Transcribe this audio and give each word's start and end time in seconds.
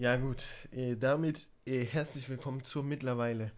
Ja 0.00 0.16
gut, 0.16 0.42
äh, 0.72 0.96
damit 0.96 1.46
äh, 1.66 1.84
herzlich 1.84 2.26
willkommen 2.30 2.64
zur 2.64 2.82
mittlerweile. 2.82 3.50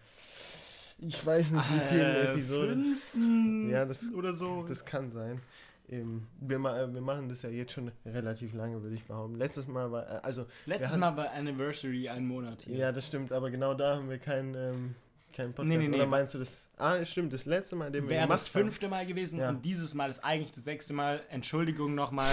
Ich 0.99 1.25
weiß 1.25 1.53
nicht, 1.53 1.73
wie 1.73 1.79
vielen 1.89 2.01
Äh, 2.17 2.33
Episoden. 2.33 2.97
fünften 2.97 3.71
Ja, 3.71 3.85
das, 3.85 4.13
oder 4.13 4.35
so. 4.35 4.65
das 4.67 4.85
kann 4.85 5.13
sein. 5.13 5.41
Ähm, 5.89 6.27
wir, 6.41 6.59
ma 6.59 6.93
wir 6.93 7.01
machen 7.01 7.29
das 7.29 7.43
ja 7.43 7.49
jetzt 7.49 7.71
schon 7.75 7.93
relativ 8.05 8.55
lange, 8.55 8.83
würde 8.83 8.97
ich 8.97 9.05
behaupten. 9.05 9.37
Letztes 9.37 9.69
Mal 9.69 9.93
war, 9.93 10.03
äh, 10.03 10.19
also, 10.25 10.47
Letztes 10.67 10.97
Mal 10.97 11.17
war 11.17 11.31
Anniversary 11.31 12.09
ein 12.09 12.27
Monat 12.27 12.63
hier. 12.63 12.75
ja, 12.77 12.91
das 12.91 13.07
stimmt, 13.07 13.31
aber 13.31 13.49
genau 13.53 13.75
da 13.75 13.95
haben 13.95 14.11
wir 14.11 14.19
keinen 14.19 14.57
ähm, 14.57 14.95
keinen 15.33 15.53
Podcast. 15.55 15.69
Nee, 15.69 15.77
nee, 15.79 15.87
nee. 15.91 15.97
Oder 15.99 16.07
meinst 16.07 16.35
du 16.35 16.41
das? 16.41 16.69
Ah, 16.77 17.05
stimmt, 17.05 17.33
das 17.33 17.47
letzte 17.47 17.77
Mal, 17.77 17.93
den 17.93 18.03
wir 18.03 18.11
Wäre 18.11 18.27
das 18.27 18.43
gemacht 18.47 18.55
haben. 18.57 18.63
fünfte 18.65 18.89
Mal 18.89 19.07
gewesen 19.07 19.39
Ja. 19.39 19.49
und 19.51 19.65
dieses 19.65 19.95
Mal 19.95 20.11
ist 20.11 20.19
eigentlich 20.25 20.53
das 20.53 20.65
sechste 20.65 20.93
Mal. 20.93 21.21
Entschuldigung 21.31 21.95
nochmal. 21.95 22.33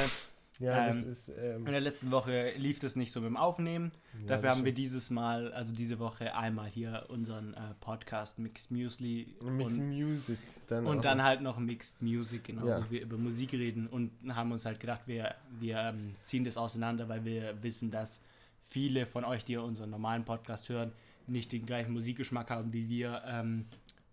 Ja, 0.60 0.90
ähm, 0.90 1.10
ist. 1.10 1.30
Ähm, 1.30 1.66
In 1.66 1.72
der 1.72 1.80
letzten 1.82 2.12
Woche 2.12 2.52
lief 2.58 2.80
das 2.80 2.96
nicht 2.98 3.12
so 3.14 3.22
mit 3.22 3.30
dem 3.30 3.38
Aufnehmen. 3.38 3.92
ja, 4.22 4.28
Dafür 4.28 4.50
haben 4.50 4.58
wir 4.60 4.74
stimmt. 4.74 4.78
dieses 4.78 5.10
Mal, 5.10 5.54
also 5.54 5.74
diese 5.74 6.00
Woche 6.00 6.36
einmal 6.36 6.68
hier 6.68 7.06
unseren 7.08 7.54
äh, 7.54 7.60
Podcast 7.80 8.40
Mixed 8.40 8.70
Musli 8.70 9.36
Mixed 9.42 9.80
und, 9.80 9.88
Music. 9.90 10.38
Dann 10.68 10.86
und 10.86 11.06
dann 11.06 11.24
halt 11.24 11.42
noch 11.42 11.58
Mixed 11.60 12.02
Music, 12.02 12.44
genau, 12.44 12.68
Ja. 12.68 12.86
wo 12.86 12.92
wir 12.92 13.02
über 13.02 13.18
Musik 13.18 13.54
reden 13.54 13.88
und 13.88 14.12
haben 14.36 14.52
uns 14.52 14.66
halt 14.66 14.80
gedacht, 14.82 15.02
wir, 15.06 15.34
wir 15.60 15.78
ähm, 15.78 16.16
ziehen 16.24 16.44
das 16.44 16.58
auseinander, 16.58 17.08
weil 17.08 17.24
wir 17.24 17.56
wissen, 17.64 17.90
dass 17.90 18.22
viele 18.64 19.06
von 19.06 19.24
euch, 19.24 19.46
die 19.46 19.56
unseren 19.58 19.90
normalen 19.90 20.26
Podcast 20.26 20.68
hören, 20.70 20.92
nicht 21.26 21.52
den 21.54 21.66
gleichen 21.66 21.94
Musikgeschmack 21.94 22.50
haben 22.50 22.74
wie 22.74 22.90
wir 22.90 23.22
ähm, 23.26 23.66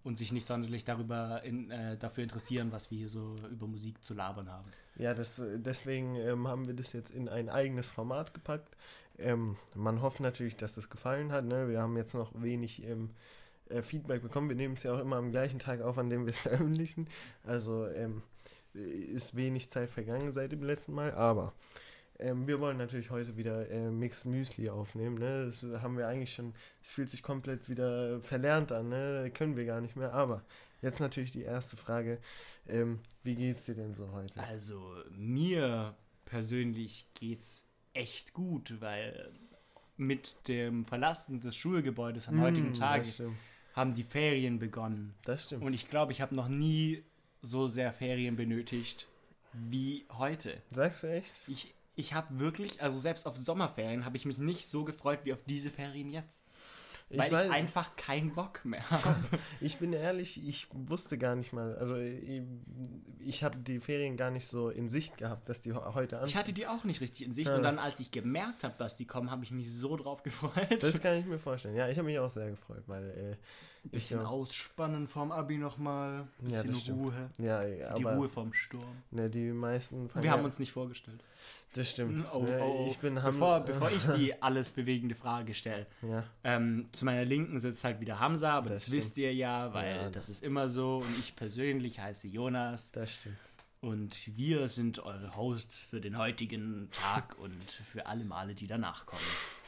und 0.06 0.16
sich 0.16 0.30
nicht 0.30 0.46
sonderlich 0.46 0.84
darüber 0.84 1.42
in, 1.42 1.70
äh, 1.72 1.96
dafür 1.96 2.22
interessieren, 2.22 2.70
was 2.70 2.92
wir 2.92 2.98
hier 2.98 3.08
so 3.08 3.34
über 3.50 3.66
Musik 3.66 4.04
zu 4.04 4.14
labern 4.14 4.48
haben. 4.48 4.70
Ja, 4.96 5.14
das, 5.14 5.40
äh, 5.40 5.58
deswegen 5.58 6.14
ähm, 6.14 6.46
haben 6.46 6.66
wir 6.66 6.74
das 6.74 6.92
jetzt 6.92 7.10
in 7.10 7.28
ein 7.28 7.48
eigenes 7.48 7.90
Format 7.90 8.32
gepackt. 8.32 8.76
Ähm, 9.18 9.56
man 9.74 10.00
hofft 10.02 10.20
natürlich, 10.20 10.56
dass 10.56 10.76
es 10.76 10.90
gefallen 10.90 11.32
hat. 11.32 11.44
Ne? 11.44 11.68
Wir 11.68 11.82
haben 11.82 11.96
jetzt 11.96 12.14
noch 12.14 12.30
wenig 12.40 12.84
ähm, 12.84 13.10
äh, 13.68 13.82
Feedback 13.82 14.22
bekommen. 14.22 14.48
Wir 14.48 14.54
nehmen 14.54 14.74
es 14.74 14.84
ja 14.84 14.94
auch 14.94 15.00
immer 15.00 15.16
am 15.16 15.32
gleichen 15.32 15.58
Tag 15.58 15.80
auf, 15.80 15.98
an 15.98 16.08
dem 16.08 16.24
wir 16.24 16.30
es 16.30 16.38
veröffentlichen. 16.38 17.08
Also 17.42 17.88
ähm, 17.88 18.22
ist 18.74 19.34
wenig 19.34 19.70
Zeit 19.70 19.90
vergangen 19.90 20.30
seit 20.30 20.52
dem 20.52 20.62
letzten 20.62 20.92
Mal. 20.92 21.14
Aber 21.14 21.52
ähm, 22.18 22.46
wir 22.46 22.60
wollen 22.60 22.78
natürlich 22.78 23.10
heute 23.10 23.36
wieder 23.36 23.70
äh, 23.70 23.90
Mixed 23.90 24.26
Müsli 24.26 24.68
aufnehmen. 24.68 25.18
Ne? 25.18 25.46
Das 25.46 25.62
haben 25.82 25.96
wir 25.96 26.08
eigentlich 26.08 26.34
schon, 26.34 26.54
es 26.82 26.90
fühlt 26.90 27.10
sich 27.10 27.22
komplett 27.22 27.68
wieder 27.68 28.20
verlernt 28.20 28.72
an. 28.72 28.88
Ne? 28.88 29.30
Können 29.34 29.56
wir 29.56 29.64
gar 29.64 29.80
nicht 29.80 29.96
mehr. 29.96 30.12
Aber 30.12 30.42
jetzt 30.82 31.00
natürlich 31.00 31.30
die 31.30 31.42
erste 31.42 31.76
Frage. 31.76 32.18
Ähm, 32.66 33.00
wie 33.22 33.34
geht's 33.34 33.64
dir 33.64 33.74
denn 33.74 33.94
so 33.94 34.12
heute? 34.12 34.40
Also 34.40 34.94
mir 35.10 35.94
persönlich 36.24 37.06
geht's 37.14 37.64
echt 37.92 38.34
gut, 38.34 38.80
weil 38.80 39.32
mit 39.96 40.48
dem 40.48 40.84
Verlassen 40.84 41.40
des 41.40 41.56
Schulgebäudes 41.56 42.28
am 42.28 42.40
heutigen 42.42 42.70
Mm, 42.70 42.74
Tag 42.74 43.04
haben 43.74 43.94
die 43.94 44.04
Ferien 44.04 44.58
begonnen. 44.58 45.14
Das 45.24 45.44
stimmt. 45.44 45.62
Und 45.62 45.72
ich 45.72 45.88
glaube, 45.88 46.12
ich 46.12 46.20
habe 46.20 46.34
noch 46.34 46.48
nie 46.48 47.02
so 47.42 47.68
sehr 47.68 47.92
Ferien 47.92 48.36
benötigt 48.36 49.06
wie 49.52 50.04
heute. 50.12 50.60
Sagst 50.70 51.02
du 51.02 51.08
echt? 51.08 51.34
Ich, 51.46 51.74
ich 51.96 52.12
habe 52.14 52.38
wirklich, 52.38 52.80
also 52.82 52.98
selbst 52.98 53.26
auf 53.26 53.36
Sommerferien 53.36 54.04
habe 54.04 54.16
ich 54.16 54.24
mich 54.26 54.38
nicht 54.38 54.68
so 54.68 54.84
gefreut 54.84 55.20
wie 55.24 55.32
auf 55.32 55.42
diese 55.44 55.70
Ferien 55.70 56.10
jetzt. 56.10 56.44
Ich, 57.08 57.18
weil 57.18 57.30
weiß, 57.30 57.44
ich 57.46 57.52
einfach 57.52 57.94
keinen 57.94 58.34
Bock 58.34 58.64
mehr 58.64 58.88
habe. 58.90 59.14
ich 59.60 59.76
bin 59.78 59.92
ehrlich, 59.92 60.44
ich 60.44 60.66
wusste 60.72 61.16
gar 61.18 61.36
nicht 61.36 61.52
mal, 61.52 61.76
also 61.76 61.96
ich, 61.96 62.42
ich 63.20 63.44
habe 63.44 63.56
die 63.58 63.78
Ferien 63.78 64.16
gar 64.16 64.32
nicht 64.32 64.48
so 64.48 64.70
in 64.70 64.88
Sicht 64.88 65.16
gehabt, 65.16 65.48
dass 65.48 65.60
die 65.62 65.72
heute 65.72 66.18
an. 66.18 66.26
Ich 66.26 66.36
hatte 66.36 66.52
die 66.52 66.66
auch 66.66 66.82
nicht 66.82 67.00
richtig 67.00 67.24
in 67.24 67.32
Sicht 67.32 67.48
Ja. 67.48 67.56
und 67.56 67.62
dann, 67.62 67.78
als 67.78 68.00
ich 68.00 68.10
gemerkt 68.10 68.64
habe, 68.64 68.74
dass 68.76 68.96
die 68.96 69.04
kommen, 69.06 69.30
habe 69.30 69.44
ich 69.44 69.52
mich 69.52 69.72
so 69.72 69.96
drauf 69.96 70.24
gefreut. 70.24 70.82
Das 70.82 71.00
kann 71.00 71.14
ich 71.16 71.26
mir 71.26 71.38
vorstellen. 71.38 71.76
Ja, 71.76 71.88
ich 71.88 71.96
habe 71.96 72.06
mich 72.06 72.18
auch 72.18 72.28
sehr 72.30 72.50
gefreut, 72.50 72.82
weil 72.88 73.08
äh, 73.10 73.36
ich 73.75 73.75
bisschen 73.88 74.20
ja, 74.20 74.26
ausspannen 74.26 75.08
vorm 75.08 75.32
Abi 75.32 75.58
nochmal, 75.58 76.26
Ja, 76.42 76.62
bisschen 76.62 76.74
stimmt. 76.76 76.98
Ruhe, 77.00 77.30
ja, 77.38 77.64
die 77.66 77.82
aber 78.04 78.16
Ruhe 78.16 78.28
vorm 78.28 78.52
Sturm. 78.52 79.02
ne, 79.10 79.28
die 79.30 79.50
meisten 79.52 80.08
Wir 80.14 80.30
haben 80.30 80.40
ja- 80.40 80.44
uns 80.44 80.58
nicht 80.58 80.72
vorgestellt. 80.72 81.22
das 81.74 81.90
stimmt. 81.90 82.24
Oh, 82.32 82.42
Ne, 82.42 82.58
oh, 82.62 82.76
oh. 82.84 82.86
Ich 82.88 82.98
bin 82.98 83.22
Ham- 83.22 83.32
bevor, 83.34 83.60
bevor 83.60 83.90
ich 83.90 84.04
die 84.16 84.34
alles 84.42 84.70
bewegende 84.70 85.14
Frage 85.14 85.54
stelle. 85.54 85.86
ja, 86.02 86.24
Ähm, 86.44 86.88
zu 86.92 87.04
meiner 87.04 87.24
Linken 87.24 87.58
sitzt 87.58 87.84
halt 87.84 88.00
wieder 88.00 88.18
Hamza, 88.20 88.52
aber 88.54 88.70
Das 88.70 88.84
das, 88.84 88.92
wisst 88.92 89.16
ihr 89.18 89.32
ja, 89.34 89.72
weil 89.74 89.96
Ja. 89.96 90.10
das 90.10 90.28
ist 90.28 90.42
immer 90.42 90.68
so. 90.68 90.98
Und 90.98 91.18
ich 91.18 91.36
persönlich 91.36 92.00
heiße 92.00 92.28
Jonas. 92.28 92.92
das 92.92 93.14
stimmt. 93.14 93.36
Und 93.82 94.36
wir 94.36 94.68
sind 94.68 94.98
eure 95.00 95.36
Hosts 95.36 95.82
für 95.82 96.00
den 96.00 96.16
heutigen 96.18 96.88
Tag 96.90 97.36
und 97.38 97.70
für 97.70 98.06
alle 98.06 98.24
Male, 98.24 98.54
die 98.54 98.66
danach 98.66 99.06
kommen. 99.06 99.20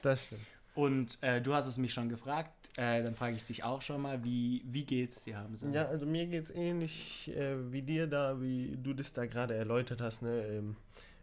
Das 0.03 0.27
stimmt. 0.27 0.41
Und 0.79 1.21
äh, 1.25 1.43
du 1.43 1.55
hast 1.55 1.67
es 1.67 1.77
mich 1.77 1.93
schon 1.93 2.09
gefragt, 2.09 2.53
äh, 2.77 3.03
dann 3.03 3.17
frage 3.17 3.35
ich 3.35 3.45
dich 3.45 3.65
auch 3.65 3.83
schon 3.83 4.01
mal, 4.01 4.23
wie, 4.23 4.63
wie 4.65 4.85
geht's 4.85 5.25
dir, 5.25 5.37
Hamza? 5.37 5.69
Ja, 5.71 5.87
also 5.87 6.07
mir 6.07 6.25
geht's 6.27 6.51
ähnlich 6.51 7.33
äh, 7.37 7.73
wie 7.73 7.83
dir 7.83 8.07
da, 8.07 8.41
wie 8.41 8.79
du 8.81 8.95
das 8.95 9.13
da 9.13 9.27
gerade 9.27 9.55
erläutert 9.57 10.01
hast, 10.01 10.23
ne? 10.23 10.41
Ähm, 10.47 10.77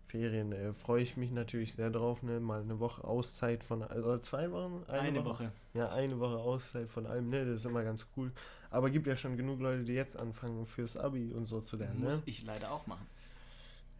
Ferien 0.07 0.51
äh, 0.51 0.73
freue 0.73 1.03
ich 1.03 1.15
mich 1.15 1.31
natürlich 1.31 1.71
sehr 1.71 1.89
drauf, 1.89 2.21
ne? 2.21 2.41
Mal 2.41 2.63
eine 2.63 2.81
Woche 2.81 3.05
Auszeit 3.05 3.63
von, 3.63 3.81
also 3.81 4.17
zwei 4.17 4.51
Wochen? 4.51 4.83
Eine 4.89 5.23
Woche. 5.23 5.53
Ja, 5.73 5.89
eine 5.93 6.19
Woche 6.19 6.35
Auszeit 6.35 6.89
von 6.89 7.05
allem, 7.05 7.29
ne? 7.29 7.45
Das 7.45 7.61
ist 7.61 7.65
immer 7.65 7.85
ganz 7.85 8.07
cool. 8.17 8.33
Aber 8.71 8.89
gibt 8.89 9.07
ja 9.07 9.15
schon 9.15 9.37
genug 9.37 9.61
Leute, 9.61 9.85
die 9.85 9.93
jetzt 9.93 10.17
anfangen, 10.19 10.65
fürs 10.65 10.97
Abi 10.97 11.31
und 11.31 11.45
so 11.45 11.61
zu 11.61 11.77
lernen, 11.77 12.01
Muss 12.01 12.17
ne? 12.17 12.23
ich 12.25 12.43
leider 12.43 12.73
auch 12.73 12.87
machen. 12.87 13.07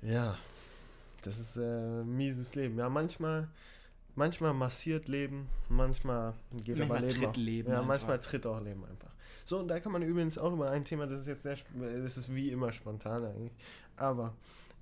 Ja, 0.02 0.38
das 1.22 1.40
ist 1.40 1.56
äh, 1.56 2.02
ein 2.02 2.18
mieses 2.18 2.56
Leben. 2.56 2.78
Ja, 2.78 2.90
manchmal, 2.90 3.48
manchmal 4.16 4.54
massiert 4.54 5.08
Leben, 5.08 5.48
manchmal 5.70 6.34
geht 6.64 6.78
Manchmal 6.78 6.98
aber 7.00 7.08
Leben 7.08 7.20
tritt 7.20 7.30
auch. 7.30 7.36
Leben 7.36 7.70
ja, 7.70 7.76
einfach. 7.76 7.88
manchmal 7.88 8.20
tritt 8.20 8.46
auch 8.46 8.62
Leben 8.62 8.86
einfach. 8.86 9.14
So, 9.44 9.60
und 9.60 9.68
da 9.68 9.80
kann 9.80 9.92
man 9.92 10.02
übrigens 10.02 10.38
auch 10.38 10.54
über 10.54 10.72
ein 10.72 10.86
Thema, 10.86 11.06
das 11.06 11.22
ist 11.22 11.28
jetzt 11.28 11.44
sehr, 11.44 11.58
das 12.04 12.18
ist 12.18 12.34
wie 12.34 12.52
immer 12.52 12.72
spontan 12.72 13.26
eigentlich, 13.26 13.54
aber 13.96 14.34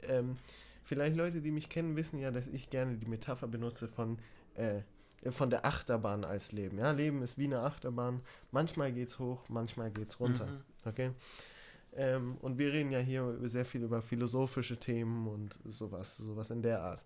ähm, 0.04 0.36
vielleicht 0.84 1.16
Leute, 1.16 1.42
die 1.42 1.52
mich 1.52 1.70
kennen, 1.70 1.96
wissen 1.96 2.20
ja, 2.20 2.32
dass 2.32 2.48
ich 2.48 2.70
gerne 2.70 2.96
die 2.98 3.06
Metapher 3.06 3.48
benutze 3.48 3.88
von 3.88 4.18
äh, 4.56 4.82
von 5.30 5.50
der 5.50 5.66
Achterbahn 5.66 6.26
als 6.26 6.52
Leben. 6.52 6.78
Ja, 6.78 6.92
Leben 6.92 7.22
ist 7.22 7.38
wie 7.38 7.46
eine 7.46 7.62
Achterbahn. 7.62 8.22
Manchmal 8.52 8.92
geht's 8.92 9.20
hoch, 9.20 9.42
manchmal 9.48 9.90
geht's 9.90 10.20
runter. 10.20 10.46
Mhm. 10.46 10.62
Okay. 10.86 11.12
Ähm, 11.96 12.38
und 12.42 12.58
wir 12.58 12.74
reden 12.74 12.92
ja 12.92 13.00
hier 13.00 13.38
sehr 13.44 13.66
viel 13.66 13.84
über 13.84 14.02
philosophische 14.02 14.78
Themen 14.78 15.28
und 15.28 15.58
sowas, 15.66 16.18
sowas 16.18 16.50
in 16.50 16.62
der 16.62 16.82
Art. 16.82 17.04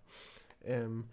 Ähm, 0.64 1.04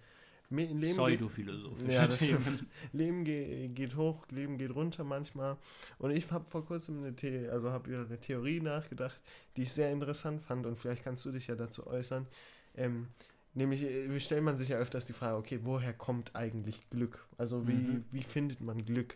Leben 0.57 0.81
Pseudophilosophische 0.81 1.91
Ja, 1.91 2.07
Themen. 2.07 2.67
Leben 2.93 3.23
ge 3.25 3.67
geht 3.69 3.95
hoch, 3.95 4.25
Leben 4.31 4.57
geht 4.57 4.73
runter 4.73 5.03
manchmal. 5.03 5.57
Und 5.97 6.11
ich 6.11 6.31
habe 6.31 6.49
vor 6.49 6.65
kurzem 6.65 7.03
eine, 7.03 7.13
The 7.19 7.47
also 7.49 7.71
hab 7.71 7.87
über 7.87 8.05
eine 8.05 8.19
Theorie 8.19 8.59
nachgedacht, 8.61 9.19
die 9.55 9.63
ich 9.63 9.73
sehr 9.73 9.91
interessant 9.91 10.41
fand 10.41 10.65
und 10.65 10.77
vielleicht 10.77 11.03
kannst 11.03 11.25
du 11.25 11.31
dich 11.31 11.47
ja 11.47 11.55
dazu 11.55 11.85
äußern. 11.87 12.27
Ähm, 12.75 13.07
nämlich 13.53 13.83
äh, 13.83 14.19
stellt 14.19 14.43
man 14.43 14.57
sich 14.57 14.69
ja 14.69 14.77
öfters 14.77 15.05
die 15.05 15.13
Frage, 15.13 15.37
okay, 15.37 15.59
woher 15.63 15.93
kommt 15.93 16.35
eigentlich 16.35 16.89
Glück? 16.89 17.27
Also 17.37 17.67
wie, 17.67 17.73
Mhm. 17.73 18.05
wie 18.11 18.23
findet 18.23 18.61
man 18.61 18.83
Glück? 18.85 19.15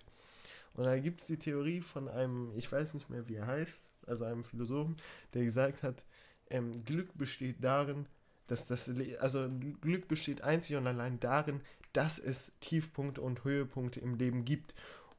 Und 0.74 0.86
da 0.86 0.98
gibt 1.00 1.22
es 1.22 1.28
die 1.28 1.38
Theorie 1.38 1.82
von 1.82 2.08
einem, 2.08 2.52
ich 2.56 2.72
weiß 2.72 2.94
nicht 2.94 3.10
mehr, 3.10 3.28
wie 3.28 3.36
er 3.36 3.48
heißt, 3.48 3.78
also 4.08 4.24
einem 4.26 4.44
Philosophen, 4.46 4.96
der 5.34 5.44
gesagt 5.44 5.84
hat, 5.84 6.06
ähm, 6.50 6.72
Glück 6.86 7.18
besteht 7.18 7.58
darin, 7.64 8.08
dass 8.52 8.68
das, 8.68 8.88
Le 8.88 9.20
also 9.20 9.50
Glück 9.82 10.08
besteht 10.08 10.42
einzig 10.42 10.76
und 10.76 10.88
allein 10.88 11.20
darin, 11.20 11.62
dass 11.94 12.20
es 12.20 12.52
Tiefpunkte 12.60 13.22
und 13.22 13.44
Höhepunkte 13.44 14.00
im 14.00 14.16
Leben 14.16 14.46
gibt. 14.46 14.74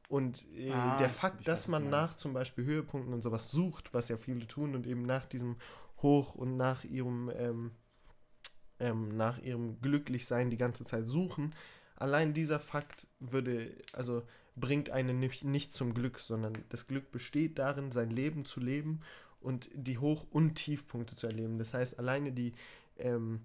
Und 0.09 0.45
äh, 0.55 0.71
Ah, 0.71 0.97
der 0.97 1.09
Fakt, 1.09 1.47
dass 1.47 1.67
man 1.67 1.89
nach 1.89 2.15
zum 2.17 2.33
Beispiel 2.33 2.65
Höhepunkten 2.65 3.13
und 3.13 3.21
sowas 3.21 3.49
sucht, 3.51 3.93
was 3.93 4.09
ja 4.09 4.17
viele 4.17 4.45
tun 4.47 4.75
und 4.75 4.85
eben 4.85 5.03
nach 5.03 5.25
diesem 5.25 5.55
Hoch 6.01 6.35
und 6.35 6.57
nach 6.57 6.83
ihrem, 6.83 7.31
ähm, 7.35 7.71
ähm, 8.79 9.15
nach 9.15 9.39
ihrem 9.39 9.79
Glücklichsein 9.81 10.49
die 10.49 10.57
ganze 10.57 10.83
Zeit 10.83 11.07
suchen, 11.07 11.51
allein 11.95 12.33
dieser 12.33 12.59
Fakt 12.59 13.07
würde, 13.19 13.73
also 13.93 14.23
bringt 14.55 14.89
einen 14.89 15.19
nicht, 15.19 15.45
nicht 15.45 15.71
zum 15.71 15.93
Glück, 15.93 16.19
sondern 16.19 16.53
das 16.69 16.87
Glück 16.87 17.11
besteht 17.11 17.57
darin, 17.57 17.91
sein 17.91 18.09
Leben 18.09 18.43
zu 18.43 18.59
leben 18.59 19.01
und 19.39 19.69
die 19.73 19.97
Hoch- 19.97 20.27
und 20.29 20.55
Tiefpunkte 20.55 21.15
zu 21.15 21.27
erleben. 21.27 21.57
Das 21.57 21.73
heißt, 21.73 21.97
alleine 21.99 22.31
die 22.31 22.53
ähm, 23.01 23.41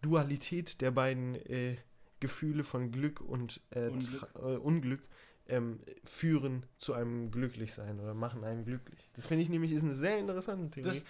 Dualität 0.00 0.80
der 0.80 0.90
beiden 0.90 1.34
äh, 1.34 1.76
Gefühle 2.20 2.64
von 2.64 2.90
Glück 2.90 3.20
und 3.20 3.60
äh, 3.70 3.88
Unglück. 3.88 4.30
Äh, 4.34 4.38
Unglück 4.38 5.08
ähm, 5.48 5.80
führen 6.04 6.66
zu 6.78 6.92
einem 6.92 7.30
Glücklichsein 7.30 7.98
oder 8.00 8.14
machen 8.14 8.44
einen 8.44 8.64
glücklich. 8.64 9.10
Das 9.14 9.26
finde 9.26 9.42
ich 9.42 9.48
nämlich 9.48 9.72
ist 9.72 9.82
eine 9.82 9.94
sehr 9.94 10.18
interessante 10.18 10.70
Theorie. 10.70 10.88
Das, 10.88 11.06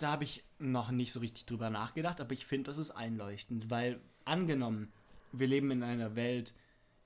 da 0.00 0.12
habe 0.12 0.24
ich 0.24 0.44
noch 0.58 0.90
nicht 0.90 1.12
so 1.12 1.20
richtig 1.20 1.44
drüber 1.46 1.70
nachgedacht, 1.70 2.20
aber 2.20 2.32
ich 2.32 2.46
finde, 2.46 2.70
das 2.70 2.78
ist 2.78 2.90
einleuchtend, 2.90 3.70
weil 3.70 4.00
angenommen, 4.24 4.92
wir 5.32 5.46
leben 5.46 5.70
in 5.70 5.82
einer 5.82 6.16
Welt, 6.16 6.54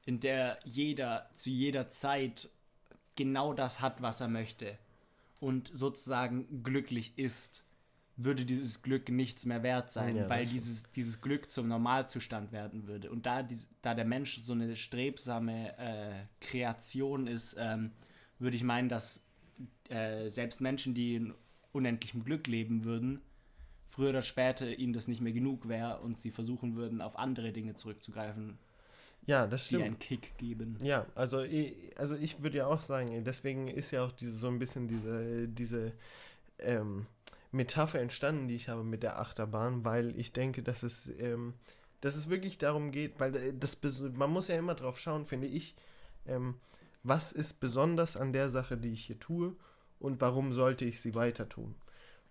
in 0.04 0.20
der 0.20 0.58
jeder 0.64 1.28
zu 1.34 1.50
jeder 1.50 1.90
Zeit 1.90 2.50
genau 3.16 3.52
das 3.52 3.80
hat, 3.80 4.02
was 4.02 4.20
er 4.20 4.28
möchte 4.28 4.78
und 5.40 5.70
sozusagen 5.72 6.62
glücklich 6.62 7.18
ist, 7.18 7.64
würde 8.16 8.44
dieses 8.46 8.82
Glück 8.82 9.10
nichts 9.10 9.44
mehr 9.44 9.62
wert 9.62 9.92
sein, 9.92 10.16
Ja, 10.16 10.28
weil 10.28 10.46
dieses, 10.46 10.90
dieses 10.90 11.20
Glück 11.20 11.50
zum 11.50 11.68
Normalzustand 11.68 12.50
werden 12.50 12.86
würde. 12.86 13.10
Und 13.10 13.26
da, 13.26 13.42
die, 13.42 13.58
da 13.82 13.94
der 13.94 14.06
Mensch 14.06 14.38
so 14.40 14.52
eine 14.54 14.74
strebsame 14.74 15.76
äh, 15.78 16.24
Kreation 16.40 17.26
ist, 17.26 17.56
ähm, 17.58 17.90
würde 18.38 18.56
ich 18.56 18.62
meinen, 18.62 18.88
dass 18.88 19.22
äh, 19.90 20.28
selbst 20.30 20.60
Menschen, 20.60 20.94
die 20.94 21.16
in 21.16 21.34
unendlichem 21.72 22.24
Glück 22.24 22.46
leben 22.46 22.84
würden, 22.84 23.20
früher 23.84 24.10
oder 24.10 24.22
später 24.22 24.66
ihnen 24.78 24.92
das 24.94 25.08
nicht 25.08 25.20
mehr 25.20 25.32
genug 25.32 25.68
wäre 25.68 26.00
und 26.00 26.18
sie 26.18 26.30
versuchen 26.30 26.74
würden, 26.74 27.00
auf 27.02 27.18
andere 27.18 27.52
Dinge 27.52 27.74
zurückzugreifen, 27.74 28.58
Ja, 29.26 29.46
das 29.46 29.64
die 29.64 29.66
stimmt. 29.66 29.84
einen 29.84 29.98
Kick 29.98 30.38
geben. 30.38 30.78
Ja, 30.82 31.04
also, 31.14 31.42
ich- 31.42 31.74
also 31.98 32.14
ich 32.16 32.42
würde 32.42 32.58
ja 32.58 32.66
auch 32.66 32.80
sagen, 32.80 33.24
deswegen 33.24 33.68
ist 33.68 33.90
ja 33.90 34.04
auch 34.04 34.12
diese, 34.12 34.32
so 34.32 34.48
ein 34.48 34.58
bisschen 34.58 34.88
diese, 34.88 35.48
diese 35.48 35.92
ähm, 36.58 37.06
Metapher 37.52 38.00
entstanden, 38.00 38.48
die 38.48 38.54
ich 38.54 38.68
habe 38.68 38.84
mit 38.84 39.02
der 39.02 39.18
Achterbahn, 39.18 39.84
weil 39.84 40.18
ich 40.18 40.32
denke, 40.32 40.62
dass 40.62 40.82
es, 40.82 41.12
ähm, 41.18 41.54
dass 42.00 42.16
es 42.16 42.28
wirklich 42.28 42.58
darum 42.58 42.90
geht, 42.90 43.18
weil 43.20 43.34
äh, 43.36 43.54
das, 43.58 43.78
man 44.14 44.30
muss 44.30 44.48
ja 44.48 44.56
immer 44.56 44.74
drauf 44.74 44.98
schauen, 44.98 45.24
finde 45.24 45.46
ich, 45.46 45.74
ähm, 46.26 46.54
was 47.02 47.32
ist 47.32 47.60
besonders 47.60 48.16
an 48.16 48.32
der 48.32 48.50
Sache, 48.50 48.76
die 48.76 48.92
ich 48.92 49.04
hier 49.04 49.18
tue 49.18 49.54
und 50.00 50.20
warum 50.20 50.52
sollte 50.52 50.84
ich 50.84 51.00
sie 51.00 51.14
weiter 51.14 51.48
tun. 51.48 51.74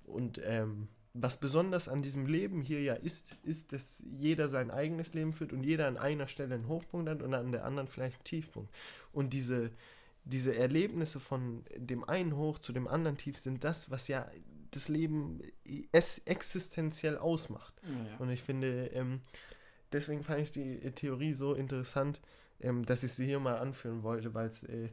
Und 0.03 0.39
ähm, 0.44 0.89
was 1.18 1.38
besonders 1.38 1.88
an 1.88 2.01
diesem 2.01 2.25
Leben 2.25 2.61
hier 2.61 2.81
ja 2.81 2.94
ist, 2.94 3.38
ist, 3.44 3.71
dass 3.71 4.03
jeder 4.19 4.50
sein 4.50 4.69
eigenes 4.69 5.13
Leben 5.13 5.33
führt 5.33 5.53
und 5.53 5.63
jeder 5.63 5.88
an 5.88 5.97
einer 5.97 6.27
Stelle 6.27 6.56
einen 6.56 6.68
Hochpunkt 6.68 7.09
hat 7.09 7.23
und 7.23 7.33
an 7.33 7.53
der 7.53 7.63
anderen 7.63 7.88
vielleicht 7.88 8.18
einen 8.18 8.23
Tiefpunkt. 8.25 8.69
Und 9.13 9.31
diese, 9.31 9.71
diese 10.25 10.56
Erlebnisse 10.56 11.21
von 11.21 11.63
dem 11.77 12.03
einen 12.03 12.35
Hoch 12.35 12.59
zu 12.59 12.73
dem 12.73 12.88
anderen 12.88 13.18
Tief 13.18 13.38
sind 13.38 13.63
das, 13.63 13.89
was 13.89 14.09
ja 14.09 14.29
das 14.75 14.88
Leben 14.88 15.42
es 15.92 16.19
existenziell 16.25 17.18
ausmacht. 17.18 17.74
Ja. 17.83 18.18
Und 18.19 18.30
ich 18.30 18.44
finde, 18.44 18.88
ähm, 18.88 19.22
deswegen 19.92 20.24
fand 20.24 20.42
ich 20.42 20.51
die 20.51 20.83
äh, 20.83 20.92
Theorie 20.92 21.33
so 21.33 21.54
interessant, 21.54 22.22
ähm, 22.62 22.86
dass 22.86 23.04
ich 23.04 23.13
sie 23.13 23.25
hier 23.25 23.39
mal 23.39 23.57
anführen 23.57 24.04
wollte, 24.04 24.33
weil 24.33 24.48
es 24.48 24.63
äh, 24.63 24.89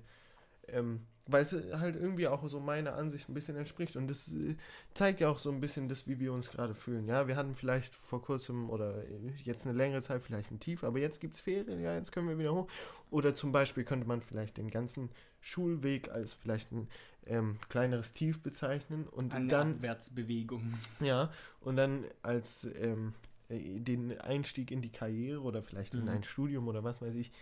ähm, 0.69 1.00
weil 1.26 1.43
es 1.43 1.52
halt 1.52 1.96
irgendwie 1.96 2.26
auch 2.26 2.46
so 2.49 2.58
meiner 2.58 2.94
Ansicht 2.94 3.29
ein 3.29 3.34
bisschen 3.34 3.56
entspricht. 3.56 3.96
Und 3.96 4.08
das 4.08 4.32
äh, 4.32 4.56
zeigt 4.93 5.20
ja 5.20 5.29
auch 5.29 5.38
so 5.38 5.50
ein 5.50 5.61
bisschen 5.61 5.88
das, 5.88 6.08
wie 6.08 6.19
wir 6.19 6.32
uns 6.32 6.50
gerade 6.50 6.75
fühlen. 6.75 7.06
Ja, 7.06 7.28
wir 7.28 7.37
hatten 7.37 7.55
vielleicht 7.55 7.94
vor 7.94 8.23
kurzem 8.23 8.69
oder 8.70 9.05
äh, 9.05 9.32
jetzt 9.44 9.67
eine 9.67 9.76
längere 9.76 10.02
Zeit 10.02 10.23
vielleicht 10.23 10.50
ein 10.50 10.61
Tief, 10.61 10.82
aber 10.82 10.99
jetzt 10.99 11.20
gibt 11.20 11.35
es 11.35 11.40
Ferien, 11.40 11.81
ja, 11.81 11.94
jetzt 11.94 12.12
können 12.12 12.28
wir 12.28 12.38
wieder 12.38 12.55
hoch. 12.55 12.69
Oder 13.11 13.35
zum 13.35 13.52
Beispiel 13.52 13.85
könnte 13.85 14.06
man 14.06 14.20
vielleicht 14.20 14.56
den 14.56 14.70
ganzen 14.70 15.11
Schulweg 15.40 16.11
als 16.11 16.35
vielleicht 16.35 16.73
ein 16.73 16.88
ähm, 17.26 17.58
kleineres 17.69 18.12
Tief 18.12 18.42
bezeichnen 18.42 19.06
und 19.06 19.32
Eine 19.34 19.48
dann 19.48 19.72
Abwärtsbewegung. 19.76 20.74
ja, 21.00 21.30
und 21.60 21.76
dann 21.76 22.04
als 22.22 22.64
ähm, 22.80 23.14
äh, 23.48 23.80
den 23.80 24.20
Einstieg 24.20 24.70
in 24.70 24.82
die 24.82 24.90
Karriere 24.92 25.40
oder 25.42 25.62
vielleicht 25.62 25.94
in 25.94 26.02
Mhm. 26.02 26.08
ein 26.08 26.24
Studium 26.24 26.69
oder 26.69 26.82
was 26.84 27.00
weiß 27.02 27.14
ich, 27.14 27.32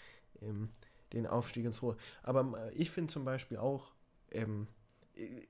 ähm, 0.43 0.69
den 1.13 1.27
Aufstieg 1.27 1.65
ins 1.65 1.83
Hohe. 1.83 1.97
Aber 2.23 2.71
äh, 2.71 2.75
ich 2.75 2.91
finde 2.91 3.13
zum 3.13 3.25
Beispiel 3.25 3.57
auch, 3.59 3.93
ähm, 4.31 4.67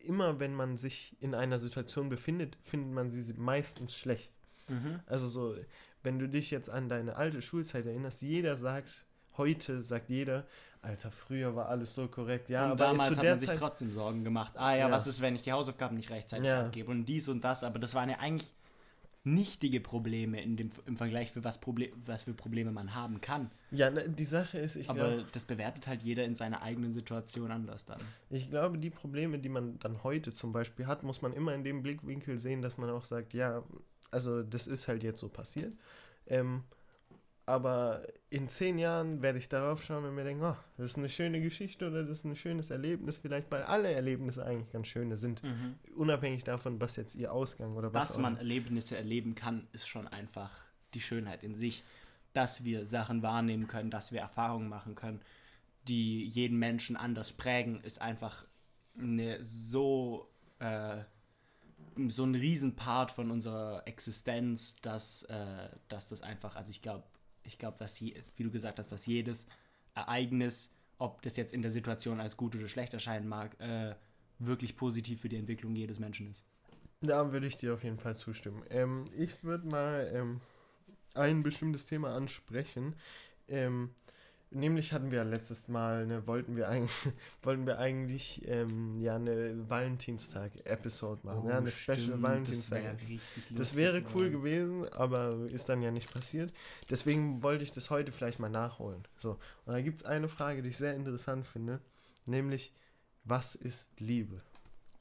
immer 0.01 0.41
wenn 0.41 0.55
man 0.55 0.77
sich 0.77 1.17
in 1.21 1.35
einer 1.35 1.59
Situation 1.59 2.09
befindet, 2.09 2.57
findet 2.63 2.93
man 2.93 3.11
sie 3.11 3.35
meistens 3.35 3.95
schlecht. 3.95 4.33
Mhm. 4.69 5.01
Also 5.07 5.29
so, 5.29 5.57
wenn 6.03 6.19
du 6.19 6.29
dich 6.29 6.51
jetzt 6.51 6.71
an 6.71 6.89
deine 6.89 7.17
alte 7.17 7.43
Schulzeit 7.43 7.87
erinnerst, 7.87 8.23
jeder 8.23 8.57
sagt, 8.57 9.05
heute 9.41 9.83
sagt 9.83 10.09
jeder, 10.11 10.45
Alter, 10.83 11.11
früher 11.11 11.57
war 11.57 11.69
alles 11.69 11.95
so 11.95 12.07
korrekt. 12.09 12.49
Ja, 12.49 12.67
und 12.67 12.71
aber 12.73 12.85
damals 12.85 13.17
hat 13.17 13.27
man 13.27 13.39
sich 13.39 13.49
Zeit, 13.51 13.59
trotzdem 13.59 13.93
Sorgen 13.93 14.23
gemacht. 14.25 14.53
Ah 14.57 14.75
ja, 14.77 14.87
Ja. 14.87 14.91
was 14.91 15.07
ist, 15.07 15.21
wenn 15.21 15.35
ich 15.35 15.43
die 15.43 15.53
Hausaufgaben 15.53 15.97
nicht 15.97 16.11
rechtzeitig 16.11 16.47
Ja. 16.47 16.61
abgebe 16.67 16.91
und 16.91 17.05
dies 17.07 17.29
und 17.29 17.43
das. 17.43 17.65
Aber 17.65 17.79
das 17.79 17.95
waren 17.95 18.09
ja 18.09 18.19
eigentlich 18.19 18.55
nichtige 19.23 19.81
Probleme 19.81 20.41
in 20.43 20.57
dem, 20.57 20.71
im 20.87 20.97
Vergleich 20.97 21.31
für 21.31 21.45
was, 21.45 21.61
Proble 21.61 21.93
was 22.07 22.23
für 22.23 22.33
Probleme 22.33 22.73
man 22.73 22.95
haben 22.95 23.21
kann. 23.21 23.51
ja, 23.71 23.91
ne, 23.91 24.09
die 24.09 24.25
Sache 24.25 24.59
ist, 24.59 24.77
ich 24.77 24.89
Aber 24.89 24.99
glaube, 25.11 25.27
das 25.33 25.45
bewertet 25.45 25.87
halt 25.87 26.03
jeder 26.03 26.25
in 26.25 26.35
seiner 26.35 26.63
eigenen 26.63 26.93
Situation 26.95 27.51
anders 27.51 27.85
dann. 27.85 28.01
Ich 28.31 28.49
glaube, 28.49 28.79
die 28.79 28.89
Probleme, 28.89 29.39
die 29.39 29.51
man 29.51 29.79
dann 29.81 30.03
heute 30.05 30.33
zum 30.33 30.53
Beispiel 30.53 30.87
hat, 30.87 31.03
muss 31.03 31.21
man 31.21 31.35
immer 31.35 31.55
in 31.55 31.65
dem 31.65 31.83
Blickwinkel 31.83 32.39
sehen, 32.39 32.63
dass 32.63 32.79
man 32.79 32.89
auch 32.89 33.05
sagt, 33.05 33.35
ja, 33.35 33.63
also 34.11 34.43
das 34.43 34.67
ist 34.67 34.89
halt 34.89 35.03
jetzt 35.03 35.21
so 35.21 35.29
passiert. 35.29 35.75
Ähm, 36.27 36.65
aber 37.51 38.03
in 38.31 38.49
zehn 38.49 38.79
Jahren 38.79 39.23
werde 39.23 39.39
ich 39.39 39.49
darauf 39.49 39.83
schauen 39.83 40.05
und 40.05 40.15
mir 40.15 40.25
denken, 40.25 40.45
oh, 40.45 40.57
das 40.77 40.93
ist 40.93 40.99
eine 40.99 41.09
schöne 41.09 41.41
Geschichte 41.41 41.89
oder 41.89 42.05
das 42.05 42.21
ist 42.21 42.25
ein 42.25 42.37
schönes 42.37 42.71
Erlebnis, 42.71 43.19
vielleicht, 43.19 43.51
weil 43.51 43.63
alle 43.65 43.93
Erlebnisse 43.93 44.45
eigentlich 44.45 44.71
ganz 44.73 44.87
schöne 44.87 45.17
sind, 45.17 45.43
unabhängig 45.97 46.45
davon, 46.45 46.81
was 46.81 46.97
jetzt 46.97 47.17
ihr 47.17 47.33
Ausgang 47.33 47.77
oder 47.77 47.93
was 47.93 48.09
Dass 48.09 48.19
man 48.19 48.37
Erlebnisse 48.37 48.97
erleben 48.97 49.35
kann, 49.35 49.67
ist 49.73 49.89
schon 49.89 50.07
einfach 50.09 50.51
die 50.95 51.01
Schönheit 51.01 51.43
in 51.43 51.55
sich. 51.55 51.85
Dass 52.33 52.63
wir 52.63 52.87
Sachen 52.87 53.23
wahrnehmen 53.23 53.67
können, 53.67 53.91
dass 53.91 54.13
wir 54.13 54.21
Erfahrungen 54.21 54.69
machen 54.69 54.95
können, 54.95 55.21
die 55.89 56.25
jeden 56.25 56.59
Menschen 56.59 56.97
anders 56.97 57.33
prägen, 57.33 57.81
ist 57.83 58.01
einfach 58.01 58.47
eine 58.97 59.43
so, 59.43 60.31
äh, 60.61 60.99
so 62.09 62.25
ein 62.25 62.37
Riesenpart 62.37 63.11
von 63.11 63.33
unserer 63.33 63.83
Existenz, 63.87 64.77
dass, 64.77 65.25
äh, 65.25 65.69
dass 65.89 66.09
das 66.09 66.23
einfach, 66.23 66.55
also 66.55 66.71
ich 66.71 66.83
glaube, 66.83 67.05
ich 67.45 67.59
glaube, 67.59 67.79
dass, 67.79 67.99
je, 68.01 68.15
wie 68.37 68.43
du 68.43 68.51
gesagt 68.51 68.79
hast, 68.79 68.93
dass 68.93 69.07
jedes 69.07 69.47
Ereignis, 69.95 70.73
ob 70.99 71.23
das 71.23 71.37
jetzt 71.37 71.53
in 71.53 71.63
der 71.63 71.71
Situation 71.71 72.21
als 72.21 72.37
gut 72.37 72.55
oder 72.57 72.69
schlecht 72.69 72.95
erscheinen 72.95 73.29
mag, 73.29 73.59
äh, 73.61 73.95
wirklich 74.39 74.77
positiv 74.77 75.21
für 75.21 75.29
die 75.29 75.37
Entwicklung 75.37 75.75
jedes 75.75 75.99
Menschen 75.99 76.31
ist. 76.31 76.45
Da 77.01 77.33
würde 77.33 77.47
ich 77.47 77.57
dir 77.57 77.73
auf 77.75 77.85
jeden 77.85 77.99
Fall 77.99 78.15
zustimmen. 78.15 78.63
Ähm, 78.71 79.07
ich 79.17 79.43
würde 79.43 79.67
mal 79.67 80.11
ähm, 80.15 80.41
ein 81.15 81.43
bestimmtes 81.43 81.87
Thema 81.87 82.15
ansprechen. 82.15 82.95
Ähm, 83.49 83.91
nämlich 84.51 84.93
hatten 84.93 85.11
wir 85.11 85.25
letztes 85.25 85.69
Mal, 85.69 86.07
ne, 86.07 86.27
wollten 86.27 86.57
wir 86.57 86.69
eigentlich, 86.69 87.13
wollten 87.43 87.67
wir 87.67 87.79
eigentlich 87.79 88.47
ähm, 88.49 88.95
ja 88.99 89.17
eine 89.17 89.69
Valentinstag-Episode 89.69 91.21
machen. 91.25 91.49
ja, 91.49 91.59
eine 91.59 91.71
Special 91.73 92.19
Oh, 92.19 92.23
Valentinstag. 92.23 92.83
Das, 92.99 93.09
wär 93.09 93.19
Das 93.57 93.75
wäre 93.75 94.03
cool 94.15 94.31
Mann. 94.31 94.33
gewesen, 94.33 94.89
aber 94.95 95.35
ist 95.51 95.69
dann 95.69 95.83
ja 95.83 95.91
nicht 95.91 96.13
passiert. 96.13 96.53
Deswegen 96.89 97.43
wollte 97.43 97.65
ich 97.65 97.73
das 97.73 97.91
heute 97.91 98.13
vielleicht 98.13 98.39
mal 98.39 98.49
nachholen. 98.49 99.03
So, 99.19 99.39
und 99.67 99.73
da 99.75 99.81
gibt 99.81 99.99
es 100.01 100.05
eine 100.05 100.29
Frage, 100.29 100.63
die 100.63 100.69
ich 100.71 100.77
sehr 100.77 100.95
interessant 100.95 101.47
finde, 101.47 101.81
nämlich, 102.27 102.73
was 103.25 103.55
ist 103.55 103.89
Liebe? 104.01 104.41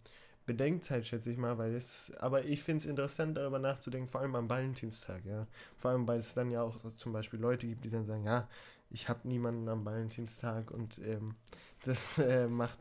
Bedenkzeit, 0.46 1.08
schätze 1.08 1.32
ich 1.32 1.38
mal, 1.38 1.58
weil 1.58 1.74
es, 1.74 2.12
aber 2.20 2.46
ich 2.46 2.64
finde 2.64 2.78
es 2.78 2.86
interessant, 2.86 3.38
darüber 3.38 3.60
nachzudenken, 3.60 4.08
vor 4.08 4.22
allem 4.22 4.36
am 4.36 4.50
Valentinstag, 4.50 5.26
ja. 5.26 5.48
Vor 5.78 5.92
allem, 5.92 6.08
weil 6.08 6.20
es 6.20 6.34
dann 6.34 6.52
ja 6.52 6.62
auch 6.62 6.78
zum 6.96 7.14
Beispiel 7.14 7.40
Leute 7.40 7.68
gibt, 7.68 7.84
die 7.86 7.90
dann 7.90 8.06
sagen, 8.06 8.26
ja, 8.26 8.48
ich 8.90 9.10
habe 9.10 9.28
niemanden 9.28 9.68
am 9.70 9.86
Valentinstag 9.86 10.70
und 10.72 11.00
ähm, 11.00 11.36
das 11.84 12.18
äh, 12.20 12.48
macht, 12.48 12.80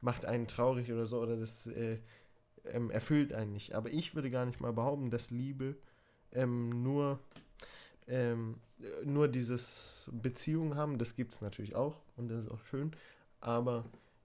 macht 0.00 0.24
einen 0.26 0.48
traurig 0.48 0.92
oder 0.92 1.06
so, 1.06 1.20
oder 1.20 1.36
das 1.36 1.66
äh, 1.66 1.98
ähm, 2.64 2.90
erfüllt 2.90 3.32
einen 3.32 3.52
nicht. 3.52 3.74
Aber 3.74 3.90
ich 3.90 4.14
würde 4.14 4.30
gar 4.30 4.46
nicht 4.46 4.60
mal 4.60 4.72
behaupten, 4.72 5.10
dass 5.10 5.30
Liebe 5.30 5.76
ähm, 6.32 6.82
nur, 6.82 7.20
ähm, 8.08 8.60
äh, 8.80 9.04
nur 9.04 9.28
dieses 9.28 10.10
Beziehung 10.12 10.76
haben, 10.76 10.98
das 10.98 11.14
gibt 11.16 11.32
es 11.32 11.40
natürlich 11.40 11.74
auch 11.74 12.00
und 12.16 12.28
das 12.28 12.44
ist 12.44 12.50
auch 12.50 12.64
schön, 12.66 12.92
aber 13.40 13.84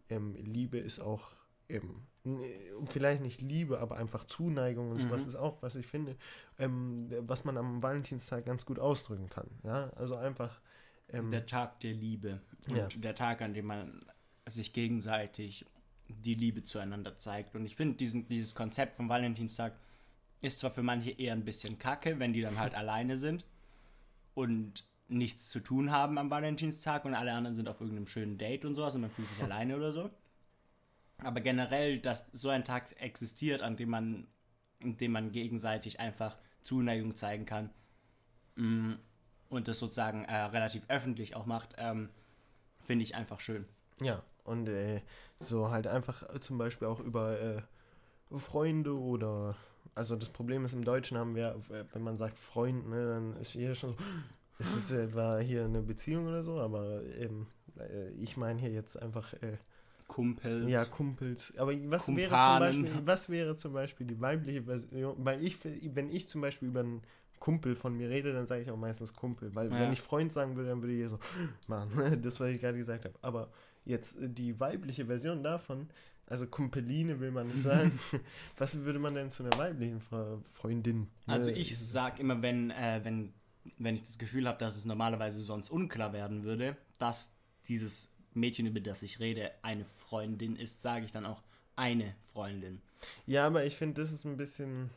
ähm, 0.09 0.35
Liebe 0.35 0.77
ist 0.77 0.99
auch 0.99 1.31
ähm, 1.69 2.01
n- 2.25 2.41
vielleicht 2.89 3.21
nicht 3.21 3.41
Liebe, 3.41 3.79
aber 3.79 3.97
einfach 3.97 4.25
Zuneigung 4.25 4.91
und 4.91 5.01
sowas 5.01 5.23
Mhm. 5.23 5.29
ist 5.29 5.35
auch, 5.35 5.61
was 5.61 5.75
ich 5.75 5.87
finde, 5.87 6.15
ähm, 6.59 7.09
was 7.21 7.43
man 7.45 7.57
am 7.57 7.81
Valentinstag 7.81 8.45
ganz 8.45 8.65
gut 8.65 8.79
ausdrücken 8.79 9.29
kann. 9.29 9.47
Ja, 9.63 9.89
also 9.95 10.15
einfach 10.15 10.61
ähm, 11.09 11.31
Der 11.31 11.45
Tag 11.45 11.79
der 11.81 11.93
Liebe. 11.93 12.41
Und 12.67 12.77
Ja. 12.77 12.87
der 12.87 13.15
Tag, 13.15 13.41
an 13.41 13.53
dem 13.53 13.65
man 13.65 14.05
sich 14.47 14.73
gegenseitig 14.73 15.65
die 16.07 16.35
Liebe 16.35 16.63
zueinander 16.63 17.17
zeigt. 17.17 17.55
Und 17.55 17.65
ich 17.65 17.75
finde, 17.75 17.95
dieses 17.97 18.53
Konzept 18.55 18.95
vom 18.97 19.07
Valentinstag 19.09 19.73
ist 20.41 20.59
zwar 20.59 20.71
für 20.71 20.83
manche 20.83 21.11
eher 21.11 21.33
ein 21.33 21.45
bisschen 21.45 21.77
kacke, 21.77 22.19
wenn 22.19 22.33
die 22.33 22.41
dann 22.41 22.59
halt 22.59 22.75
alleine 22.75 23.17
sind 23.17 23.45
und 24.33 24.85
nichts 25.07 25.49
zu 25.49 25.59
tun 25.59 25.91
haben 25.91 26.17
am 26.17 26.31
Valentinstag 26.31 27.05
und 27.05 27.13
alle 27.13 27.33
anderen 27.33 27.55
sind 27.55 27.67
auf 27.67 27.81
irgendeinem 27.81 28.07
schönen 28.07 28.37
Date 28.37 28.65
und 28.65 28.75
sowas 28.75 28.95
und 28.95 29.01
man 29.01 29.09
fühlt 29.09 29.27
sich 29.27 29.43
alleine 29.43 29.75
oder 29.75 29.91
so. 29.91 30.09
Aber 31.19 31.41
generell, 31.41 31.99
dass 31.99 32.27
so 32.33 32.49
ein 32.49 32.63
Tag 32.63 32.99
existiert, 32.99 33.61
an 33.61 33.77
dem 33.77 33.89
man, 33.89 34.27
an 34.83 34.97
dem 34.97 35.11
man 35.11 35.31
gegenseitig 35.31 35.99
einfach 35.99 36.37
Zuneigung 36.63 37.15
zeigen 37.15 37.45
kann 37.45 37.69
mm, 38.55 38.93
und 39.49 39.67
das 39.67 39.79
sozusagen 39.79 40.23
äh, 40.25 40.35
relativ 40.35 40.89
öffentlich 40.89 41.35
auch 41.35 41.45
macht, 41.45 41.75
ähm, 41.77 42.09
finde 42.79 43.03
ich 43.03 43.15
einfach 43.15 43.39
schön. 43.39 43.65
Ja, 44.01 44.23
und 44.43 44.67
äh, 44.69 45.01
so 45.39 45.69
halt 45.69 45.85
einfach 45.87 46.39
zum 46.39 46.57
Beispiel 46.57 46.87
auch 46.87 46.99
über 46.99 47.39
äh, 47.39 47.61
Freunde 48.37 48.97
oder 48.97 49.55
also 49.95 50.15
das 50.15 50.29
Problem 50.29 50.65
ist, 50.65 50.73
im 50.73 50.83
Deutschen 50.83 51.17
haben 51.17 51.35
wir, 51.35 51.55
äh, 51.71 51.85
wenn 51.93 52.03
man 52.03 52.15
sagt 52.15 52.37
Freund, 52.37 52.87
ne, 52.89 53.05
dann 53.07 53.37
ist 53.37 53.53
jeder 53.53 53.75
schon 53.75 53.95
so, 53.95 54.03
ist 54.59 54.75
es 54.75 54.91
etwa 54.91 55.39
hier 55.39 55.65
eine 55.65 55.81
Beziehung 55.81 56.27
oder 56.27 56.43
so, 56.43 56.59
aber 56.59 57.01
ähm, 57.19 57.47
äh, 57.79 58.09
ich 58.11 58.37
meine 58.37 58.59
hier 58.59 58.71
jetzt 58.71 59.01
einfach 59.01 59.33
äh, 59.33 59.57
Kumpels. 60.07 60.69
Ja, 60.69 60.83
Kumpels. 60.85 61.53
Aber 61.57 61.71
was 61.89 62.13
wäre, 62.13 62.37
zum. 62.37 62.59
Beispiel, 62.59 63.01
was 63.05 63.29
wäre 63.29 63.55
zum 63.55 63.73
Beispiel 63.73 64.07
die 64.07 64.19
weibliche 64.19 64.63
Version? 64.63 65.15
Weil 65.19 65.41
ich, 65.41 65.57
wenn 65.63 66.11
ich 66.11 66.27
zum 66.27 66.41
Beispiel 66.41 66.67
über 66.67 66.81
einen 66.81 67.01
Kumpel 67.39 67.75
von 67.75 67.95
mir 67.95 68.09
rede, 68.09 68.33
dann 68.33 68.45
sage 68.45 68.61
ich 68.61 68.69
auch 68.69 68.77
meistens 68.77 69.13
Kumpel. 69.13 69.55
Weil 69.55 69.71
Ja. 69.71 69.79
wenn 69.79 69.93
ich 69.93 70.01
Freund 70.01 70.31
sagen 70.33 70.57
würde, 70.57 70.69
dann 70.69 70.81
würde 70.81 70.93
ich 70.93 71.09
so, 71.09 71.17
machen, 71.67 71.91
das, 72.21 72.39
was 72.39 72.49
ich 72.49 72.59
gerade 72.59 72.77
gesagt 72.77 73.05
habe. 73.05 73.15
Aber 73.21 73.51
jetzt 73.85 74.19
äh, 74.19 74.29
die 74.29 74.59
weibliche 74.59 75.05
Version 75.05 75.43
davon, 75.43 75.89
also 76.31 76.47
Kumpeline 76.47 77.19
will 77.19 77.31
man 77.31 77.47
nicht 77.47 77.59
sagen. 77.59 77.99
was 78.57 78.79
würde 78.79 78.99
man 78.99 79.13
denn 79.13 79.29
zu 79.29 79.43
einer 79.43 79.57
weiblichen 79.57 79.99
Fre 79.99 80.41
Freundin? 80.51 81.07
Also 81.27 81.49
äh, 81.49 81.53
ich 81.53 81.77
sag 81.77 82.19
immer, 82.19 82.41
wenn, 82.41 82.71
äh, 82.71 83.01
wenn, 83.03 83.33
wenn 83.77 83.97
ich 83.97 84.03
das 84.03 84.17
Gefühl 84.17 84.47
habe, 84.47 84.57
dass 84.57 84.77
es 84.77 84.85
normalerweise 84.85 85.41
sonst 85.41 85.69
unklar 85.69 86.13
werden 86.13 86.43
würde, 86.43 86.77
dass 86.97 87.33
dieses 87.67 88.09
Mädchen, 88.33 88.65
über 88.65 88.79
das 88.79 89.03
ich 89.03 89.19
rede, 89.19 89.51
eine 89.61 89.83
Freundin 89.83 90.55
ist, 90.55 90.81
sage 90.81 91.05
ich 91.05 91.11
dann 91.11 91.25
auch 91.25 91.43
eine 91.75 92.15
Freundin. 92.23 92.81
Ja, 93.27 93.45
aber 93.45 93.65
ich 93.65 93.75
finde, 93.75 94.01
das 94.01 94.13
ist 94.13 94.23
ein 94.25 94.37
bisschen. 94.37 94.89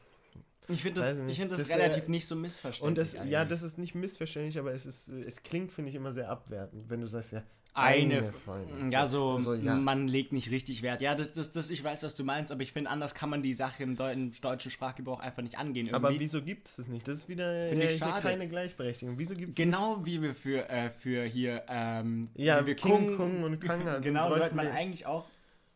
Ich 0.69 0.83
finde 0.83 1.01
das, 1.01 1.11
Weiß 1.11 1.19
ich 1.19 1.25
nicht, 1.25 1.41
find 1.41 1.53
das, 1.53 1.61
das, 1.61 1.69
relativ 1.69 2.07
äh, 2.07 2.11
nicht 2.11 2.27
so 2.27 2.37
missverständlich. 2.37 2.89
Und 2.89 2.97
das, 2.97 3.29
ja, 3.29 3.45
das 3.45 3.63
ist 3.63 3.77
nicht 3.77 3.95
missverständlich, 3.95 4.59
aber 4.59 4.73
es 4.73 4.87
ist, 4.87 5.09
es 5.09 5.43
klingt, 5.43 5.73
finde 5.73 5.91
ich, 5.91 5.97
immer 5.97 6.13
sehr 6.13 6.31
abwertend, 6.31 6.89
wenn 6.89 7.01
du 7.01 7.07
sagst, 7.07 7.33
ja, 7.33 7.43
eine, 7.75 8.19
eine 8.19 8.33
Freundin. 8.33 8.91
Ja, 8.91 9.07
so, 9.07 9.33
Also, 9.33 9.55
ja. 9.55 9.75
man 9.75 10.07
legt 10.09 10.33
nicht 10.33 10.51
richtig 10.51 10.83
Wert. 10.83 11.01
Ja, 11.01 11.15
das, 11.15 11.33
das, 11.33 11.51
das, 11.51 11.71
ich 11.71 11.83
weiß, 11.83 12.03
was 12.05 12.15
du 12.15 12.25
meinst, 12.25 12.53
aber 12.53 12.63
ich 12.63 12.73
finde, 12.73 12.91
anders 12.91 13.15
kann 13.15 13.31
man 13.31 13.43
die 13.43 13.55
Sache 13.55 13.83
im, 13.83 13.97
Deu 13.97 14.13
im 14.13 14.31
deutschen 14.41 14.71
Sprachgebrauch 14.71 15.21
einfach 15.21 15.43
nicht 15.43 15.59
angehen. 15.59 15.93
Aber 15.93 16.09
Irgendwie. 16.09 16.25
wieso 16.25 16.43
gibt 16.43 16.69
es 16.69 16.77
das 16.77 16.89
nicht? 16.89 17.07
Das 17.09 17.19
ist 17.19 17.29
wieder 17.29 17.69
Finde 17.69 17.87
ich 17.87 17.99
schade. 17.99 18.23
keine 18.23 18.49
Gleichberechtigung. 18.49 19.19
Wieso 19.19 19.35
gibt 19.35 19.51
es 19.51 19.57
Genau 19.57 20.05
wie 20.05 20.23
wir 20.23 20.35
für, 20.35 20.69
äh, 20.71 20.91
für 20.91 21.25
hier, 21.25 21.65
ähm, 21.69 22.29
Ja, 22.35 22.63
wie 22.63 22.69
wir 22.69 22.77
King, 22.77 23.17
Kung 23.17 23.43
und 23.43 23.61
Kang 23.61 23.85
halt. 23.89 24.03
Genau, 24.03 24.29
sollte 24.29 24.55
man 24.55 24.69
eigentlich 24.69 25.07
auch 25.07 25.27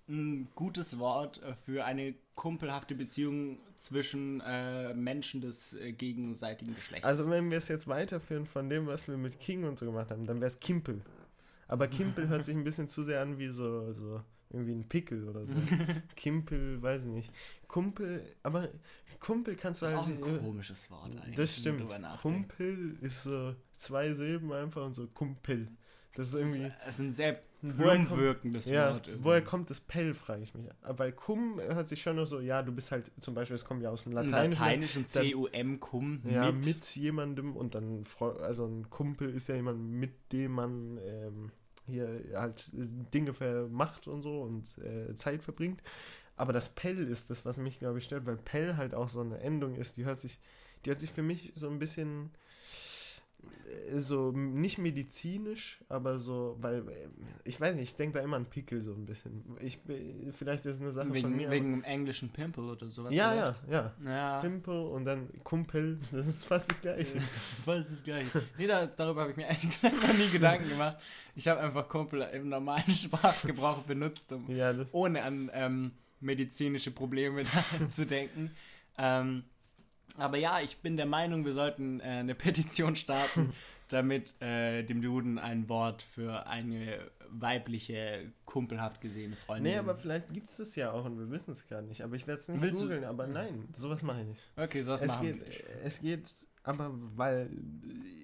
ein 0.08 0.48
gutes 0.54 0.98
Wort 0.98 1.42
äh, 1.42 1.54
für 1.54 1.84
eine 1.84 2.14
kumpelhafte 2.34 2.94
Beziehung 2.94 3.58
zwischen 3.76 4.40
äh, 4.40 4.94
Menschen 4.94 5.40
des 5.40 5.74
äh, 5.74 5.92
gegenseitigen 5.92 6.74
Geschlechts. 6.74 7.04
Also 7.04 7.28
wenn 7.30 7.50
wir 7.50 7.58
es 7.58 7.68
jetzt 7.68 7.88
weiterführen 7.88 8.46
von 8.46 8.70
dem, 8.70 8.86
was 8.86 9.08
wir 9.08 9.16
mit 9.16 9.40
King 9.40 9.64
und 9.64 9.78
so 9.78 9.86
gemacht 9.86 10.10
haben, 10.10 10.24
dann 10.24 10.36
wäre 10.36 10.46
es 10.46 10.60
Kimpel. 10.60 11.02
Aber 11.68 11.86
Kimpel 11.88 12.28
hört 12.28 12.44
sich 12.44 12.56
ein 12.56 12.64
bisschen 12.64 12.88
zu 12.88 13.02
sehr 13.02 13.20
an 13.22 13.38
wie 13.38 13.48
so, 13.48 13.92
so 13.92 14.20
irgendwie 14.50 14.72
ein 14.72 14.88
Pickel 14.88 15.28
oder 15.28 15.44
so. 15.46 15.52
Kimpel, 16.16 16.80
weiß 16.82 17.04
ich 17.04 17.10
nicht. 17.10 17.32
Kumpel, 17.68 18.24
aber 18.42 18.68
Kumpel 19.20 19.54
kannst 19.56 19.82
du 19.82 19.86
das 19.86 19.92
ist 19.92 19.98
auch 19.98 20.06
halt- 20.06 20.24
ein 20.24 20.38
komisches 20.44 20.90
Wort 20.90 21.14
eigentlich. 21.16 21.36
Das 21.36 21.56
stimmt. 21.56 21.84
Kumpel 22.22 22.96
ist 23.02 23.22
so 23.24 23.54
zwei 23.76 24.14
Silben 24.14 24.52
einfach 24.52 24.84
und 24.84 24.94
so 24.94 25.06
Kumpel. 25.08 25.68
Das 26.14 26.28
ist 26.28 26.34
irgendwie. 26.34 26.72
Das 26.84 26.94
ist 26.94 27.00
ein 27.00 27.12
sehr 27.12 27.40
Woher 27.60 27.94
plump 27.96 28.16
wirkendes 28.16 28.66
Ja, 28.66 28.92
Wort. 28.94 29.08
irgendwie. 29.08 29.24
woher 29.24 29.42
kommt 29.42 29.68
das 29.68 29.80
Pell, 29.80 30.14
frage 30.14 30.42
ich 30.44 30.54
mich. 30.54 30.66
Weil 30.82 31.10
Cum 31.12 31.60
hört 31.60 31.88
sich 31.88 32.00
schon 32.00 32.14
noch 32.16 32.24
so, 32.24 32.38
ja, 32.40 32.62
du 32.62 32.70
bist 32.72 32.92
halt, 32.92 33.10
zum 33.20 33.34
Beispiel, 33.34 33.56
es 33.56 33.64
kommt 33.64 33.82
ja 33.82 33.90
aus 33.90 34.04
dem 34.04 34.16
Ein 34.16 34.26
Lateinischen. 34.28 34.60
Lateinischen 34.60 35.06
C-U-M, 35.08 35.80
cum, 35.80 36.20
Ja, 36.24 36.52
mit. 36.52 36.66
mit. 36.66 36.96
jemandem 36.96 37.56
und 37.56 37.74
dann, 37.74 38.04
also 38.40 38.64
ein 38.66 38.88
Kumpel 38.90 39.30
ist 39.30 39.48
ja 39.48 39.56
jemand, 39.56 39.80
mit 39.90 40.32
dem 40.32 40.52
man 40.52 40.98
ähm, 41.04 41.50
hier 41.88 42.22
halt 42.34 42.70
Dinge 43.12 43.34
vermacht 43.34 44.06
und 44.06 44.22
so 44.22 44.42
und 44.42 44.78
äh, 44.78 45.14
Zeit 45.16 45.42
verbringt. 45.42 45.82
Aber 46.36 46.52
das 46.52 46.68
Pell 46.68 46.98
ist 47.08 47.30
das, 47.30 47.44
was 47.44 47.56
mich, 47.58 47.80
glaube 47.80 47.98
ich, 47.98 48.04
stört, 48.04 48.26
weil 48.26 48.36
Pell 48.36 48.76
halt 48.76 48.94
auch 48.94 49.08
so 49.08 49.20
eine 49.20 49.40
Endung 49.40 49.74
ist, 49.74 49.96
die 49.96 50.04
hört 50.04 50.20
sich, 50.20 50.38
die 50.84 50.90
hört 50.90 51.00
sich 51.00 51.10
für 51.10 51.22
mich 51.22 51.52
so 51.56 51.68
ein 51.68 51.80
bisschen 51.80 52.26
äh, 52.26 52.47
so 53.94 54.32
nicht 54.32 54.78
medizinisch, 54.78 55.80
aber 55.88 56.18
so, 56.18 56.56
weil 56.60 56.86
äh, 56.88 57.08
ich 57.44 57.60
weiß 57.60 57.74
nicht, 57.76 57.90
ich 57.90 57.96
denke 57.96 58.18
da 58.18 58.24
immer 58.24 58.36
an 58.36 58.46
Pickel 58.46 58.80
so 58.80 58.92
ein 58.92 59.06
bisschen. 59.06 59.44
Ich, 59.60 59.80
bin- 59.82 60.32
vielleicht 60.32 60.66
ist 60.66 60.74
es 60.76 60.80
eine 60.80 60.90
Sache 60.92 61.06
von 61.06 61.14
Wegen, 61.14 61.36
mir. 61.36 61.50
wegen 61.50 61.70
dem 61.72 61.84
englischen 61.84 62.28
Pimple 62.30 62.64
oder 62.64 62.88
sowas. 62.90 63.14
ja, 63.14 63.34
ja, 63.34 63.52
ja. 63.70 63.92
Ja, 64.04 64.40
Pimpel 64.40 64.74
und 64.88 65.04
dann 65.04 65.28
Kumpel, 65.44 65.98
das 66.12 66.26
ist 66.26 66.44
fast 66.44 66.70
das 66.70 66.80
gleiche. 66.82 67.18
ist 67.18 67.90
das 67.92 68.02
gleiche. 68.02 68.42
Nee, 68.58 68.66
da, 68.66 68.86
darüber 68.86 69.22
habe 69.22 69.30
ich 69.30 69.36
mir 69.36 69.44
ehrlich 69.46 69.68
gesagt 69.68 69.94
noch 70.02 70.14
nie 70.16 70.28
Gedanken 70.30 70.68
gemacht. 70.68 70.98
Ich 71.34 71.46
habe 71.48 71.60
einfach 71.60 71.88
Kumpel 71.88 72.22
im 72.32 72.48
normalen 72.48 72.94
Sprachgebrauch 72.94 73.82
benutzt, 73.82 74.32
um 74.32 74.50
Ja, 74.54 74.74
ohne 74.92 75.22
an 75.22 75.50
ähm, 75.54 75.92
medizinische 76.20 76.90
Probleme 76.90 77.42
zu 77.88 78.06
denken. 78.06 78.50
Ähm, 78.98 79.44
aber 80.16 80.36
ja, 80.38 80.60
ich 80.60 80.78
bin 80.78 80.96
der 80.96 81.06
Meinung, 81.06 81.44
wir 81.44 81.52
sollten 81.52 82.00
äh, 82.00 82.04
eine 82.04 82.34
Petition 82.36 82.96
starten, 82.96 83.52
damit 83.88 84.34
äh, 84.42 84.82
dem 84.84 85.00
Duden 85.02 85.38
ein 85.38 85.68
Wort 85.68 86.02
für 86.02 86.46
eine 86.46 86.98
weibliche, 87.30 88.32
kumpelhaft 88.46 89.00
gesehene 89.00 89.36
Freundin. 89.36 89.72
nee, 89.72 89.78
aber 89.78 89.94
vielleicht 89.94 90.32
gibt 90.32 90.48
es 90.50 90.56
das 90.58 90.74
ja 90.76 90.92
auch 90.92 91.04
und 91.04 91.18
wir 91.18 91.30
wissen 91.30 91.50
es 91.52 91.66
gerade 91.66 91.86
nicht. 91.86 92.02
Aber 92.02 92.16
ich 92.16 92.26
werde 92.26 92.40
es 92.40 92.48
nicht 92.48 92.60
Willst 92.62 92.80
du- 92.80 92.84
googeln, 92.84 93.04
aber 93.04 93.26
nein, 93.26 93.68
sowas 93.74 94.02
mache 94.02 94.22
ich 94.22 94.26
nicht. 94.28 94.42
okay, 94.56 94.82
sowas 94.82 95.02
Es 95.02 95.08
machen 95.08 95.26
geht, 95.32 95.40
wir. 95.40 95.52
es 95.84 96.00
geht, 96.00 96.22
aber 96.62 96.90
weil 97.16 97.50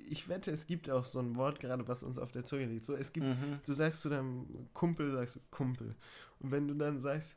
ich 0.08 0.28
wette, 0.28 0.50
es 0.50 0.66
gibt 0.66 0.88
auch 0.90 1.04
so 1.04 1.18
ein 1.20 1.36
Wort 1.36 1.60
gerade, 1.60 1.86
was 1.88 2.02
uns 2.02 2.18
auf 2.18 2.32
der 2.32 2.44
Zunge 2.44 2.66
liegt. 2.66 2.84
So, 2.84 2.94
es 2.94 3.12
gibt, 3.12 3.26
Mhm. 3.26 3.60
du 3.64 3.72
sagst 3.72 4.00
zu 4.02 4.08
deinem 4.08 4.68
Kumpel, 4.72 5.12
sagst 5.12 5.36
du 5.36 5.40
Kumpel. 5.50 5.94
Und 6.40 6.50
wenn 6.50 6.66
du 6.68 6.74
dann 6.74 6.98
sagst, 7.00 7.36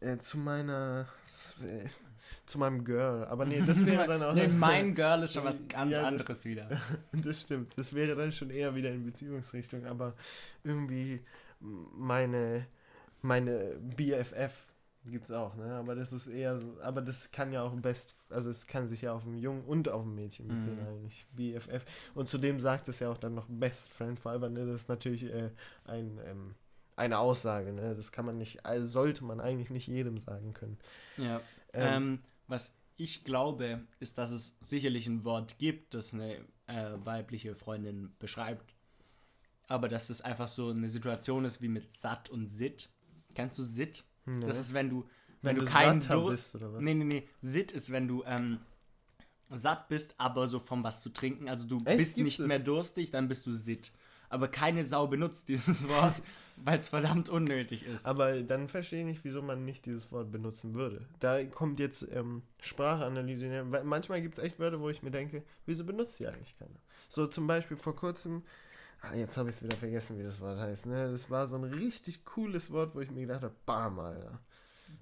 äh, 0.00 0.18
zu 0.18 0.38
meiner, 0.38 1.06
äh, 1.62 1.86
zu 2.46 2.58
meinem 2.58 2.84
Girl, 2.84 3.24
aber 3.26 3.44
nee, 3.46 3.60
das 3.62 3.84
wäre 3.84 4.06
dann 4.06 4.22
auch. 4.22 4.34
nee, 4.34 4.48
mein 4.48 4.94
Girl 4.94 5.22
ist 5.22 5.34
schon 5.34 5.44
was 5.44 5.60
Ja, 5.72 5.78
ganz 5.78 5.94
das- 5.96 6.04
anderes 6.04 6.44
wieder. 6.44 6.68
Das 7.12 7.40
stimmt. 7.42 7.76
Das 7.78 7.92
wäre 7.94 8.14
dann 8.16 8.32
schon 8.32 8.50
eher 8.50 8.74
wieder 8.74 8.90
in 8.90 9.04
Beziehungsrichtung, 9.04 9.84
aber 9.86 10.14
irgendwie 10.64 11.20
meine, 11.60 12.66
meine 13.22 13.78
BFF 13.96 14.52
gibt 15.04 15.24
es 15.24 15.30
auch, 15.30 15.54
ne? 15.56 15.72
Aber 15.74 15.94
das 15.94 16.12
ist 16.12 16.26
eher 16.28 16.58
so, 16.58 16.76
aber 16.82 17.00
das 17.00 17.30
kann 17.32 17.50
ja 17.52 17.62
auch 17.62 17.72
best, 17.74 18.14
also 18.28 18.50
es 18.50 18.66
kann 18.66 18.88
sich 18.88 19.02
ja 19.02 19.12
auf 19.14 19.24
einen 19.24 19.38
Jungen 19.38 19.64
und 19.64 19.88
auf 19.88 20.04
ein 20.04 20.14
Mädchen 20.14 20.48
beziehen 20.48 20.76
Mhm. 20.80 20.86
eigentlich. 20.86 21.26
BFF. 21.34 21.84
Und 22.14 22.28
zudem 22.28 22.60
sagt 22.60 22.88
es 22.88 22.98
ja 23.00 23.10
auch 23.10 23.16
dann 23.16 23.34
noch 23.34 23.46
Best 23.48 23.90
Friend 23.92 24.18
Forever, 24.20 24.48
ne? 24.50 24.66
Das 24.66 24.82
ist 24.82 24.88
natürlich 24.88 25.24
äh, 25.24 25.50
ein, 25.86 26.18
ähm, 26.26 26.54
eine 26.98 27.18
Aussage, 27.18 27.72
ne? 27.72 27.94
Das 27.94 28.12
kann 28.12 28.26
man 28.26 28.38
nicht, 28.38 28.66
also 28.66 28.86
sollte 28.86 29.24
man 29.24 29.40
eigentlich 29.40 29.70
nicht 29.70 29.86
jedem 29.88 30.18
sagen 30.18 30.52
können. 30.52 30.78
Ja. 31.16 31.40
Ähm, 31.72 31.86
Ähm, 31.96 32.18
was 32.46 32.74
ich 32.96 33.24
glaube, 33.24 33.86
ist, 34.00 34.18
dass 34.18 34.30
es 34.30 34.56
sicherlich 34.60 35.06
ein 35.06 35.24
Wort 35.24 35.58
gibt, 35.58 35.94
das 35.94 36.12
eine 36.12 36.36
äh, 36.66 36.92
weibliche 36.96 37.54
Freundin 37.54 38.14
beschreibt. 38.18 38.74
Aber 39.68 39.88
dass 39.88 40.10
es 40.10 40.20
einfach 40.20 40.48
so 40.48 40.70
eine 40.70 40.88
Situation 40.88 41.44
ist 41.44 41.62
wie 41.62 41.68
mit 41.68 41.92
satt 41.92 42.30
und 42.30 42.46
sit. 42.48 42.90
Kennst 43.34 43.58
du 43.58 43.62
sit? 43.62 44.04
ne? 44.24 44.40
Das 44.40 44.58
ist, 44.58 44.74
wenn 44.74 44.90
du, 44.90 45.04
wenn, 45.42 45.50
wenn, 45.50 45.56
du 45.56 45.62
du 45.62 45.70
keinen 45.70 46.00
bist 46.30 46.54
oder 46.54 46.72
was? 46.72 46.80
Nee, 46.80 46.94
nee, 46.94 47.04
nee. 47.04 47.28
Sit 47.40 47.70
ist, 47.70 47.92
wenn 47.92 48.08
du 48.08 48.24
ähm, 48.24 48.58
satt 49.50 49.88
bist, 49.88 50.14
aber 50.18 50.48
so 50.48 50.58
vom 50.58 50.82
was 50.82 51.00
zu 51.02 51.10
trinken. 51.10 51.48
Also 51.48 51.66
du 51.66 51.76
Echt? 51.84 51.98
bist 51.98 52.14
Gibt's 52.16 52.16
nicht 52.16 52.40
das? 52.40 52.46
mehr 52.48 52.58
durstig, 52.58 53.10
dann 53.10 53.28
bist 53.28 53.46
du 53.46 53.52
sit. 53.52 53.92
Aber 54.28 54.48
keine 54.48 54.84
Sau 54.84 55.06
benutzt 55.06 55.48
dieses 55.48 55.88
Wort, 55.88 56.20
weil 56.56 56.78
es 56.78 56.88
verdammt 56.88 57.28
unnötig 57.28 57.86
ist. 57.86 58.06
Aber 58.06 58.42
dann 58.42 58.68
verstehe 58.68 59.00
ich 59.00 59.06
nicht, 59.06 59.24
wieso 59.24 59.42
man 59.42 59.64
nicht 59.64 59.86
dieses 59.86 60.10
Wort 60.12 60.30
benutzen 60.30 60.74
würde. 60.74 61.06
Da 61.20 61.44
kommt 61.44 61.80
jetzt 61.80 62.06
ähm, 62.12 62.42
Sprachanalyse. 62.60 63.46
her, 63.46 63.64
manchmal 63.64 64.20
gibt 64.20 64.36
es 64.38 64.44
echt 64.44 64.58
Wörter, 64.58 64.80
wo 64.80 64.88
ich 64.90 65.02
mir 65.02 65.10
denke, 65.10 65.42
wieso 65.66 65.84
benutzt 65.84 66.18
die 66.20 66.26
eigentlich 66.26 66.58
keiner? 66.58 66.80
So 67.08 67.26
zum 67.26 67.46
Beispiel 67.46 67.76
vor 67.76 67.96
kurzem, 67.96 68.42
ah, 69.00 69.14
jetzt 69.14 69.36
habe 69.36 69.48
ich 69.48 69.56
es 69.56 69.62
wieder 69.62 69.76
vergessen, 69.76 70.18
wie 70.18 70.22
das 70.22 70.40
Wort 70.40 70.58
heißt. 70.58 70.86
Ne? 70.86 71.10
Das 71.10 71.30
war 71.30 71.46
so 71.46 71.56
ein 71.56 71.64
richtig 71.64 72.24
cooles 72.24 72.70
Wort, 72.70 72.94
wo 72.94 73.00
ich 73.00 73.10
mir 73.10 73.22
gedacht 73.22 73.42
habe, 73.42 73.54
bam, 73.64 73.98
Alter. 73.98 74.40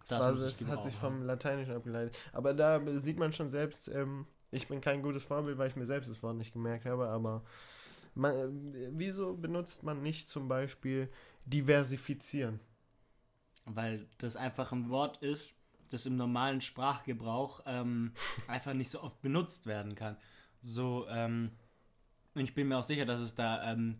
Das, 0.00 0.08
Das 0.08 0.20
war, 0.20 0.32
das 0.34 0.66
hat 0.66 0.82
sich 0.82 0.94
vom 0.94 1.22
Lateinischen 1.22 1.74
abgeleitet. 1.74 2.18
Aber 2.32 2.54
da 2.54 2.80
sieht 2.98 3.18
man 3.18 3.32
schon 3.32 3.48
selbst, 3.48 3.88
ähm, 3.88 4.26
ich 4.50 4.68
bin 4.68 4.80
kein 4.80 5.02
gutes 5.02 5.24
Vorbild, 5.24 5.58
weil 5.58 5.68
ich 5.68 5.76
mir 5.76 5.86
selbst 5.86 6.10
das 6.10 6.22
Wort 6.22 6.36
nicht 6.36 6.52
gemerkt 6.52 6.86
habe, 6.86 7.08
aber 7.08 7.42
man, 8.16 8.74
wieso 8.92 9.36
benutzt 9.36 9.82
man 9.82 10.02
nicht 10.02 10.28
zum 10.28 10.48
Beispiel 10.48 11.10
diversifizieren? 11.44 12.60
Weil 13.64 14.08
das 14.18 14.36
einfach 14.36 14.72
ein 14.72 14.90
Wort 14.90 15.22
ist, 15.22 15.54
das 15.90 16.06
im 16.06 16.16
normalen 16.16 16.60
Sprachgebrauch 16.60 17.60
ähm, 17.66 18.12
einfach 18.48 18.74
nicht 18.74 18.90
so 18.90 19.02
oft 19.02 19.20
benutzt 19.22 19.66
werden 19.66 19.94
kann. 19.94 20.16
So, 20.62 21.06
ähm, 21.08 21.50
und 22.34 22.44
ich 22.44 22.54
bin 22.54 22.68
mir 22.68 22.78
auch 22.78 22.84
sicher, 22.84 23.06
dass 23.06 23.20
es 23.20 23.34
da 23.34 23.72
ähm, 23.72 23.96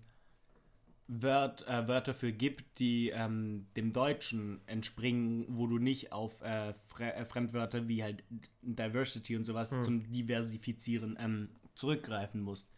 Wört, 1.09 1.67
äh, 1.69 1.87
Wörter 1.87 2.15
für 2.15 2.33
gibt, 2.33 2.81
die 2.81 3.11
ähm, 3.11 3.69
dem 3.77 3.93
Deutschen 3.93 4.61
entspringen, 4.67 5.47
wo 5.49 5.69
du 5.69 5.79
nicht 5.79 6.13
auf 6.13 6.43
äh, 6.43 6.75
Fre 6.89 7.15
äh, 7.15 7.25
Fremdwörter 7.25 7.87
wie 7.87 8.03
halt 8.03 8.25
Diversity 8.63 9.37
und 9.37 9.45
sowas 9.45 9.71
zum 9.83 10.11
Diversifizieren 10.11 11.17
ähm, 11.21 11.51
zurückgreifen 11.77 12.41
musst. 12.41 12.76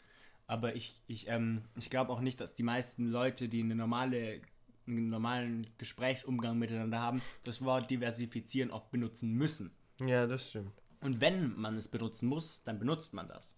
Aber 0.49 0.75
ich, 0.75 1.01
ich, 1.07 1.29
ähm, 1.29 1.63
ich 1.77 1.91
glaube 1.91 2.11
auch 2.11 2.21
nicht, 2.21 2.41
dass 2.41 2.55
die 2.55 2.63
meisten 2.63 3.07
Leute, 3.07 3.49
die 3.49 3.63
eine 3.63 3.77
normale, 3.77 4.41
einen 4.87 5.11
normalen 5.11 5.69
Gesprächsumgang 5.77 6.59
miteinander 6.59 7.01
haben, 7.01 7.23
das 7.45 7.63
Wort 7.63 7.91
diversifizieren 7.91 8.71
oft 8.71 8.91
benutzen 8.91 9.35
müssen. 9.35 9.71
Ja, 10.01 10.27
das 10.27 10.49
stimmt. 10.49 10.73
Und 11.03 11.21
wenn 11.21 11.55
man 11.55 11.77
es 11.77 11.87
benutzen 11.87 12.29
muss, 12.29 12.65
dann 12.65 12.79
benutzt 12.79 13.13
man 13.13 13.29
das. 13.29 13.55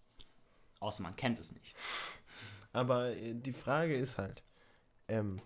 Außer 0.81 1.03
man 1.03 1.15
kennt 1.15 1.39
es 1.39 1.53
nicht. 1.53 1.77
Aber 2.73 3.17
äh, 3.17 3.35
die 3.35 3.53
Frage 3.53 3.95
ist 3.95 4.19
halt, 4.19 4.43
ähm, 5.07 5.41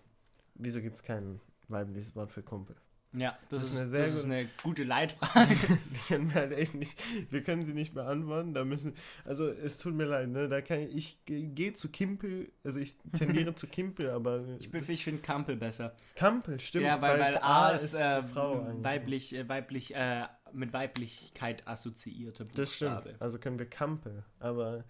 wieso 0.55 0.81
gibt 0.81 0.97
es 0.97 1.03
kein 1.03 1.41
weibliches 1.69 2.17
Wort 2.17 2.33
für 2.33 2.43
Kumpel? 2.43 2.77
Ja, 3.17 3.39
das, 3.49 3.63
Das 3.63 3.73
ist 3.73 3.81
eine 3.81 3.91
sehr 3.91 4.01
das 4.01 4.09
ist 4.15 4.23
gute- 4.25 4.35
eine 4.35 4.49
gute 4.63 4.85
Leitfrage. 4.85 5.55
Die 5.91 5.99
können 6.09 6.29
wir 6.29 6.35
halt 6.35 6.53
echt 6.53 6.75
nicht, 6.75 6.99
wir 7.31 7.43
können 7.43 7.65
sie 7.65 7.73
nicht 7.73 7.95
beantworten. 7.95 8.55
Da 8.55 8.65
müssen, 8.65 8.93
also 9.25 9.49
es 9.49 9.79
tut 9.79 9.95
mir 9.95 10.05
leid, 10.07 10.29
ne? 10.31 10.49
Da 10.49 10.61
kann 10.61 10.81
ich, 10.81 10.95
ich 10.97 11.25
ge- 11.25 11.47
gehe 11.47 11.73
zu 11.75 11.89
Kimpel, 11.89 12.51
also 12.65 12.81
ich 12.81 12.97
tendiere 13.17 13.55
zu 13.55 13.67
Kimpel, 13.69 14.11
aber 14.11 14.45
Ich, 14.59 14.73
ich 14.89 15.05
finde 15.05 15.23
Kampel 15.23 15.57
besser. 15.57 15.95
Kampel, 16.17 16.59
stimmt. 16.61 16.87
ja, 16.87 17.01
weil, 17.01 17.21
weil 17.21 17.39
A 17.39 17.71
ist 17.71 17.95
äh, 17.95 18.23
Frau 18.25 18.61
eigentlich. 18.63 18.85
weiblich, 18.85 19.35
äh, 19.37 19.49
weiblich, 19.49 19.95
äh, 19.95 20.25
mit 20.53 20.73
Weiblichkeit 20.73 21.67
assoziierte 21.67 22.45
Das 22.45 22.73
stimmt. 22.75 22.97
Buchstabe. 22.97 23.17
Also 23.21 23.39
können 23.39 23.59
wir 23.59 23.67
Kampel, 23.67 24.25
aber 24.41 24.85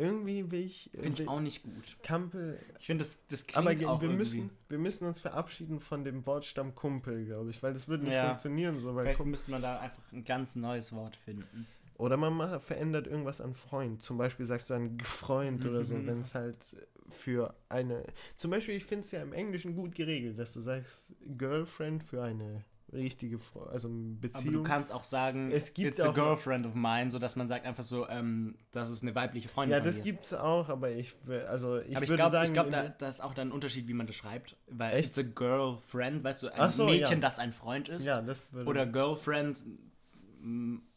irgendwie 0.00 0.50
will 0.50 0.60
ich. 0.64 0.90
Finde 0.92 1.18
will- 1.18 1.24
ich 1.24 1.28
auch 1.28 1.40
nicht 1.40 1.62
gut. 1.62 1.96
Kampel. 2.02 2.58
Ich 2.78 2.86
finde, 2.86 3.04
das, 3.04 3.18
das 3.28 3.46
klingt 3.46 3.58
Aber 3.58 3.70
auch 3.70 4.00
wir 4.00 4.08
irgendwie. 4.08 4.16
müssen, 4.16 4.50
wir 4.68 4.78
müssen 4.78 5.06
uns 5.06 5.20
verabschieden 5.20 5.78
von 5.78 6.02
dem 6.04 6.24
Wortstamm 6.26 6.74
Kumpel, 6.74 7.24
glaube 7.26 7.50
ich, 7.50 7.62
weil 7.62 7.72
das 7.72 7.86
würde 7.86 8.04
nicht 8.04 8.14
Ja. 8.14 8.28
funktionieren 8.28 8.80
so. 8.80 8.94
Weil 8.94 9.04
Vielleicht 9.04 9.18
Kumpel, 9.18 9.30
müsste 9.32 9.50
man 9.50 9.62
da 9.62 9.78
einfach 9.78 10.02
ein 10.12 10.24
ganz 10.24 10.56
neues 10.56 10.92
Wort 10.92 11.16
finden. 11.16 11.66
oder 11.98 12.16
man 12.16 12.32
macht, 12.32 12.62
verändert 12.62 13.06
irgendwas 13.06 13.40
an 13.42 13.54
Freund. 13.54 14.02
Zum 14.02 14.16
Beispiel 14.16 14.46
sagst 14.46 14.70
du 14.70 14.74
ein 14.74 14.98
Freund 15.00 15.66
oder 15.66 15.84
so, 15.84 15.94
Mhm. 15.96 16.06
wenn 16.06 16.20
es 16.20 16.34
halt 16.34 16.74
für 17.08 17.54
eine. 17.68 18.04
Zum 18.36 18.50
Beispiel, 18.52 18.76
ich 18.76 18.84
finde 18.84 19.04
es 19.04 19.10
ja 19.10 19.20
im 19.22 19.32
Englischen 19.34 19.74
gut 19.74 19.94
geregelt, 19.94 20.38
dass 20.38 20.52
du 20.54 20.60
sagst 20.62 21.14
Girlfriend 21.36 22.02
für 22.02 22.22
eine 22.22 22.64
richtige 22.92 23.38
Fre 23.38 23.68
also 23.68 23.88
eine 23.88 23.96
Aber 24.12 24.20
Beziehung. 24.20 24.54
du 24.54 24.62
kannst 24.62 24.92
auch 24.92 25.04
sagen, 25.04 25.50
Es 25.52 25.74
gibt 25.74 25.90
it's 25.98 26.00
a 26.00 26.12
girlfriend 26.12 26.66
of 26.66 26.74
mine, 26.74 27.10
so 27.10 27.18
dass 27.18 27.36
man 27.36 27.46
sagt 27.48 27.64
einfach 27.66 27.84
so, 27.84 28.08
ähm, 28.08 28.56
das 28.72 28.90
ist 28.90 29.02
eine 29.02 29.14
weibliche 29.14 29.48
Freundin 29.48 29.78
ja, 29.78 29.80
das 29.84 29.98
mir. 29.98 30.02
gibt's 30.04 30.32
auch, 30.34 30.68
aber 30.68 30.90
ich, 30.90 31.14
will- 31.26 31.42
also 31.46 31.78
ich 31.78 31.94
aber 31.96 32.02
ich 32.04 32.08
würde 32.10 32.16
glaube, 32.22 32.30
sagen, 32.32 32.46
ich 32.48 32.52
glaub, 32.52 32.66
im- 32.66 32.72
da, 32.72 32.88
da 32.88 33.08
ist 33.08 33.20
auch 33.20 33.34
dann 33.34 33.48
ein 33.48 33.52
Unterschied, 33.52 33.86
wie 33.88 33.94
man 33.94 34.06
das 34.06 34.16
schreibt. 34.16 34.56
Weil 34.68 34.94
Echt? 34.96 35.10
it's 35.10 35.18
a 35.18 35.22
girlfriend, 35.22 36.24
weißt 36.24 36.42
du, 36.42 36.48
ein 36.54 36.72
so, 36.72 36.86
Mädchen, 36.86 37.14
ja. 37.20 37.20
das 37.20 37.38
ein 37.38 37.52
Freund 37.52 37.88
ist. 37.88 38.04
ja, 38.06 38.20
das 38.22 38.52
würde. 38.52 38.68
Oder 38.68 38.86
Girlfriend, 38.86 39.64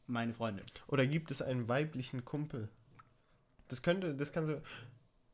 meine 0.07 0.33
Freundin. 0.33 0.65
Oder 0.88 1.05
gibt 1.07 1.31
es 1.31 1.41
einen 1.41 1.67
weiblichen 1.67 2.25
Kumpel? 2.25 2.69
Das 3.67 3.81
könnte, 3.81 4.13
das 4.15 4.31
kann 4.33 4.45
so. 4.45 4.62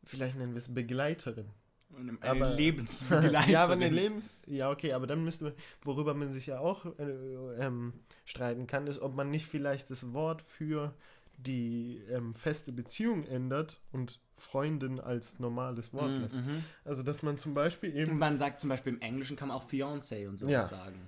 Vielleicht 0.04 0.38
nennen 0.38 0.54
wir 0.54 0.58
es 0.60 0.74
Begleiterin. 0.74 1.50
Eine 1.98 2.18
Aber- 2.22 2.50
Lebensbegleiterin. 2.56 3.50
ja, 3.52 3.64
aber 3.64 3.74
eine 3.74 3.90
Lebens. 3.90 4.30
Ja, 4.48 4.70
okay, 4.72 4.94
aber 4.94 5.08
dann 5.08 5.24
müsste 5.24 5.46
man, 5.46 5.54
worüber 5.82 6.14
man 6.14 6.32
sich 6.32 6.46
ja 6.48 6.60
auch 6.60 6.86
äh, 6.98 7.04
ähm, 7.60 7.94
streiten 8.26 8.68
kann, 8.68 8.88
ist, 8.88 9.00
ob 9.02 9.16
man 9.16 9.30
nicht 9.30 9.46
vielleicht 9.48 9.90
das 9.90 10.14
Wort 10.14 10.42
für 10.42 10.94
die 11.38 12.02
ähm, 12.12 12.36
feste 12.36 12.72
Beziehung 12.72 13.24
ändert 13.26 13.80
und 13.92 14.20
Freundin 14.38 15.00
als 15.00 15.40
normales 15.40 15.94
Wort 15.94 16.12
lässt. 16.22 16.36
Mhm. 16.36 16.64
Also, 16.86 17.02
dass 17.04 17.24
man 17.24 17.38
zum 17.38 17.54
Beispiel 17.54 17.96
eben. 17.96 18.18
man 18.18 18.38
sagt 18.38 18.62
zum 18.62 18.70
Beispiel 18.70 18.94
im 18.94 19.02
Englischen 19.02 19.36
kann 19.38 19.48
man 19.50 19.58
auch 19.58 19.68
Fiancé 19.70 20.28
und 20.28 20.38
sowas 20.38 20.52
Ja. 20.52 20.62
sagen. 20.66 21.00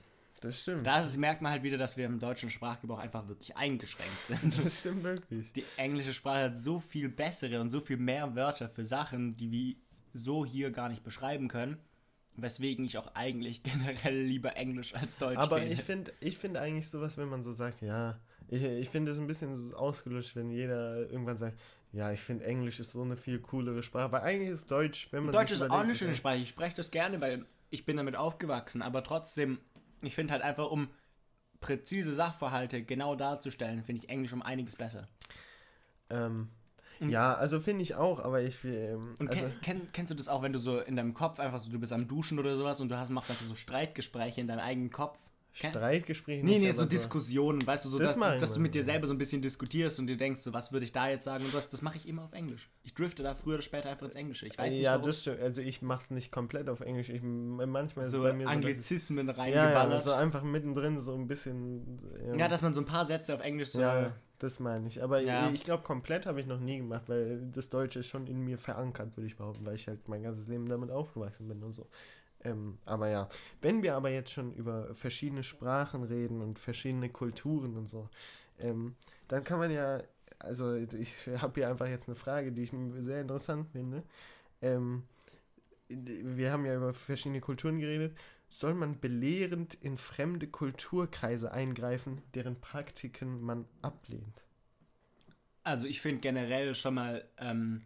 Das 0.42 0.60
stimmt. 0.60 0.88
Da 0.88 1.06
merkt 1.18 1.42
man 1.44 1.52
halt 1.52 1.62
wieder, 1.64 1.78
dass 1.78 1.98
wir 1.98 2.06
im 2.08 2.18
deutschen 2.20 2.50
Sprachgebrauch 2.50 2.98
einfach 2.98 3.28
wirklich 3.28 3.56
eingeschränkt 3.56 4.26
sind. 4.26 4.58
Das 4.66 4.80
stimmt 4.80 5.04
wirklich. 5.04 5.52
Die 5.54 5.64
englische 5.78 6.14
Sprache 6.14 6.46
hat 6.46 6.58
so 6.60 6.80
viel 6.80 7.10
bessere 7.10 7.62
und 7.62 7.70
so 7.70 7.80
viel 7.80 7.98
mehr 7.98 8.36
Wörter 8.36 8.68
für 8.68 8.84
Sachen, 8.84 9.38
die 9.38 9.52
wir 9.52 9.76
so 10.13 10.46
hier 10.46 10.72
gar 10.72 10.89
nicht 10.89 11.03
beschreiben 11.03 11.48
können. 11.48 11.77
Weswegen 12.36 12.86
ich 12.86 12.98
auch 12.98 13.13
eigentlich 13.13 13.63
generell 13.63 14.22
lieber 14.22 14.56
Englisch 14.56 14.96
als 14.96 15.18
Deutsch 15.18 15.38
Aber 15.38 15.58
rede. 15.58 15.74
ich 15.74 15.82
finde 15.82 16.13
ich 16.20 16.38
find 16.38 16.58
eigentlich 16.58 16.89
sowas, 16.89 17.18
wenn 17.18 17.30
man 17.30 17.44
so 17.44 17.51
sagt, 17.51 17.82
ja, 17.82 18.20
ich, 18.48 18.63
ich 18.63 18.89
finde 18.89 19.12
es 19.12 19.20
ein 19.20 19.27
bisschen 19.27 19.58
so 19.58 19.75
ausgelutscht, 19.75 20.36
wenn 20.36 20.50
jeder 20.50 21.10
irgendwann 21.10 21.38
sagt, 21.38 21.60
ja, 21.94 22.12
ich 22.12 22.22
finde 22.22 22.46
Englisch 22.46 22.80
ist 22.80 22.91
so 22.91 23.01
eine 23.01 23.18
viel 23.18 23.39
coolere 23.39 23.84
Sprache, 23.84 24.12
weil 24.12 24.22
eigentlich 24.22 24.50
ist 24.50 24.72
Deutsch, 24.72 25.10
wenn 25.12 25.25
man 25.25 25.34
Deutsch 25.34 25.51
ist 25.51 25.62
auch 25.62 25.72
eine 25.72 25.94
schöne 25.94 26.15
Sprache. 26.15 26.38
Ich 26.38 26.50
spreche 26.50 26.75
das 26.75 26.89
gerne, 26.89 27.20
weil 27.20 27.46
ich 27.70 27.86
bin 27.86 27.98
damit 27.98 28.15
aufgewachsen. 28.15 28.82
Aber 28.82 29.04
trotzdem, 29.04 29.60
ich 30.02 30.15
finde 30.15 30.34
halt 30.34 30.43
einfach, 30.43 30.69
um 30.71 30.89
präzise 31.60 32.13
Sachverhalte 32.13 32.84
genau 32.84 33.15
darzustellen, 33.15 33.84
finde 33.84 34.04
ich 34.04 34.10
Englisch 34.10 34.34
um 34.34 34.41
einiges 34.41 34.76
besser. 34.76 35.08
Ähm, 36.10 36.50
ja, 37.10 37.34
also 37.34 37.60
finde 37.60 37.84
ich 37.84 37.96
auch, 37.96 38.20
aber 38.20 38.42
ich 38.42 38.64
ähm, 38.64 39.16
Und 39.20 39.30
also, 39.30 39.42
kenn, 39.44 39.54
kenn, 39.62 39.82
kennst 39.92 40.12
du 40.12 40.16
das 40.16 40.28
auch, 40.28 40.42
wenn 40.44 40.54
du 40.54 40.60
so 40.60 40.80
in 40.80 40.96
deinem 40.96 41.14
Kopf 41.14 41.40
einfach 41.40 41.60
so, 41.60 41.72
du 41.72 41.80
bist 41.80 41.94
am 41.94 42.08
Duschen 42.08 42.40
oder 42.40 42.56
sowas 42.58 42.80
und 42.80 42.90
du 42.90 42.98
hast, 42.98 43.10
machst 43.10 43.30
einfach 43.30 43.46
so 43.46 43.56
Streitgespräche 43.56 44.42
in 44.42 44.48
deinem 44.48 44.60
eigenen 44.60 44.90
Kopf? 44.92 45.18
Streitgespräche 45.54 46.46
Nee, 46.46 46.60
nicht, 46.60 46.62
nee, 46.62 46.72
so 46.72 46.86
Diskussionen, 46.86 47.66
weißt 47.66 47.84
du, 47.84 47.90
so, 47.90 48.00
Das 48.00 48.16
dass, 48.18 48.40
dass 48.40 48.54
du 48.54 48.62
mit 48.62 48.74
dir 48.74 48.86
selber 48.86 49.06
so 49.08 49.14
ein 49.14 49.18
bisschen 49.18 49.42
diskutierst 49.42 50.00
und 50.00 50.08
dir 50.08 50.16
denkst, 50.16 50.40
so, 50.42 50.54
was 50.54 50.72
würde 50.72 50.86
ich 50.86 50.94
da 50.94 51.10
jetzt 51.10 51.26
sagen 51.26 51.44
und 51.44 51.54
das, 51.54 51.70
das 51.70 51.82
mache 51.82 51.98
ich 51.98 52.08
immer 52.08 52.24
auf 52.24 52.32
Englisch. 52.32 52.70
Ich 52.84 52.94
drifte 52.94 53.22
da 53.22 53.34
früher 53.36 53.56
oder 53.56 53.62
später 53.62 53.90
einfach 53.90 54.06
ins 54.06 54.16
Englische. 54.16 54.48
Ich 54.48 54.58
weiß 54.58 54.72
nicht, 54.72 54.82
ja, 54.82 54.94
warum. 54.94 55.08
das 55.08 55.22
stimmt. 55.22 55.42
Also 55.42 55.62
ich 55.62 55.82
mache 55.82 56.04
es 56.04 56.10
nicht 56.10 56.32
komplett 56.32 56.70
auf 56.70 56.80
Englisch. 56.80 57.10
Ich, 57.10 57.22
manchmal 57.22 58.06
so 58.06 58.22
bei 58.24 58.32
mir 58.32 58.46
so, 58.46 58.50
dass 58.50 58.60
ich- 58.60 58.66
Anglizismen 58.66 59.28
ja, 59.28 59.34
ja, 59.34 59.40
reingeballert. 59.42 60.04
so 60.04 60.12
einfach 60.14 60.44
mittendrin 60.44 61.00
so 61.02 61.14
ein 61.16 61.28
bisschen. 61.28 62.00
ähm, 62.24 62.40
Ja, 62.40 62.48
dass 62.48 62.62
man 62.62 62.74
so 62.74 62.80
ein 62.80 62.86
paar 62.86 63.06
Sätze 63.06 63.34
auf 63.34 63.42
Englisch 63.42 63.70
so. 63.72 63.82
Ja, 63.82 64.14
das 64.43 64.60
meine 64.60 64.88
ich. 64.88 65.01
Aber 65.04 65.21
Ja. 65.21 65.49
ich 65.49 65.63
glaube, 65.63 65.84
komplett 65.84 66.25
habe 66.25 66.39
ich 66.39 66.47
noch 66.47 66.60
nie 66.60 66.77
gemacht, 66.77 67.04
weil 67.08 67.41
das 67.54 67.69
Deutsche 67.69 67.99
ist 67.99 68.08
schon 68.08 68.27
in 68.27 68.41
mir 68.41 68.58
verankert, 68.58 69.15
würde 69.17 69.27
ich 69.27 69.38
behaupten, 69.38 69.65
weil 69.65 69.75
ich 69.75 69.88
halt 69.88 70.08
mein 70.08 70.23
ganzes 70.23 70.47
Leben 70.47 70.67
damit 70.67 70.91
aufgewachsen 70.91 71.47
bin 71.47 71.63
und 71.63 71.73
so. 71.73 71.88
Ähm, 72.43 72.80
aber 72.86 73.10
ja, 73.10 73.30
wenn 73.62 73.84
wir 73.84 73.95
aber 73.95 74.10
jetzt 74.10 74.32
schon 74.32 74.51
über 74.54 74.93
verschiedene 74.95 75.43
Sprachen 75.43 76.04
reden 76.04 76.41
und 76.41 76.58
verschiedene 76.58 77.10
Kulturen 77.10 77.77
und 77.77 77.88
so, 77.88 78.10
ähm, 78.60 78.95
dann 79.27 79.43
kann 79.43 79.60
man 79.60 79.69
ja, 79.69 80.01
also 80.39 80.75
ich 80.75 81.27
habe 81.38 81.54
hier 81.62 81.69
einfach 81.69 81.88
jetzt 81.88 82.08
eine 82.08 82.15
Frage, 82.15 82.51
die 82.51 82.63
ich 82.63 82.71
sehr 82.99 83.21
interessant 83.21 83.67
finde. 83.71 84.01
Ähm, 84.62 85.04
wir 85.97 86.51
haben 86.51 86.65
ja 86.65 86.75
über 86.75 86.93
verschiedene 86.93 87.41
Kulturen 87.41 87.80
geredet. 87.80 88.17
Soll 88.49 88.73
man 88.73 88.99
belehrend 88.99 89.75
in 89.75 89.97
fremde 89.97 90.47
Kulturkreise 90.47 91.51
eingreifen, 91.51 92.21
deren 92.36 92.60
Praktiken 92.60 93.41
man 93.41 93.65
ablehnt? 93.82 94.43
Also 95.63 95.86
ich 95.88 96.01
finde 96.01 96.21
generell 96.21 96.75
schon 96.75 96.95
mal, 96.95 97.27
ähm, 97.38 97.84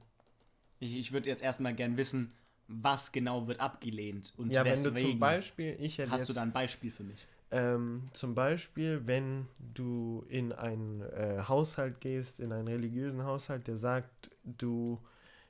ich, 0.79 0.97
ich 0.97 1.11
würde 1.11 1.29
jetzt 1.29 1.41
erstmal 1.43 1.75
gern 1.75 1.97
wissen, 1.97 2.33
was 2.67 3.11
genau 3.11 3.47
wird 3.47 3.59
abgelehnt 3.59 4.33
und 4.37 4.49
ja, 4.51 4.63
wenn 4.65 4.71
weswegen. 4.71 4.95
du 4.95 5.09
zum 5.11 5.19
Beispiel, 5.19 5.77
ich 5.79 5.97
hätte 5.97 6.11
Hast 6.11 6.21
jetzt, 6.21 6.29
du 6.29 6.33
da 6.33 6.41
ein 6.41 6.53
Beispiel 6.53 6.91
für 6.91 7.03
mich? 7.03 7.27
ähm, 7.51 8.03
zum 8.13 8.35
Beispiel, 8.35 9.03
wenn 9.07 9.47
du 9.59 10.25
in 10.29 10.51
einen 10.51 11.01
äh, 11.01 11.43
Haushalt 11.47 12.01
gehst, 12.01 12.39
in 12.39 12.51
einen 12.51 12.67
religiösen 12.67 13.23
Haushalt, 13.23 13.67
der 13.67 13.77
sagt, 13.77 14.31
du, 14.43 14.99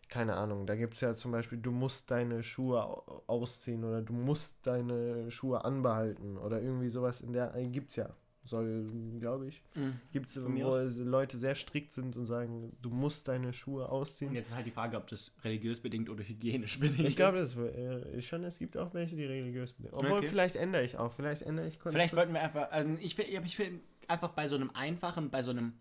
keine 0.08 0.36
Ahnung, 0.36 0.66
da 0.68 0.76
gibt 0.76 0.94
es 0.96 1.02
ja 1.02 1.16
zum 1.16 1.32
Beispiel, 1.32 1.58
du 1.58 1.72
musst 1.72 2.12
deine 2.12 2.44
Schuhe 2.44 2.84
au- 2.84 3.24
ausziehen 3.28 3.84
oder 3.84 4.02
du 4.02 4.14
musst 4.14 4.58
deine 4.68 5.30
Schuhe 5.32 5.66
anbehalten 5.66 6.38
oder 6.38 6.62
irgendwie 6.62 6.90
sowas 6.90 7.22
in 7.22 7.34
der, 7.34 7.56
äh, 7.56 7.64
gibt's 7.68 7.96
ja, 7.96 8.10
soll, 8.44 8.86
glaube 9.20 9.48
ich, 9.48 9.64
gibt 10.12 10.28
es, 10.28 10.40
wo 10.44 10.76
es 10.78 11.00
Leute 11.00 11.38
sehr 11.38 11.56
strikt 11.56 11.92
sind 11.92 12.16
und 12.16 12.28
sagen, 12.28 12.72
du 12.82 12.90
musst 12.92 13.28
deine 13.28 13.52
Schuhe 13.54 13.86
Und 13.86 13.92
ausziehen. 13.92 14.34
jetzt 14.36 14.50
ist 14.50 14.56
halt 14.56 14.68
die 14.68 14.72
Frage, 14.72 14.98
ob 14.98 15.08
das 15.08 15.32
religiös 15.44 15.80
bedingt 15.80 16.10
oder 16.10 16.24
hygienisch 16.24 16.80
bedingt 16.80 17.00
Ich 17.10 17.16
glaube, 17.16 17.40
ist. 17.40 17.58
das 17.58 17.76
äh, 17.76 18.22
schon, 18.22 18.44
es 18.44 18.60
gibt 18.60 18.78
auch 18.78 18.94
welche, 18.94 19.16
die 19.16 19.26
religiös 19.26 19.74
sind. 19.76 19.92
Obwohl, 19.92 20.20
Okay. 20.20 20.28
vielleicht 20.28 20.56
ändere 20.56 20.84
ich 20.84 20.98
auch. 20.98 21.12
Vielleicht 21.12 21.42
ändere 21.42 21.68
ich 21.68 21.80
Vielleicht 21.82 22.16
wollten 22.16 22.34
wir 22.34 22.42
einfach, 22.42 22.72
also 22.72 22.90
ich, 23.02 23.16
find- 23.16 23.30
ich 23.46 23.56
finde 23.56 23.82
einfach 24.08 24.30
bei 24.30 24.48
so 24.48 24.56
einem 24.56 24.70
einfachen, 24.76 25.32
bei 25.32 25.42
so 25.42 25.52
einem, 25.52 25.74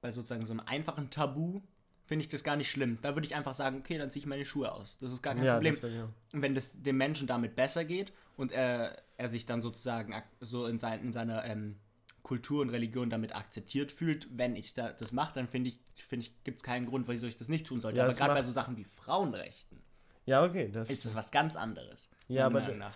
bei 0.00 0.10
sozusagen 0.10 0.46
so 0.46 0.52
einem 0.52 0.60
einfachen 0.66 1.10
Tabu, 1.10 1.60
finde 2.06 2.22
ich 2.22 2.28
das 2.28 2.42
gar 2.42 2.56
nicht 2.56 2.70
schlimm. 2.70 2.98
Da 3.02 3.14
würde 3.14 3.26
ich 3.26 3.34
einfach 3.34 3.54
sagen, 3.54 3.78
okay, 3.78 3.98
dann 3.98 4.10
ziehe 4.10 4.22
ich 4.22 4.26
meine 4.26 4.44
Schuhe 4.44 4.72
aus. 4.72 4.98
Das 4.98 5.12
ist 5.12 5.22
gar 5.22 5.34
kein 5.34 5.44
ja, 5.44 5.54
Problem. 5.54 5.82
wär, 5.82 5.90
ja. 5.90 6.08
Und 6.32 6.42
wenn 6.42 6.54
das 6.54 6.80
dem 6.80 6.96
Menschen 6.96 7.26
damit 7.26 7.54
besser 7.54 7.84
geht 7.84 8.12
und 8.36 8.52
er, 8.52 8.96
er 9.16 9.28
sich 9.28 9.46
dann 9.46 9.60
sozusagen 9.62 10.14
so 10.40 10.66
in, 10.66 10.78
sein, 10.78 11.00
in 11.02 11.12
seiner 11.12 11.44
ähm, 11.44 11.76
Kultur 12.22 12.62
und 12.62 12.70
Religion 12.70 13.10
damit 13.10 13.34
akzeptiert 13.34 13.92
fühlt, 13.92 14.28
wenn 14.30 14.56
ich 14.56 14.74
da, 14.74 14.92
das 14.92 15.12
mache, 15.12 15.34
dann 15.34 15.46
finde 15.46 15.70
ich, 15.70 15.78
finde 16.04 16.26
ich, 16.26 16.44
gibt 16.44 16.58
es 16.58 16.62
keinen 16.62 16.86
Grund, 16.86 17.08
wieso 17.08 17.26
ich 17.26 17.36
das 17.36 17.48
nicht 17.48 17.66
tun 17.66 17.78
sollte. 17.78 17.98
Ja, 17.98 18.04
aber 18.04 18.14
gerade 18.14 18.34
bei 18.34 18.42
so 18.42 18.52
Sachen 18.52 18.76
wie 18.76 18.84
Frauenrechten 18.84 19.82
ja, 20.26 20.44
okay. 20.44 20.68
Das, 20.70 20.90
ist 20.90 21.04
das 21.04 21.14
was 21.14 21.30
ganz 21.30 21.56
anderes. 21.56 22.10
Ja, 22.28 22.46
aber. 22.46 22.92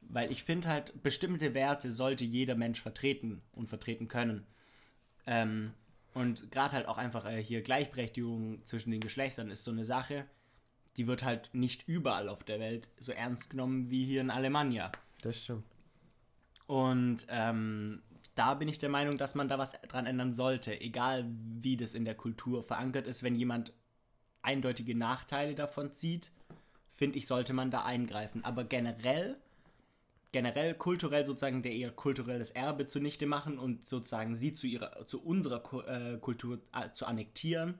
Weil 0.00 0.30
ich 0.32 0.44
finde 0.44 0.68
halt, 0.68 1.02
bestimmte 1.02 1.52
Werte 1.52 1.90
sollte 1.90 2.24
jeder 2.24 2.54
Mensch 2.54 2.80
vertreten 2.80 3.42
und 3.52 3.68
vertreten 3.68 4.08
können. 4.08 4.46
Ähm, 5.26 5.74
und 6.18 6.50
gerade 6.50 6.72
halt 6.72 6.88
auch 6.88 6.98
einfach 6.98 7.24
äh, 7.26 7.40
hier 7.40 7.62
Gleichberechtigung 7.62 8.64
zwischen 8.64 8.90
den 8.90 9.00
Geschlechtern 9.00 9.50
ist 9.50 9.62
so 9.62 9.70
eine 9.70 9.84
Sache, 9.84 10.26
die 10.96 11.06
wird 11.06 11.22
halt 11.22 11.50
nicht 11.52 11.86
überall 11.86 12.28
auf 12.28 12.42
der 12.42 12.58
Welt 12.58 12.90
so 12.98 13.12
ernst 13.12 13.50
genommen 13.50 13.88
wie 13.88 14.04
hier 14.04 14.20
in 14.20 14.30
Alemannia. 14.30 14.90
das 15.22 15.36
stimmt. 15.36 15.64
Und 16.66 17.24
ähm, 17.28 18.02
da 18.34 18.54
bin 18.54 18.66
ich 18.66 18.78
der 18.78 18.88
Meinung, 18.88 19.16
dass 19.16 19.36
man 19.36 19.46
da 19.48 19.58
was 19.58 19.80
dran 19.82 20.06
ändern 20.06 20.34
sollte, 20.34 20.80
egal 20.80 21.24
wie 21.60 21.76
das 21.76 21.94
in 21.94 22.04
der 22.04 22.16
Kultur 22.16 22.64
verankert 22.64 23.06
ist. 23.06 23.22
Wenn 23.22 23.36
jemand 23.36 23.72
eindeutige 24.42 24.96
Nachteile 24.96 25.54
davon 25.54 25.94
zieht, 25.94 26.32
finde 26.90 27.18
ich, 27.18 27.28
sollte 27.28 27.52
man 27.54 27.70
da 27.70 27.84
eingreifen. 27.84 28.44
Aber 28.44 28.64
generell 28.64 29.38
generell 30.32 30.74
kulturell 30.74 31.24
sozusagen 31.24 31.62
der 31.62 31.72
eher 31.72 31.90
kulturelles 31.90 32.50
Erbe 32.50 32.86
zunichte 32.86 33.26
machen 33.26 33.58
und 33.58 33.86
sozusagen 33.86 34.34
sie 34.34 34.52
zu 34.52 34.66
ihrer 34.66 35.06
zu 35.06 35.22
unserer 35.22 35.62
äh, 35.86 36.18
Kultur 36.18 36.60
äh, 36.72 36.90
zu 36.92 37.06
annektieren, 37.06 37.78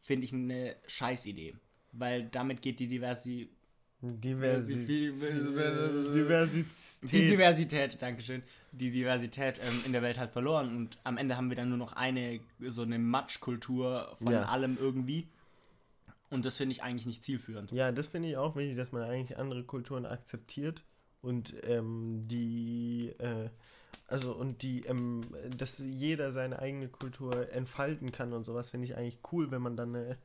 finde 0.00 0.24
ich 0.24 0.32
eine 0.32 0.76
Scheißidee, 0.86 1.54
weil 1.92 2.24
damit 2.24 2.62
geht 2.62 2.80
die 2.80 2.88
Diversi 2.88 3.50
Diversität. 4.06 5.14
Diversität. 5.22 6.66
Die 7.02 7.26
Diversität, 7.26 8.02
Dankeschön. 8.02 8.42
Die 8.72 8.90
Diversität 8.90 9.58
ähm, 9.62 9.80
in 9.86 9.92
der 9.92 10.02
Welt 10.02 10.18
halt 10.18 10.30
verloren 10.30 10.76
und 10.76 10.98
am 11.04 11.16
Ende 11.16 11.38
haben 11.38 11.48
wir 11.48 11.56
dann 11.56 11.70
nur 11.70 11.78
noch 11.78 11.94
eine, 11.94 12.40
so 12.68 12.82
eine 12.82 12.98
Matschkultur 12.98 14.14
von 14.18 14.32
ja. 14.32 14.44
allem 14.44 14.76
irgendwie. 14.78 15.28
Und 16.28 16.44
das 16.44 16.56
finde 16.56 16.72
ich 16.72 16.82
eigentlich 16.82 17.06
nicht 17.06 17.24
zielführend. 17.24 17.72
Ja, 17.72 17.92
das 17.92 18.08
finde 18.08 18.28
ich 18.28 18.36
auch 18.36 18.56
wichtig, 18.56 18.76
dass 18.76 18.92
man 18.92 19.04
eigentlich 19.04 19.38
andere 19.38 19.62
Kulturen 19.62 20.04
akzeptiert 20.04 20.82
und 21.24 21.54
ähm, 21.64 22.26
die, 22.28 23.14
äh, 23.18 23.48
also 24.08 24.34
und 24.34 24.62
die, 24.62 24.84
ähm, 24.86 25.22
dass 25.56 25.78
jeder 25.78 26.32
seine 26.32 26.58
eigene 26.58 26.88
Kultur 26.88 27.52
entfalten 27.52 28.12
kann 28.12 28.32
und 28.32 28.44
sowas 28.44 28.70
finde 28.70 28.86
ich 28.86 28.96
eigentlich 28.96 29.18
cool, 29.32 29.50
wenn 29.50 29.62
man 29.62 29.76
dann 29.76 29.94
äh, 29.94 30.16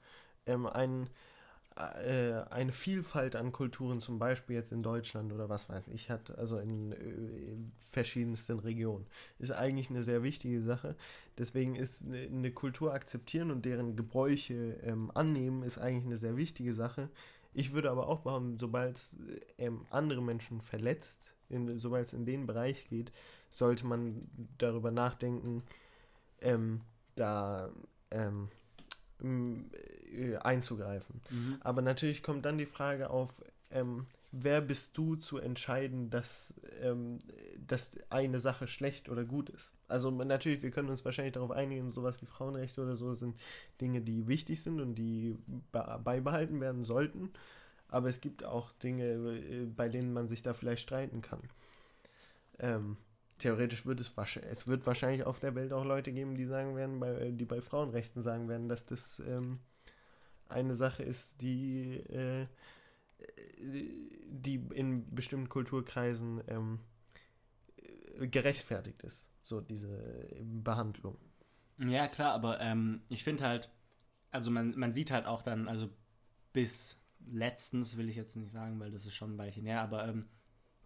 ähm, 0.46 0.68
einen 0.68 1.10
äh, 1.80 2.44
eine 2.50 2.72
Vielfalt 2.74 3.36
an 3.36 3.52
Kulturen, 3.54 4.02
zum 4.02 4.20
Beispiel 4.20 4.58
jetzt 4.58 4.72
in 4.72 4.84
Deutschland 4.84 5.32
oder 5.32 5.48
was 5.48 5.70
weiß 5.70 5.88
ich, 5.90 6.10
hat, 6.10 6.38
also 6.38 6.58
in, 6.58 6.92
in 6.92 6.92
äh, 6.92 7.72
verschiedensten 7.78 8.60
Regionen, 8.60 9.06
ist 9.40 9.52
eigentlich 9.52 9.90
eine 9.90 10.04
sehr 10.04 10.22
wichtige 10.22 10.62
Sache. 10.62 10.96
Deswegen 11.38 11.76
ist 11.76 12.04
eine 12.06 12.52
Kultur 12.52 12.94
akzeptieren 12.94 13.50
und 13.50 13.66
deren 13.66 13.96
Gebräuche 13.96 14.78
ähm, 14.84 15.10
annehmen, 15.14 15.64
ist 15.64 15.78
eigentlich 15.78 16.06
eine 16.06 16.18
sehr 16.18 16.36
wichtige 16.36 16.74
Sache. 16.74 17.10
Ich 17.54 17.74
würde 17.74 17.90
aber 17.90 18.08
auch 18.08 18.20
behaupten, 18.20 18.58
sobald 18.60 18.98
es 18.98 19.18
ähm, 19.58 19.86
andere 19.90 20.22
Menschen 20.22 20.62
verletzt, 20.62 21.34
sobald 21.78 22.08
es 22.08 22.14
in 22.14 22.26
den 22.26 22.46
Bereich 22.46 22.88
geht, 22.90 23.12
sollte 23.52 23.86
man 23.86 24.30
darüber 24.58 24.92
nachdenken, 24.92 25.64
ähm, 26.42 26.82
da 27.16 27.70
ähm, 28.12 28.50
äh, 29.22 30.38
einzugreifen. 30.38 31.22
Mhm. 31.30 31.58
Aber 31.62 31.82
natürlich 31.82 32.24
kommt 32.24 32.46
dann 32.46 32.58
die 32.58 32.66
Frage 32.66 33.10
auf, 33.10 33.30
ähm, 33.72 34.06
wer 34.32 34.62
bist 34.62 34.98
du 34.98 35.16
zu 35.16 35.38
entscheiden, 35.38 36.10
dass, 36.10 36.54
ähm, 36.82 37.20
dass 37.66 37.92
eine 38.10 38.40
Sache 38.40 38.68
schlecht 38.68 39.10
oder 39.10 39.24
gut 39.26 39.50
ist? 39.50 39.72
Also 39.88 40.12
natürlich, 40.12 40.62
wir 40.62 40.72
können 40.72 40.90
uns 40.90 41.06
wahrscheinlich 41.06 41.34
darauf 41.34 41.52
einigen, 41.52 41.90
sowas 41.90 42.22
wie 42.22 42.26
Frauenrechte 42.26 42.82
oder 42.82 42.96
so 42.96 43.14
sind 43.14 43.40
Dinge, 43.82 44.02
die 44.02 44.28
wichtig 44.28 44.62
sind 44.62 44.80
und 44.80 44.96
die 44.96 45.38
beibehalten 45.72 46.62
werden 46.62 46.84
sollten. 46.84 47.32
Aber 47.88 48.08
es 48.08 48.22
gibt 48.22 48.44
auch 48.44 48.72
Dinge, 48.74 49.06
äh, 49.06 49.66
bei 49.66 49.90
denen 49.90 50.14
man 50.14 50.28
sich 50.28 50.44
da 50.44 50.54
vielleicht 50.54 50.84
streiten 50.84 51.22
kann. 51.22 51.42
Ähm, 52.60 52.98
theoretisch 53.40 53.86
wird 53.86 54.00
es 54.00 54.16
wahrscheinlich, 54.16 54.52
es 54.52 54.68
wird 54.68 54.86
wahrscheinlich 54.86 55.26
auf 55.26 55.40
der 55.40 55.56
Welt 55.56 55.74
auch 55.74 55.86
Leute 55.86 56.12
geben, 56.12 56.36
die 56.36 56.46
sagen 56.46 56.76
werden, 56.76 57.00
bei, 57.00 57.32
die 57.32 57.46
bei 57.46 57.62
Frauenrechten 57.62 58.22
sagen 58.22 58.48
werden, 58.48 58.70
dass 58.70 58.86
das 58.86 59.20
ähm, 59.28 59.60
eine 60.50 60.76
Sache 60.76 61.04
ist, 61.04 61.42
die, 61.42 61.98
äh, 62.10 62.46
die 63.60 64.56
in 64.74 65.14
bestimmten 65.14 65.50
Kulturkreisen 65.50 66.42
ähm, 66.48 66.80
gerechtfertigt 68.20 69.02
ist, 69.04 69.28
so 69.42 69.62
diese 69.62 70.28
Behandlung. 70.42 71.18
Ja, 71.78 72.08
klar, 72.08 72.34
aber 72.34 72.60
ähm, 72.60 73.02
ich 73.10 73.24
finde 73.24 73.46
halt, 73.46 73.70
also 74.32 74.52
man, 74.52 74.78
man 74.78 74.94
sieht 74.94 75.12
halt 75.12 75.26
auch 75.26 75.42
dann, 75.42 75.68
also 75.68 75.90
bis 76.54 77.00
letztens 77.32 77.98
will 77.98 78.10
ich 78.10 78.16
jetzt 78.16 78.36
nicht 78.36 78.52
sagen, 78.52 78.80
weil 78.80 78.92
das 78.92 79.06
ist 79.06 79.16
schon 79.16 79.36
ein 79.36 79.38
Weilchen 79.38 79.66
her, 79.66 79.82
aber 79.82 80.08
ähm, 80.08 80.28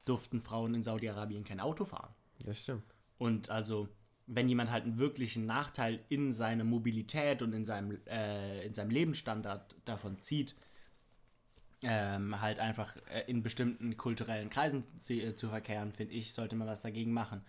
durften 0.05 0.41
Frauen 0.41 0.73
in 0.75 0.83
Saudi-Arabien 0.83 1.43
kein 1.43 1.59
Auto 1.59 1.85
fahren. 1.85 2.13
Das 2.45 2.59
stimmt. 2.59 2.83
Und 3.17 3.49
also, 3.49 3.89
wenn 4.27 4.49
jemand 4.49 4.71
halt 4.71 4.83
einen 4.83 4.97
wirklichen 4.97 5.45
Nachteil 5.45 6.03
in 6.09 6.33
seiner 6.33 6.63
Mobilität 6.63 7.41
und 7.41 7.53
in 7.53 7.65
seinem, 7.65 7.97
äh, 8.05 8.65
in 8.65 8.73
seinem 8.73 8.89
Lebensstandard 8.89 9.75
davon 9.85 10.21
zieht, 10.21 10.55
ähm, 11.83 12.41
halt 12.41 12.59
einfach 12.59 12.95
äh, 13.13 13.23
in 13.27 13.43
bestimmten 13.43 13.97
kulturellen 13.97 14.49
Kreisen 14.49 14.83
zu, 14.99 15.13
äh, 15.13 15.35
zu 15.35 15.49
verkehren, 15.49 15.91
finde 15.91 16.13
ich, 16.13 16.33
sollte 16.33 16.55
man 16.55 16.67
was 16.67 16.81
dagegen 16.81 17.13
machen. 17.13 17.43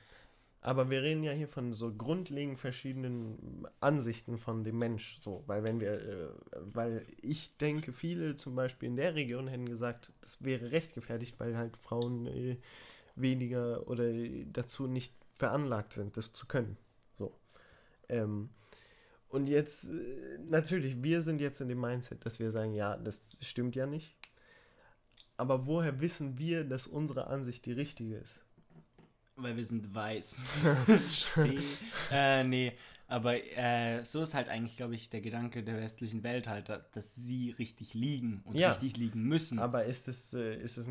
Aber 0.60 0.88
wir 0.88 1.02
reden 1.02 1.22
ja 1.22 1.32
hier 1.32 1.46
von 1.46 1.74
so 1.74 1.92
grundlegend 1.92 2.58
verschiedenen 2.58 3.68
Ansichten 3.80 4.38
von 4.38 4.64
dem 4.64 4.78
Mensch. 4.78 5.18
So, 5.20 5.44
weil 5.46 5.62
wenn 5.62 5.78
wir, 5.78 6.00
äh, 6.00 6.28
weil 6.72 7.04
ich 7.20 7.56
denke, 7.58 7.92
viele 7.92 8.34
zum 8.36 8.54
Beispiel 8.54 8.88
in 8.88 8.96
der 8.96 9.14
Region 9.14 9.46
hätten 9.46 9.68
gesagt, 9.68 10.10
das 10.22 10.42
wäre 10.42 10.72
rechtfertigt, 10.72 11.38
weil 11.38 11.56
halt 11.56 11.76
Frauen 11.76 12.26
äh, 12.26 12.56
weniger 13.14 13.86
oder 13.88 14.10
dazu 14.46 14.86
nicht 14.86 15.12
veranlagt 15.34 15.92
sind, 15.92 16.16
das 16.16 16.32
zu 16.32 16.46
können. 16.46 16.78
So. 17.18 17.38
Ähm, 18.08 18.48
und 19.28 19.48
jetzt, 19.48 19.90
äh, 19.90 20.38
natürlich, 20.48 21.02
wir 21.02 21.20
sind 21.20 21.40
jetzt 21.40 21.60
in 21.60 21.68
dem 21.68 21.80
Mindset, 21.80 22.24
dass 22.24 22.38
wir 22.38 22.50
sagen, 22.50 22.72
ja, 22.72 22.96
das 22.96 23.22
stimmt 23.40 23.74
ja 23.76 23.84
nicht. 23.84 24.16
Aber 25.36 25.66
woher 25.66 26.00
wissen 26.00 26.38
wir, 26.38 26.64
dass 26.64 26.86
unsere 26.86 27.26
Ansicht 27.26 27.66
die 27.66 27.72
richtige 27.72 28.16
ist? 28.16 28.40
Weil 29.36 29.56
wir 29.56 29.64
sind 29.64 29.92
weiß. 29.94 30.42
äh, 32.12 32.44
nee, 32.44 32.72
aber 33.08 33.36
äh, 33.56 34.04
so 34.04 34.22
ist 34.22 34.34
halt 34.34 34.48
eigentlich, 34.48 34.76
glaube 34.76 34.94
ich, 34.94 35.10
der 35.10 35.20
Gedanke 35.20 35.62
der 35.62 35.76
westlichen 35.76 36.22
Welt 36.22 36.46
halt, 36.46 36.68
dass 36.68 37.14
sie 37.14 37.50
richtig 37.58 37.94
liegen 37.94 38.42
und 38.44 38.56
ja, 38.56 38.70
richtig 38.70 38.96
liegen 38.96 39.22
müssen. 39.24 39.58
Aber 39.58 39.84
ist 39.84 40.08
es, 40.08 40.34
äh, 40.34 40.56
ist 40.56 40.78
es 40.78 40.86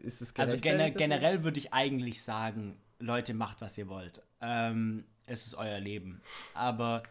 ist 0.00 0.20
es 0.20 0.36
Also 0.36 0.56
gener 0.58 0.90
generell 0.90 1.42
würde 1.42 1.58
ich 1.58 1.72
eigentlich 1.72 2.22
sagen, 2.22 2.76
Leute, 2.98 3.34
macht, 3.34 3.60
was 3.60 3.78
ihr 3.78 3.88
wollt. 3.88 4.22
Ähm, 4.40 5.04
es 5.26 5.46
ist 5.46 5.54
euer 5.54 5.80
Leben. 5.80 6.20
Aber, 6.54 7.02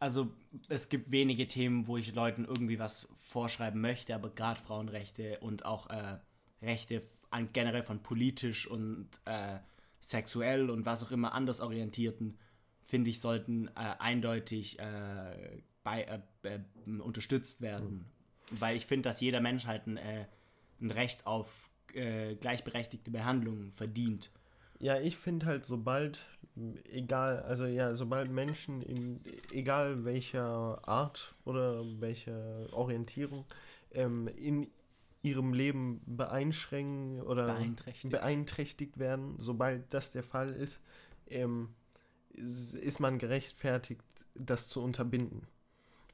also, 0.00 0.30
es 0.68 0.88
gibt 0.88 1.10
wenige 1.10 1.46
Themen, 1.46 1.86
wo 1.86 1.96
ich 1.96 2.14
Leuten 2.14 2.46
irgendwie 2.46 2.78
was 2.78 3.08
vorschreiben 3.28 3.80
möchte, 3.80 4.14
aber 4.14 4.30
gerade 4.30 4.60
Frauenrechte 4.60 5.38
und 5.40 5.64
auch 5.64 5.88
äh, 5.90 6.18
Rechte 6.62 7.02
an, 7.30 7.50
generell 7.52 7.82
von 7.82 8.02
politisch 8.02 8.66
und 8.66 9.08
äh, 9.26 9.58
sexuell 10.00 10.70
und 10.70 10.86
was 10.86 11.02
auch 11.02 11.10
immer 11.10 11.34
anders 11.34 11.60
orientierten, 11.60 12.38
finde 12.82 13.10
ich, 13.10 13.20
sollten 13.20 13.68
äh, 13.68 13.94
eindeutig 13.98 14.78
äh, 14.78 15.62
bei, 15.84 16.02
äh, 16.02 16.20
äh, 16.48 16.60
unterstützt 17.00 17.60
werden. 17.60 18.06
Mhm. 18.50 18.58
Weil 18.58 18.76
ich 18.76 18.86
finde, 18.86 19.08
dass 19.08 19.20
jeder 19.20 19.40
Mensch 19.40 19.66
halt 19.66 19.86
ein, 19.86 19.98
ein 19.98 20.90
Recht 20.90 21.26
auf 21.26 21.70
äh, 21.94 22.34
gleichberechtigte 22.36 23.10
Behandlung 23.10 23.70
verdient. 23.70 24.30
Ja, 24.80 24.98
ich 24.98 25.16
finde 25.16 25.46
halt, 25.46 25.66
sobald, 25.66 26.26
egal, 26.84 27.40
also 27.42 27.66
ja, 27.66 27.94
sobald 27.94 28.30
Menschen 28.30 28.82
in, 28.82 29.20
egal 29.52 30.04
welcher 30.04 30.80
Art 30.86 31.34
oder 31.44 31.84
welcher 32.00 32.72
Orientierung, 32.72 33.44
ähm, 33.92 34.28
in 34.28 34.68
ihrem 35.22 35.52
Leben 35.52 36.00
beeinschränken 36.06 37.20
oder 37.22 37.46
beeinträchtigt. 37.46 38.10
beeinträchtigt 38.10 38.98
werden, 38.98 39.34
sobald 39.38 39.92
das 39.92 40.12
der 40.12 40.22
Fall 40.22 40.52
ist, 40.52 40.80
ähm, 41.26 41.70
ist 42.32 43.00
man 43.00 43.18
gerechtfertigt, 43.18 44.04
das 44.34 44.68
zu 44.68 44.82
unterbinden 44.82 45.46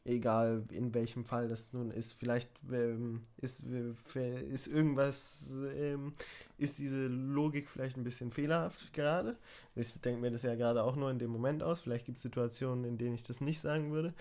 egal 0.07 0.65
in 0.71 0.95
welchem 0.95 1.25
Fall 1.25 1.49
das 1.49 1.73
nun 1.73 1.91
ist. 1.91 2.13
Vielleicht 2.15 2.51
ähm, 2.73 3.23
ist, 3.37 3.65
ist 3.65 4.67
irgendwas, 4.67 5.61
ähm, 5.77 6.13
ist 6.59 6.79
diese 6.79 7.07
Logik 7.07 7.69
vielleicht 7.69 7.97
ein 7.97 8.05
bisschen 8.05 8.31
fehlerhaft 8.31 8.93
gerade. 8.93 9.37
Ich 9.75 9.93
denke 10.01 10.21
mir 10.21 10.31
das 10.31 10.43
ja 10.43 10.55
gerade 10.55 10.83
auch 10.83 10.97
nur 10.97 11.11
in 11.11 11.19
dem 11.19 11.31
Moment 11.31 11.63
aus. 11.63 11.83
Vielleicht 11.83 12.07
gibt 12.07 12.19
es 12.19 12.23
Situationen, 12.23 12.85
in 12.85 12.99
denen 12.99 13.15
ich 13.15 13.23
das 13.23 13.41
nicht 13.41 13.61
sagen 13.61 13.93
würde. 13.93 14.15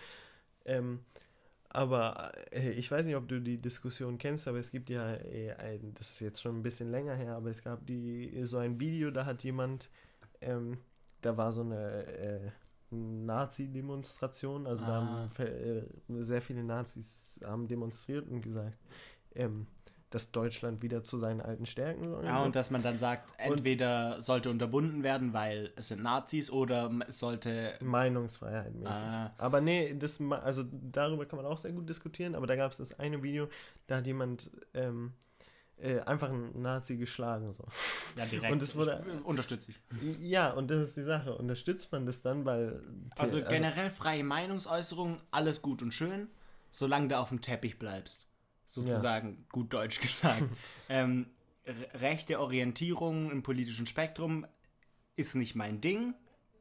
Ähm, 0.65 0.99
aber 1.69 2.31
äh, 2.51 2.71
ich 2.71 2.89
weiß 2.89 3.05
nicht, 3.05 3.15
ob 3.15 3.27
du 3.27 3.41
die 3.41 3.57
Diskussion 3.57 4.17
kennst, 4.17 4.47
aber 4.47 4.59
es 4.59 4.71
gibt 4.71 4.89
ja, 4.89 5.15
äh, 5.15 5.53
ein, 5.53 5.93
das 5.95 6.11
ist 6.11 6.19
jetzt 6.21 6.41
schon 6.41 6.59
ein 6.59 6.63
bisschen 6.63 6.89
länger 6.89 7.15
her, 7.15 7.35
aber 7.35 7.49
es 7.49 7.61
gab 7.61 7.85
die 7.85 8.41
so 8.43 8.57
ein 8.57 8.79
Video, 8.79 9.11
da 9.11 9.25
hat 9.25 9.43
jemand, 9.43 9.89
ähm, 10.41 10.77
da 11.21 11.35
war 11.37 11.51
so 11.51 11.61
eine 11.61 12.05
äh, 12.17 12.51
Nazi-Demonstration. 12.91 14.67
Also 14.67 14.83
ah. 14.85 14.87
da 14.87 14.93
haben 14.93 15.29
ah. 15.37 15.43
äh, 15.43 15.83
sehr 16.21 16.41
viele 16.41 16.63
Nazis 16.63 17.39
haben 17.43 17.67
demonstriert 17.67 18.27
und 18.29 18.41
gesagt, 18.41 18.77
ähm, 19.33 19.67
dass 20.15 20.31
Deutschland 20.31 20.81
wieder 20.81 21.03
zu 21.03 21.17
seinen 21.17 21.41
alten 21.41 21.65
Stärken 21.65 22.09
soll. 22.09 22.23
Ja, 22.23 22.41
und 22.43 22.55
dass 22.55 22.71
man 22.71 22.81
dann 22.81 22.97
sagt, 22.97 23.33
entweder 23.37 24.21
sollte 24.21 24.49
unterbunden 24.49 25.03
werden, 25.03 25.33
weil 25.33 25.73
es 25.75 25.89
sind 25.89 26.03
Nazis, 26.03 26.49
oder 26.49 26.89
es 27.07 27.19
sollte. 27.19 27.73
Meinungsfreiheit 27.81 28.73
mäßig. 28.75 29.03
Ah. 29.03 29.33
Aber 29.37 29.59
nee, 29.59 29.93
das, 29.93 30.21
also 30.21 30.63
darüber 30.71 31.25
kann 31.25 31.37
man 31.37 31.45
auch 31.45 31.57
sehr 31.57 31.73
gut 31.73 31.89
diskutieren, 31.89 32.35
aber 32.35 32.47
da 32.47 32.55
gab 32.55 32.71
es 32.71 32.77
das 32.77 32.97
eine 32.97 33.23
Video, 33.23 33.49
da 33.87 33.97
hat 33.97 34.07
jemand 34.07 34.51
ähm, 34.73 35.11
äh, 35.77 35.99
einfach 36.01 36.29
einen 36.29 36.61
Nazi 36.61 36.97
geschlagen. 36.97 37.53
So. 37.53 37.65
Ja, 38.17 38.25
direkt. 38.25 38.51
Und 38.51 38.61
es 38.61 38.75
wurde, 38.75 39.03
ich, 39.07 39.25
unterstütze 39.25 39.71
ich. 39.71 40.19
Ja, 40.21 40.51
und 40.51 40.69
das 40.69 40.89
ist 40.89 40.97
die 40.97 41.03
Sache. 41.03 41.35
Unterstützt 41.37 41.91
man 41.91 42.05
das 42.05 42.21
dann, 42.21 42.45
weil. 42.45 42.81
Also, 43.17 43.37
also 43.37 43.49
generell 43.49 43.89
freie 43.89 44.23
Meinungsäußerung, 44.23 45.21
alles 45.31 45.61
gut 45.61 45.81
und 45.81 45.91
schön, 45.91 46.29
solange 46.69 47.09
du 47.09 47.19
auf 47.19 47.29
dem 47.29 47.41
Teppich 47.41 47.77
bleibst. 47.79 48.27
Sozusagen, 48.65 49.29
ja. 49.29 49.45
gut 49.51 49.73
deutsch 49.73 50.01
gesagt. 50.01 50.43
ähm, 50.89 51.27
re- 51.65 52.01
rechte 52.01 52.39
Orientierung 52.39 53.31
im 53.31 53.43
politischen 53.43 53.85
Spektrum 53.85 54.45
ist 55.17 55.35
nicht 55.35 55.55
mein 55.55 55.81
Ding, 55.81 56.13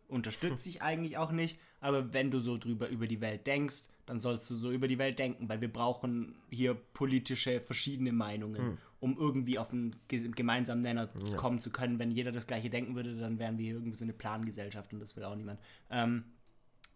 unterstütze 0.09 0.68
ich 0.68 0.83
eigentlich 0.83 1.16
auch 1.16 1.33
nicht, 1.33 1.59
aber 1.81 2.12
wenn 2.12 2.31
du 2.31 2.38
so 2.40 2.57
drüber 2.59 2.88
über 2.88 3.07
die 3.07 3.20
Welt 3.20 3.46
denkst, 3.46 3.85
dann 4.07 4.20
sollst 4.20 4.48
du 4.50 4.55
so 4.55 4.70
über 4.70 4.87
die 4.87 4.98
Welt 4.98 5.18
denken, 5.18 5.48
weil 5.48 5.61
wir 5.61 5.72
brauchen 5.72 6.37
hier 6.50 6.74
politische 6.74 7.61
verschiedene 7.61 8.12
Meinungen, 8.12 8.79
um 9.05 9.19
irgendwie 9.19 9.59
auf 9.59 9.71
einen 9.71 9.95
gemeinsamen 10.35 10.81
Nenner 10.81 11.09
kommen 11.37 11.61
zu 11.61 11.71
können. 11.71 11.99
Wenn 11.99 12.11
jeder 12.11 12.33
das 12.33 12.47
gleiche 12.47 12.71
denken 12.71 12.97
würde, 12.97 13.19
dann 13.19 13.38
wären 13.38 13.59
wir 13.59 13.75
irgendwie 13.75 13.99
so 13.99 14.05
eine 14.05 14.14
Plangesellschaft 14.14 14.95
und 14.95 15.01
das 15.01 15.14
will 15.14 15.25
auch 15.25 15.37
niemand. 15.37 15.61
Ähm, 15.90 16.25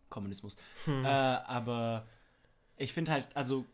Kommunismus. 0.08 0.56
Äh, 0.86 1.06
aber 1.06 2.08
ich 2.78 2.94
finde 2.94 3.12
halt, 3.12 3.26
also, 3.34 3.66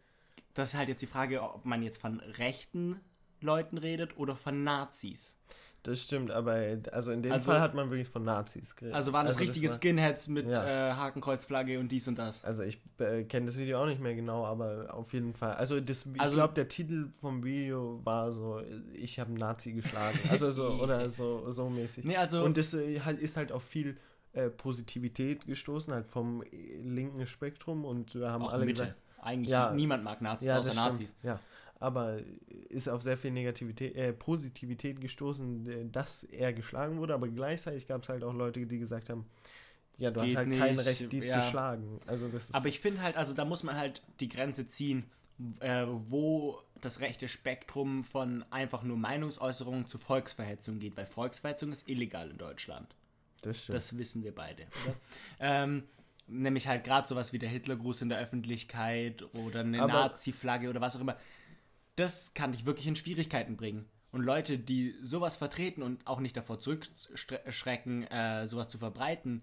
das 0.52 0.70
ist 0.70 0.78
halt 0.78 0.88
jetzt 0.88 1.00
die 1.00 1.06
Frage, 1.06 1.42
ob 1.42 1.64
man 1.64 1.84
jetzt 1.84 2.00
von 2.00 2.18
rechten 2.18 3.00
Leuten 3.40 3.78
redet 3.78 4.16
oder 4.18 4.34
von 4.34 4.64
Nazis. 4.64 5.38
Das 5.84 6.00
stimmt, 6.02 6.30
aber 6.30 6.56
also 6.92 7.12
in 7.12 7.22
dem 7.22 7.30
Also- 7.32 7.52
Fall 7.52 7.60
hat 7.60 7.74
man 7.74 7.90
wirklich 7.90 8.08
von 8.08 8.24
Nazis 8.24 8.74
geredet. 8.74 8.96
Also 8.96 9.12
waren 9.12 9.26
das 9.26 9.38
richtige 9.38 9.68
war- 9.68 9.74
Skinheads 9.74 10.28
mit 10.28 10.48
Ja. 10.48 10.90
äh, 10.90 10.92
Hakenkreuzflagge 10.94 11.78
und 11.78 11.92
dies 11.92 12.08
und 12.08 12.18
das. 12.18 12.42
Also 12.42 12.62
ich 12.62 12.80
äh, 12.98 13.24
kenne 13.24 13.46
das 13.46 13.56
Video 13.58 13.80
auch 13.82 13.86
nicht 13.86 14.00
mehr 14.00 14.14
genau, 14.14 14.46
aber 14.46 14.92
auf 14.94 15.12
jeden 15.12 15.34
Fall. 15.34 15.52
Also 15.54 15.78
das, 15.80 16.06
ich 16.06 16.20
Also- 16.20 16.34
glaube, 16.34 16.54
der 16.54 16.68
Titel 16.68 17.08
vom 17.20 17.44
Video 17.44 18.00
war 18.02 18.32
so, 18.32 18.62
ich 18.94 19.20
habe 19.20 19.28
einen 19.28 19.38
Nazi 19.38 19.72
geschlagen. 19.72 20.18
Also 20.30 20.50
so, 20.50 20.68
oder 20.82 21.08
so, 21.10 21.50
so 21.50 21.68
mäßig. 21.68 22.04
Nee, 22.06 22.16
also- 22.16 22.42
Und 22.44 22.56
das 22.56 22.72
äh, 22.74 23.00
halt, 23.00 23.20
ist 23.20 23.36
halt 23.36 23.52
auf 23.52 23.62
viel 23.62 23.96
äh, 24.32 24.48
Positivität 24.50 25.46
gestoßen, 25.46 25.92
halt 25.92 26.06
vom 26.06 26.42
äh, 26.42 26.46
linken 26.82 27.26
Spektrum 27.26 27.84
und 27.84 28.14
wir 28.14 28.30
haben 28.32 28.42
Auch 28.44 28.52
alle 28.52 28.64
Mitte. 28.64 28.82
gesagt, 28.82 28.98
Eigentlich 29.22 29.48
Ja. 29.50 29.70
niemand 29.72 30.04
mag 30.04 30.20
Nazis 30.20 30.48
ja, 30.48 30.58
außer 30.58 30.68
das 30.70 30.74
stimmt, 30.78 30.92
Nazis. 30.92 31.16
Ja, 31.22 31.40
aber 31.80 32.20
ist 32.68 32.88
auf 32.88 33.02
sehr 33.02 33.16
viel 33.16 33.30
Negativität, 33.30 33.96
äh, 33.96 34.12
Positivität 34.12 35.00
gestoßen, 35.00 35.68
äh, 35.68 35.86
dass 35.90 36.24
er 36.24 36.52
geschlagen 36.52 36.98
wurde, 36.98 37.14
aber 37.14 37.28
gleichzeitig 37.28 37.86
gab 37.86 38.02
es 38.02 38.08
halt 38.08 38.24
auch 38.24 38.32
Leute, 38.32 38.64
die 38.66 38.78
gesagt 38.78 39.10
haben, 39.10 39.26
ja, 39.98 40.10
du 40.10 40.22
hast 40.22 40.36
halt 40.36 40.50
kein 40.50 40.76
nicht, 40.76 40.86
Recht, 40.86 41.12
die 41.12 41.18
ja. 41.18 41.40
zu 41.40 41.50
schlagen. 41.50 42.00
Also 42.06 42.28
das 42.28 42.52
Aber 42.52 42.66
ich 42.66 42.80
finde 42.80 43.02
halt, 43.02 43.16
also 43.16 43.32
da 43.32 43.44
muss 43.44 43.62
man 43.62 43.76
halt 43.76 44.02
die 44.20 44.28
Grenze 44.28 44.66
ziehen, 44.66 45.04
äh, 45.60 45.86
wo 46.08 46.60
das 46.80 47.00
rechte 47.00 47.28
Spektrum 47.28 48.04
von 48.04 48.44
einfach 48.50 48.82
nur 48.82 48.96
Meinungsäußerungen 48.96 49.86
zu 49.86 49.98
Volksverhetzung 49.98 50.78
geht, 50.78 50.96
weil 50.96 51.06
Volksverhetzung 51.06 51.72
ist 51.72 51.88
illegal 51.88 52.30
in 52.30 52.38
Deutschland. 52.38 52.94
das 53.42 53.62
stimmt. 53.62 53.76
Das 53.76 53.96
wissen 53.98 54.22
wir 54.22 54.34
beide, 54.34 54.66
ähm, 55.40 55.84
nämlich 56.26 56.66
halt 56.66 56.84
gerade 56.84 57.06
sowas 57.06 57.32
wie 57.32 57.38
der 57.38 57.48
Hitlergruß 57.48 58.02
in 58.02 58.08
der 58.08 58.18
Öffentlichkeit 58.18 59.24
oder 59.34 59.60
eine 59.60 59.78
Nazi-Flagge 59.78 60.70
oder 60.70 60.80
was 60.80 60.96
auch 60.96 61.00
immer. 61.00 61.16
Das 61.96 62.34
kann 62.34 62.52
dich 62.52 62.64
wirklich 62.66 62.86
in 62.86 62.96
Schwierigkeiten 62.96 63.56
bringen. 63.56 63.86
Und 64.10 64.22
Leute, 64.22 64.58
die 64.58 64.94
sowas 65.02 65.36
vertreten 65.36 65.82
und 65.82 66.06
auch 66.06 66.20
nicht 66.20 66.36
davor 66.36 66.60
zurückschrecken, 66.60 68.04
äh, 68.04 68.46
sowas 68.46 68.68
zu 68.68 68.78
verbreiten, 68.78 69.42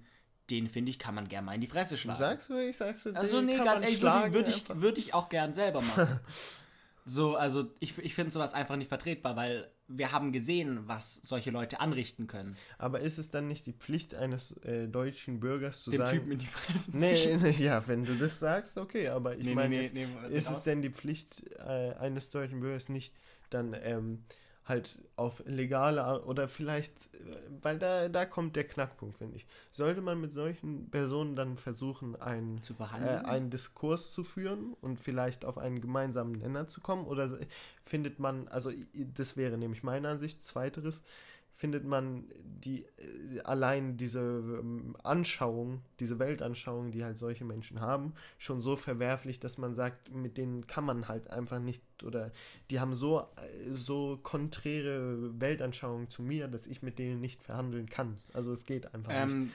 den 0.49 0.67
finde 0.67 0.91
ich, 0.91 0.99
kann 0.99 1.15
man 1.15 1.27
gerne 1.27 1.45
mal 1.45 1.55
in 1.55 1.61
die 1.61 1.67
Fresse 1.67 1.97
schlagen. 1.97 2.19
Sagst 2.19 2.49
du, 2.49 2.57
ich 2.57 2.77
sagst 2.77 3.05
du, 3.05 3.13
Also 3.13 3.41
nee, 3.41 3.57
ganz 3.57 3.83
ehrlich, 3.83 4.01
würde 4.01 4.33
würd 4.33 4.47
ich, 4.47 4.69
würd 4.69 4.97
ich 4.97 5.13
auch 5.13 5.29
gern 5.29 5.53
selber 5.53 5.81
machen. 5.81 6.19
so, 7.05 7.35
also 7.35 7.69
ich, 7.79 7.97
ich 7.97 8.13
finde 8.13 8.31
sowas 8.31 8.53
einfach 8.53 8.75
nicht 8.75 8.89
vertretbar, 8.89 9.35
weil 9.35 9.71
wir 9.97 10.11
haben 10.11 10.31
gesehen, 10.31 10.87
was 10.87 11.15
solche 11.23 11.51
Leute 11.51 11.79
anrichten 11.79 12.27
können. 12.27 12.55
Aber 12.77 13.01
ist 13.01 13.17
es 13.17 13.31
dann 13.31 13.47
nicht 13.47 13.65
die 13.65 13.73
Pflicht 13.73 14.15
eines 14.15 14.51
äh, 14.63 14.87
deutschen 14.87 15.39
Bürgers 15.39 15.83
zu 15.83 15.91
Dem 15.91 15.99
sagen... 15.99 16.17
Typen 16.17 16.31
in 16.33 16.39
die 16.39 16.45
Fresse 16.45 16.91
Nee, 16.93 17.37
nee, 17.41 17.51
ja, 17.51 17.87
wenn 17.87 18.05
du 18.05 18.15
das 18.15 18.39
sagst, 18.39 18.77
okay, 18.77 19.09
aber 19.09 19.35
ich 19.37 19.45
Nee, 19.45 19.49
nee, 19.49 19.55
meine, 19.55 19.75
nee, 19.75 19.81
jetzt, 19.83 19.93
nee, 19.93 20.07
ist 20.29 20.49
es 20.49 20.63
denn 20.63 20.81
die 20.81 20.89
Pflicht 20.89 21.43
äh, 21.59 21.93
eines 21.93 22.29
deutschen 22.29 22.59
Bürgers 22.59 22.89
nicht 22.89 23.13
dann 23.49 23.75
ähm, 23.83 24.23
halt 24.65 24.99
auf 25.15 25.43
legale 25.45 26.23
oder 26.23 26.47
vielleicht, 26.47 26.93
äh, 27.13 27.37
weil 27.61 27.79
da, 27.79 28.09
da 28.09 28.25
kommt 28.25 28.55
der 28.55 28.67
Knackpunkt, 28.67 29.17
finde 29.17 29.37
ich. 29.37 29.47
Sollte 29.71 30.01
man 30.01 30.21
mit 30.21 30.33
solchen 30.33 30.89
Personen 30.89 31.35
dann 31.35 31.57
versuchen, 31.57 32.15
ein, 32.21 32.61
Zu 32.61 32.73
äh, 32.73 32.75
verhandeln? 32.77 33.25
einen 33.25 33.49
Diskurs 33.49 34.11
zu 34.11 34.23
führen 34.23 34.73
und 34.81 34.99
vielleicht 34.99 35.45
auf 35.45 35.57
einen 35.57 35.81
gemeinsamen 35.81 36.33
Nenner 36.33 36.67
zu 36.67 36.81
kommen? 36.81 37.05
Oder 37.05 37.39
findet 37.85 38.19
man, 38.19 38.47
also 38.49 38.71
das 38.93 39.35
wäre 39.35 39.57
nämlich 39.57 39.83
meine 39.83 40.09
Ansicht, 40.09 40.43
zweiteres, 40.43 41.03
findet 41.51 41.85
man 41.85 42.25
die 42.43 42.85
äh, 42.97 43.41
allein 43.43 43.97
diese 43.97 44.19
ähm, 44.19 44.95
Anschauung, 45.03 45.81
diese 45.99 46.19
Weltanschauung, 46.19 46.91
die 46.91 47.03
halt 47.03 47.17
solche 47.17 47.45
Menschen 47.45 47.81
haben, 47.81 48.13
schon 48.37 48.61
so 48.61 48.75
verwerflich, 48.75 49.39
dass 49.39 49.57
man 49.57 49.73
sagt, 49.73 50.13
mit 50.13 50.37
denen 50.37 50.67
kann 50.67 50.85
man 50.85 51.07
halt 51.07 51.29
einfach 51.29 51.59
nicht 51.59 51.83
oder 52.03 52.31
die 52.69 52.79
haben 52.79 52.95
so 52.95 53.21
äh, 53.21 53.71
so 53.73 54.19
konträre 54.23 55.39
Weltanschauungen 55.39 56.09
zu 56.09 56.21
mir, 56.23 56.47
dass 56.47 56.67
ich 56.67 56.81
mit 56.81 56.99
denen 56.99 57.19
nicht 57.21 57.43
verhandeln 57.43 57.89
kann. 57.89 58.17
Also 58.33 58.51
es 58.53 58.65
geht 58.65 58.93
einfach 58.93 59.11
nicht. 59.11 59.33
Ähm, 59.33 59.51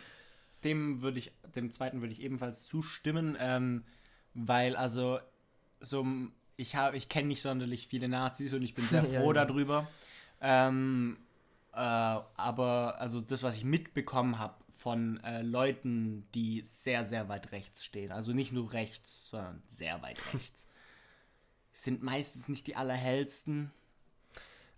dem 0.65 1.03
würde 1.03 1.19
ich, 1.19 1.33
dem 1.55 1.71
zweiten 1.71 2.01
würde 2.01 2.13
ich 2.13 2.23
ebenfalls 2.23 2.67
zustimmen, 2.67 3.37
ähm, 3.39 3.85
weil 4.35 4.77
also 4.77 5.19
so 5.81 6.07
ich 6.57 6.75
habe, 6.75 6.97
ich 6.97 7.09
kenne 7.09 7.29
nicht 7.29 7.43
sonderlich 7.43 7.89
viele 7.89 8.09
Nazis 8.09 8.53
und 8.53 8.63
ich 8.63 8.75
bin 8.75 8.87
sehr 8.89 9.03
Ja, 9.11 9.21
froh 9.21 9.33
ja. 9.33 9.45
darüber. 9.45 9.87
Ähm, 10.41 11.17
äh, 11.77 11.79
aber 12.37 12.97
also 12.99 13.21
das, 13.21 13.43
was 13.43 13.57
ich 13.57 13.65
mitbekommen 13.65 14.39
habe 14.39 14.55
von 14.77 15.19
äh, 15.25 15.43
Leuten, 15.43 16.27
die 16.35 16.63
sehr, 16.67 17.05
sehr 17.05 17.29
weit 17.29 17.53
rechts 17.53 17.85
stehen, 17.85 18.13
also 18.13 18.33
nicht 18.33 18.53
nur 18.53 18.73
rechts, 18.73 19.31
sondern 19.31 19.63
sehr 19.67 20.03
weit 20.03 20.19
rechts, 20.35 20.67
sind 21.73 22.03
meistens 22.03 22.49
nicht 22.49 22.67
die 22.67 22.77
allerhellsten. 22.77 23.71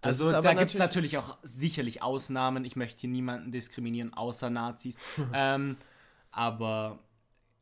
Das 0.00 0.20
Also 0.20 0.30
da 0.30 0.54
gibt 0.54 0.70
es 0.70 0.78
natürlich- 0.78 1.12
natürlich 1.12 1.18
auch 1.18 1.38
sicherlich 1.42 2.02
Ausnahmen. 2.02 2.64
Ich 2.64 2.76
möchte 2.76 3.02
hier 3.02 3.10
niemanden 3.10 3.50
diskriminieren, 3.50 4.14
außer 4.14 4.50
Nazis. 4.50 4.96
ähm, 5.34 5.76
aber 6.30 6.98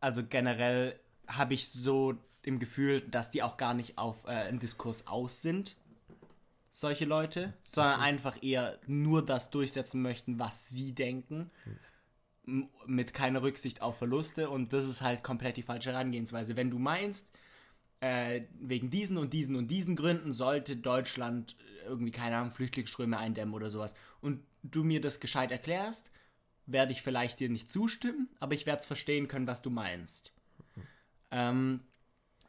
also 0.00 0.22
generell 0.24 0.98
habe 1.28 1.54
ich 1.54 1.68
so 1.68 2.14
im 2.42 2.58
Gefühl, 2.58 3.00
dass 3.00 3.30
die 3.30 3.42
auch 3.42 3.56
gar 3.56 3.74
nicht 3.74 3.98
auf 3.98 4.24
äh, 4.24 4.28
einen 4.28 4.60
Diskurs 4.60 5.06
aus 5.06 5.42
sind, 5.42 5.76
solche 6.76 7.06
Leute, 7.06 7.54
sondern 7.66 8.00
einfach 8.00 8.42
eher 8.42 8.78
nur 8.86 9.24
das 9.24 9.50
durchsetzen 9.50 10.02
möchten, 10.02 10.38
was 10.38 10.68
sie 10.68 10.94
denken, 10.94 11.50
mit 12.44 13.14
keiner 13.14 13.42
Rücksicht 13.42 13.80
auf 13.80 13.96
Verluste. 13.96 14.50
Und 14.50 14.74
das 14.74 14.86
ist 14.86 15.00
halt 15.00 15.22
komplett 15.22 15.56
die 15.56 15.62
falsche 15.62 15.92
Herangehensweise. 15.92 16.54
Wenn 16.54 16.70
du 16.70 16.78
meinst, 16.78 17.30
äh, 18.00 18.42
wegen 18.60 18.90
diesen 18.90 19.16
und 19.16 19.32
diesen 19.32 19.56
und 19.56 19.68
diesen 19.68 19.96
Gründen 19.96 20.34
sollte 20.34 20.76
Deutschland 20.76 21.56
irgendwie, 21.86 22.12
keine 22.12 22.36
Ahnung, 22.36 22.52
Flüchtlingsströme 22.52 23.16
eindämmen 23.16 23.54
oder 23.54 23.70
sowas. 23.70 23.94
Und 24.20 24.44
du 24.62 24.84
mir 24.84 25.00
das 25.00 25.18
gescheit 25.18 25.52
erklärst, 25.52 26.10
werde 26.66 26.92
ich 26.92 27.00
vielleicht 27.00 27.40
dir 27.40 27.48
nicht 27.48 27.70
zustimmen, 27.70 28.28
aber 28.38 28.54
ich 28.54 28.66
werde 28.66 28.80
es 28.80 28.86
verstehen 28.86 29.28
können, 29.28 29.46
was 29.46 29.62
du 29.62 29.70
meinst. 29.70 30.34
Ähm, 31.30 31.80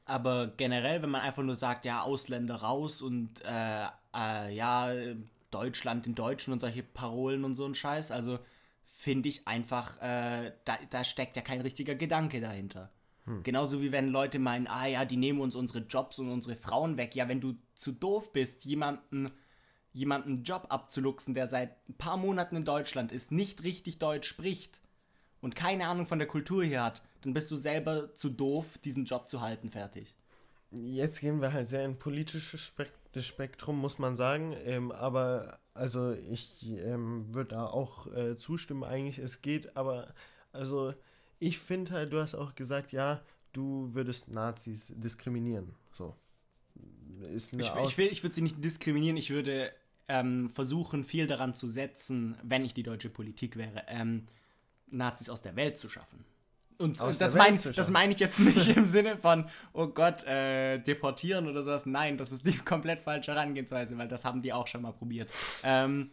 aber 0.07 0.47
generell, 0.47 1.01
wenn 1.01 1.09
man 1.09 1.21
einfach 1.21 1.43
nur 1.43 1.55
sagt, 1.55 1.85
ja, 1.85 2.01
Ausländer 2.01 2.55
raus 2.55 3.01
und 3.01 3.43
äh, 3.45 3.85
äh, 4.15 4.55
ja, 4.55 4.91
Deutschland 5.51 6.05
den 6.05 6.15
Deutschen 6.15 6.53
und 6.53 6.59
solche 6.59 6.83
Parolen 6.83 7.43
und 7.43 7.55
so 7.55 7.65
ein 7.65 7.73
Scheiß, 7.73 8.11
also 8.11 8.39
finde 8.85 9.29
ich 9.29 9.47
einfach, 9.47 10.01
äh, 10.01 10.53
da, 10.65 10.77
da 10.89 11.03
steckt 11.03 11.35
ja 11.35 11.41
kein 11.41 11.61
richtiger 11.61 11.95
Gedanke 11.95 12.41
dahinter. 12.41 12.91
Genauso 13.43 13.81
wie 13.81 13.91
wenn 13.91 14.07
Leute 14.07 14.39
meinen, 14.39 14.67
ah 14.67 14.85
ja, 14.85 15.03
die 15.03 15.17
nehmen 15.17 15.41
uns 15.41 15.53
unsere 15.53 15.79
Jobs 15.79 16.17
und 16.17 16.29
unsere 16.29 16.55
Frauen 16.55 16.95
weg. 16.95 17.13
Ja, 17.13 17.27
wenn 17.27 17.41
du 17.41 17.55
zu 17.75 17.91
doof 17.91 18.31
bist, 18.31 18.63
jemanden 18.63 19.29
jemanden 19.97 20.43
Job 20.43 20.67
abzuluxen, 20.69 21.33
der 21.33 21.47
seit 21.47 21.71
ein 21.89 21.95
paar 21.95 22.17
Monaten 22.17 22.55
in 22.55 22.65
Deutschland 22.65 23.11
ist, 23.11 23.31
nicht 23.31 23.63
richtig 23.63 23.97
Deutsch 23.97 24.27
spricht 24.27 24.79
und 25.41 25.55
keine 25.55 25.87
Ahnung 25.87 26.05
von 26.05 26.19
der 26.19 26.27
Kultur 26.27 26.63
hier 26.63 26.83
hat, 26.83 27.01
dann 27.27 27.33
bist 27.33 27.51
du 27.51 27.57
selber 27.57 28.13
zu 28.15 28.29
doof, 28.29 28.77
diesen 28.77 29.03
Job 29.03 29.27
zu 29.27 29.41
halten, 29.41 29.69
fertig. 29.69 30.15
Jetzt 30.71 31.19
gehen 31.19 31.41
wir 31.41 31.51
halt 31.51 31.67
sehr 31.67 31.83
in 31.83 31.99
politisches 31.99 32.71
Spektrum, 33.17 33.77
muss 33.79 33.99
man 33.99 34.15
sagen. 34.15 34.55
Ähm, 34.63 34.93
aber 34.93 35.59
also 35.73 36.13
ich 36.13 36.65
ähm, 36.85 37.25
würde 37.33 37.49
da 37.49 37.65
auch 37.65 38.07
äh, 38.15 38.37
zustimmen, 38.37 38.85
eigentlich. 38.85 39.19
Es 39.19 39.41
geht, 39.41 39.75
aber 39.75 40.13
also 40.53 40.93
ich 41.37 41.59
finde 41.59 41.91
halt, 41.91 42.13
du 42.13 42.21
hast 42.21 42.33
auch 42.33 42.55
gesagt, 42.55 42.93
ja, 42.93 43.21
du 43.51 43.89
würdest 43.91 44.29
Nazis 44.29 44.93
diskriminieren. 44.95 45.75
So. 45.91 46.15
Ist 47.33 47.53
Ich, 47.53 47.75
ich, 47.75 47.97
will, 47.97 48.07
ich 48.07 48.23
würde 48.23 48.35
sie 48.35 48.41
nicht 48.41 48.63
diskriminieren, 48.63 49.17
ich 49.17 49.31
würde 49.31 49.69
ähm, 50.07 50.49
versuchen, 50.49 51.03
viel 51.03 51.27
daran 51.27 51.53
zu 51.53 51.67
setzen, 51.67 52.37
wenn 52.41 52.63
ich 52.63 52.73
die 52.73 52.83
deutsche 52.83 53.09
Politik 53.09 53.57
wäre, 53.57 53.83
ähm, 53.89 54.27
Nazis 54.89 55.27
aus 55.27 55.41
der 55.41 55.57
Welt 55.57 55.77
zu 55.77 55.89
schaffen. 55.89 56.23
Und 56.77 56.99
äh, 57.01 57.13
das 57.17 57.35
meine 57.35 57.59
meine 57.91 58.13
ich 58.13 58.19
jetzt 58.19 58.39
nicht 58.39 58.67
im 58.75 58.85
Sinne 58.85 59.17
von, 59.17 59.49
oh 59.73 59.87
Gott, 59.87 60.23
äh, 60.25 60.77
deportieren 60.79 61.47
oder 61.47 61.63
sowas. 61.63 61.85
Nein, 61.85 62.17
das 62.17 62.31
ist 62.31 62.45
die 62.45 62.57
komplett 62.65 63.01
falsche 63.01 63.33
Herangehensweise, 63.33 63.97
weil 63.97 64.07
das 64.07 64.25
haben 64.25 64.41
die 64.41 64.53
auch 64.53 64.67
schon 64.67 64.81
mal 64.83 64.93
probiert. 64.93 65.29
Ähm, 65.63 66.11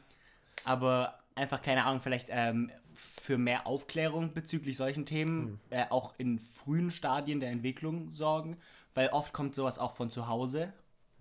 aber 0.64 1.18
einfach, 1.35 1.61
keine 1.61 1.85
Ahnung, 1.85 2.00
vielleicht 2.00 2.29
ähm, 2.31 2.70
für 2.94 3.38
mehr 3.38 3.66
Aufklärung 3.66 4.33
bezüglich 4.33 4.77
solchen 4.77 5.05
Themen, 5.07 5.61
äh, 5.70 5.85
auch 5.90 6.14
in 6.18 6.38
frühen 6.38 6.90
Stadien 6.90 7.40
der 7.40 7.50
Entwicklung 7.50 8.11
sorgen, 8.11 8.57
weil 8.94 9.09
oft 9.09 9.33
kommt 9.33 9.55
sowas 9.55 9.79
auch 9.79 9.92
von 9.92 10.11
zu 10.11 10.29
Hause. 10.29 10.72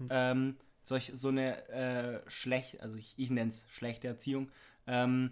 Ähm, 0.09 0.57
solch, 0.83 1.11
so 1.13 1.29
eine 1.29 1.67
äh, 1.69 2.29
schlecht, 2.29 2.81
also 2.81 2.97
ich, 2.97 3.13
ich 3.17 3.29
nenne 3.29 3.49
es 3.49 3.65
schlechte 3.69 4.07
Erziehung. 4.07 4.51
Ähm, 4.85 5.31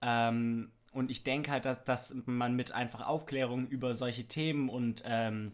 ähm, 0.00 0.70
und 0.98 1.10
ich 1.10 1.22
denke 1.22 1.50
halt, 1.50 1.64
dass, 1.64 1.84
dass 1.84 2.14
man 2.26 2.56
mit 2.56 2.72
einfach 2.72 3.06
Aufklärung 3.06 3.68
über 3.68 3.94
solche 3.94 4.24
Themen 4.24 4.68
und, 4.68 5.02
ähm, 5.06 5.52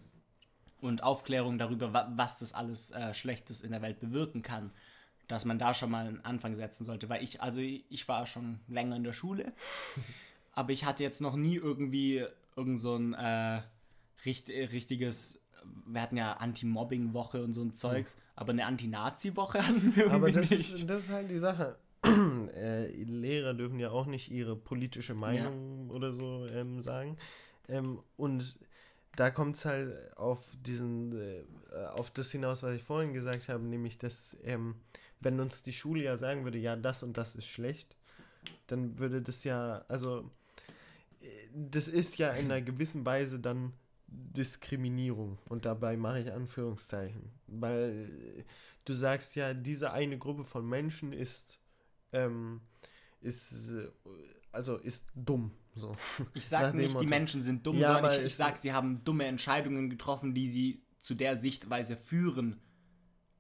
und 0.81 1.03
Aufklärung 1.03 1.59
darüber, 1.59 1.93
wa 1.93 2.11
was 2.15 2.39
das 2.39 2.53
alles 2.53 2.91
äh, 2.91 3.15
Schlechtes 3.15 3.61
in 3.61 3.73
der 3.73 3.83
Welt 3.83 4.01
bewirken 4.01 4.43
kann, 4.43 4.71
dass 5.29 5.45
man 5.45 5.59
da 5.59 5.75
schon 5.75 5.91
mal 5.91 6.07
einen 6.07 6.25
Anfang 6.25 6.55
setzen 6.55 6.85
sollte. 6.85 7.09
Weil 7.09 7.23
ich, 7.23 7.43
also 7.43 7.61
ich 7.61 8.09
war 8.09 8.27
schon 8.27 8.61
länger 8.69 8.97
in 8.97 9.05
der 9.05 9.13
Schule, 9.13 9.53
aber 10.53 10.73
ich 10.73 10.85
hatte 10.85 11.03
jetzt 11.03 11.21
noch 11.21 11.37
nie 11.37 11.57
irgendwie 11.57 12.25
irgend 12.57 12.81
so 12.81 12.97
ein 12.97 13.15
äh, 13.15 13.61
richt 14.25 14.49
richtiges 14.49 15.41
wir 15.87 16.03
hatten 16.03 16.17
ja 16.17 16.35
Anti-Mobbing-Woche 16.35 17.43
und 17.43 17.55
so 17.55 17.63
ein 17.63 17.75
Zeugs, 17.75 18.17
mhm. 18.17 18.21
aber 18.37 18.53
eine 18.53 18.67
Anti-Nazi-Woche 18.67 19.59
hatten 19.67 19.97
wir 19.97 20.11
Aber 20.11 20.31
das 20.31 20.51
nicht. 20.51 20.75
Ist, 20.75 20.91
das 20.91 21.05
ist 21.05 21.11
halt 21.11 21.31
die 21.31 21.39
Sache. 21.39 21.77
äh, 22.55 22.87
Lehrer 23.05 23.55
dürfen 23.55 23.79
ja 23.79 23.91
auch 23.91 24.07
nicht 24.07 24.31
ihre 24.31 24.57
politische 24.57 25.15
Meinung 25.15 25.89
ja. 25.89 25.95
oder 25.95 26.13
so 26.13 26.47
ähm, 26.47 26.83
sagen. 26.83 27.17
Ähm, 27.69 28.01
und 28.17 28.59
da 29.17 29.31
kommt 29.31 29.57
es 29.57 29.65
halt 29.65 30.17
auf 30.17 30.57
diesen, 30.61 31.19
äh, 31.19 31.45
auf 31.93 32.11
das 32.11 32.31
hinaus, 32.31 32.63
was 32.63 32.75
ich 32.75 32.83
vorhin 32.83 33.13
gesagt 33.13 33.49
habe, 33.49 33.65
nämlich, 33.65 33.99
dass 33.99 34.37
ähm, 34.43 34.77
wenn 35.21 35.41
uns 35.41 35.63
die 35.63 35.73
Schule 35.73 36.03
ja 36.03 36.17
sagen 36.17 36.45
würde, 36.45 36.59
ja, 36.59 36.77
das 36.77 37.03
und 37.03 37.17
das 37.17 37.35
ist 37.35 37.47
schlecht, 37.47 37.97
dann 38.67 38.99
würde 38.99 39.23
das 39.23 39.45
ja, 39.45 39.85
also 39.89 40.31
äh, 41.21 41.27
das 41.55 41.89
ist 41.89 42.19
ja 42.19 42.33
in 42.33 42.47
einer 42.47 42.61
gewissen 42.61 43.07
Weise 43.07 43.39
dann 43.41 43.73
Diskriminierung 44.07 45.39
und 45.49 45.65
dabei 45.65 45.97
mache 45.97 46.21
ich 46.21 46.33
Anführungszeichen, 46.33 47.31
weil 47.47 48.45
du 48.85 48.93
sagst 48.93 49.35
ja, 49.35 49.55
diese 49.55 49.93
eine 49.93 50.19
Gruppe 50.19 50.45
von 50.45 50.69
Menschen 50.69 51.13
ist 51.13 51.59
ähm, 52.15 52.61
ist 53.21 53.71
äh, 53.71 53.89
also 54.53 54.77
ist 54.77 55.05
dumm. 55.15 55.53
So. 55.75 55.93
Ich 56.35 56.47
sage 56.47 56.77
nicht, 56.77 57.01
die 57.01 57.07
Menschen 57.07 57.43
sind 57.43 57.67
dumm, 57.67 57.79
ja, 57.79 57.95
sondern 57.95 58.21
ich, 58.21 58.27
ich 58.27 58.35
sage, 58.37 58.59
sie 58.59 58.73
haben 58.73 59.05
dumme 59.05 59.27
Entscheidungen 59.27 59.91
getroffen, 59.91 60.35
die 60.35 60.49
sie 60.49 60.83
zu 61.01 61.15
der 61.15 61.37
Sichtweise 61.37 61.97
führen, 61.97 62.61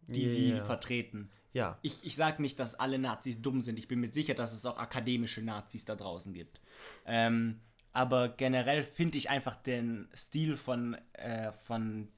die 0.08 0.24
yeah. 0.24 0.32
sie 0.32 0.60
vertreten. 0.66 1.30
Ja. 1.52 1.78
Ich, 1.82 2.04
ich 2.04 2.16
sage 2.16 2.42
nicht, 2.42 2.58
dass 2.58 2.74
alle 2.74 2.98
Nazis 2.98 3.40
dumm 3.40 3.62
sind. 3.62 3.78
Ich 3.78 3.86
bin 3.86 4.00
mir 4.00 4.12
sicher, 4.12 4.34
dass 4.34 4.52
es 4.52 4.66
auch 4.66 4.76
akademische 4.76 5.40
Nazis 5.40 5.84
da 5.84 5.94
draußen 5.94 6.34
gibt. 6.34 6.60
Ähm, 7.06 7.60
aber 7.92 8.28
generell 8.28 8.82
finde 8.82 9.16
ich 9.18 9.30
einfach 9.30 9.54
den 9.54 10.08
Stil 10.14 10.56
von, 10.56 10.94
äh, 11.12 11.52
von 11.52 12.08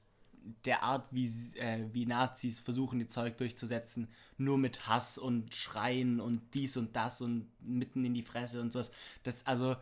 der 0.65 0.83
Art, 0.83 1.07
wie, 1.11 1.25
äh, 1.55 1.85
wie 1.93 2.05
Nazis 2.05 2.59
versuchen, 2.59 2.99
die 2.99 3.07
Zeug 3.07 3.37
durchzusetzen, 3.37 4.07
nur 4.37 4.57
mit 4.57 4.87
Hass 4.87 5.17
und 5.17 5.53
Schreien 5.53 6.19
und 6.19 6.41
dies 6.53 6.77
und 6.77 6.95
das 6.95 7.21
und 7.21 7.47
mitten 7.61 8.05
in 8.05 8.13
die 8.13 8.23
Fresse 8.23 8.61
und 8.61 8.73
sowas. 8.73 8.91
Das, 9.23 9.45
also, 9.45 9.75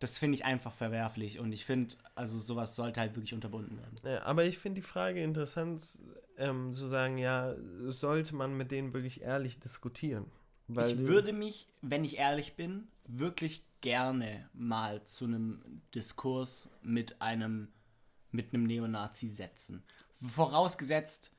das 0.00 0.18
finde 0.18 0.36
ich 0.36 0.44
einfach 0.44 0.72
verwerflich 0.72 1.38
und 1.38 1.52
ich 1.52 1.64
finde, 1.64 1.94
also 2.14 2.38
sowas 2.38 2.76
sollte 2.76 3.00
halt 3.00 3.14
wirklich 3.14 3.34
unterbunden 3.34 3.78
werden. 3.78 3.98
Ja, 4.04 4.22
aber 4.24 4.44
ich 4.44 4.58
finde 4.58 4.80
die 4.80 4.86
Frage 4.86 5.22
interessant, 5.22 5.82
ähm, 6.36 6.72
zu 6.72 6.86
sagen, 6.86 7.18
ja, 7.18 7.54
sollte 7.86 8.34
man 8.34 8.56
mit 8.56 8.70
denen 8.70 8.92
wirklich 8.92 9.22
ehrlich 9.22 9.60
diskutieren? 9.60 10.26
Weil 10.68 10.92
ich 10.92 11.06
würde 11.06 11.32
mich, 11.32 11.68
wenn 11.82 12.04
ich 12.04 12.18
ehrlich 12.18 12.54
bin, 12.54 12.88
wirklich 13.06 13.62
gerne 13.80 14.48
mal 14.54 15.04
zu 15.04 15.26
einem 15.26 15.82
Diskurs 15.94 16.70
mit 16.82 17.20
einem 17.20 17.68
mit 18.34 18.52
einem 18.52 18.64
Neonazi 18.64 19.28
setzen. 19.28 19.82
Vorausgesetzt, 20.20 21.30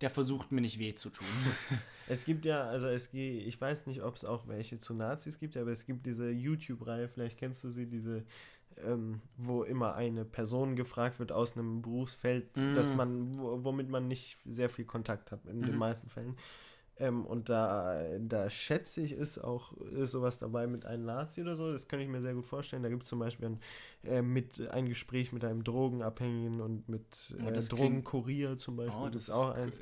der 0.00 0.10
versucht 0.10 0.50
mir 0.50 0.60
nicht 0.60 0.78
weh 0.78 0.94
zu 0.94 1.10
tun. 1.10 1.26
Es 2.08 2.24
gibt 2.24 2.44
ja, 2.44 2.64
also 2.64 2.88
es 2.88 3.12
geht, 3.12 3.46
ich 3.46 3.60
weiß 3.60 3.86
nicht, 3.86 4.02
ob 4.02 4.16
es 4.16 4.24
auch 4.24 4.48
welche 4.48 4.80
zu 4.80 4.94
Nazis 4.94 5.38
gibt, 5.38 5.56
aber 5.56 5.70
es 5.70 5.86
gibt 5.86 6.06
diese 6.06 6.28
YouTube-Reihe, 6.28 7.08
vielleicht 7.08 7.38
kennst 7.38 7.62
du 7.62 7.70
sie, 7.70 7.86
diese, 7.86 8.24
ähm, 8.84 9.20
wo 9.36 9.62
immer 9.62 9.94
eine 9.94 10.24
Person 10.24 10.74
gefragt 10.74 11.20
wird 11.20 11.30
aus 11.30 11.52
einem 11.52 11.82
Berufsfeld, 11.82 12.56
mm. 12.56 12.72
dass 12.72 12.92
man, 12.92 13.38
womit 13.38 13.90
man 13.90 14.08
nicht 14.08 14.38
sehr 14.44 14.68
viel 14.68 14.86
Kontakt 14.86 15.30
hat, 15.30 15.46
in 15.46 15.60
mm. 15.60 15.62
den 15.62 15.72
mhm. 15.74 15.78
meisten 15.78 16.08
Fällen. 16.08 16.36
Ähm, 17.00 17.24
und 17.24 17.48
da, 17.48 17.98
da 18.20 18.50
schätze 18.50 19.00
ich, 19.00 19.12
ist 19.12 19.38
auch 19.38 19.72
ist 19.78 20.12
sowas 20.12 20.38
dabei 20.38 20.66
mit 20.66 20.84
einem 20.84 21.06
Nazi 21.06 21.40
oder 21.40 21.56
so. 21.56 21.72
Das 21.72 21.88
kann 21.88 22.00
ich 22.00 22.08
mir 22.08 22.20
sehr 22.20 22.34
gut 22.34 22.46
vorstellen. 22.46 22.82
Da 22.82 22.90
gibt 22.90 23.04
es 23.04 23.08
zum 23.08 23.18
Beispiel 23.18 23.46
ein, 23.46 23.60
äh, 24.04 24.22
mit, 24.22 24.68
ein 24.70 24.86
Gespräch 24.86 25.32
mit 25.32 25.44
einem 25.44 25.64
Drogenabhängigen 25.64 26.60
und 26.60 26.88
mit 26.88 27.34
äh, 27.38 27.42
oh, 27.46 27.76
Drogenkurier 27.76 28.58
zum 28.58 28.76
Beispiel. 28.76 29.00
Oh, 29.00 29.06
das, 29.06 29.12
das, 29.12 29.22
ist 29.22 29.30
auch 29.30 29.54
eins. 29.54 29.80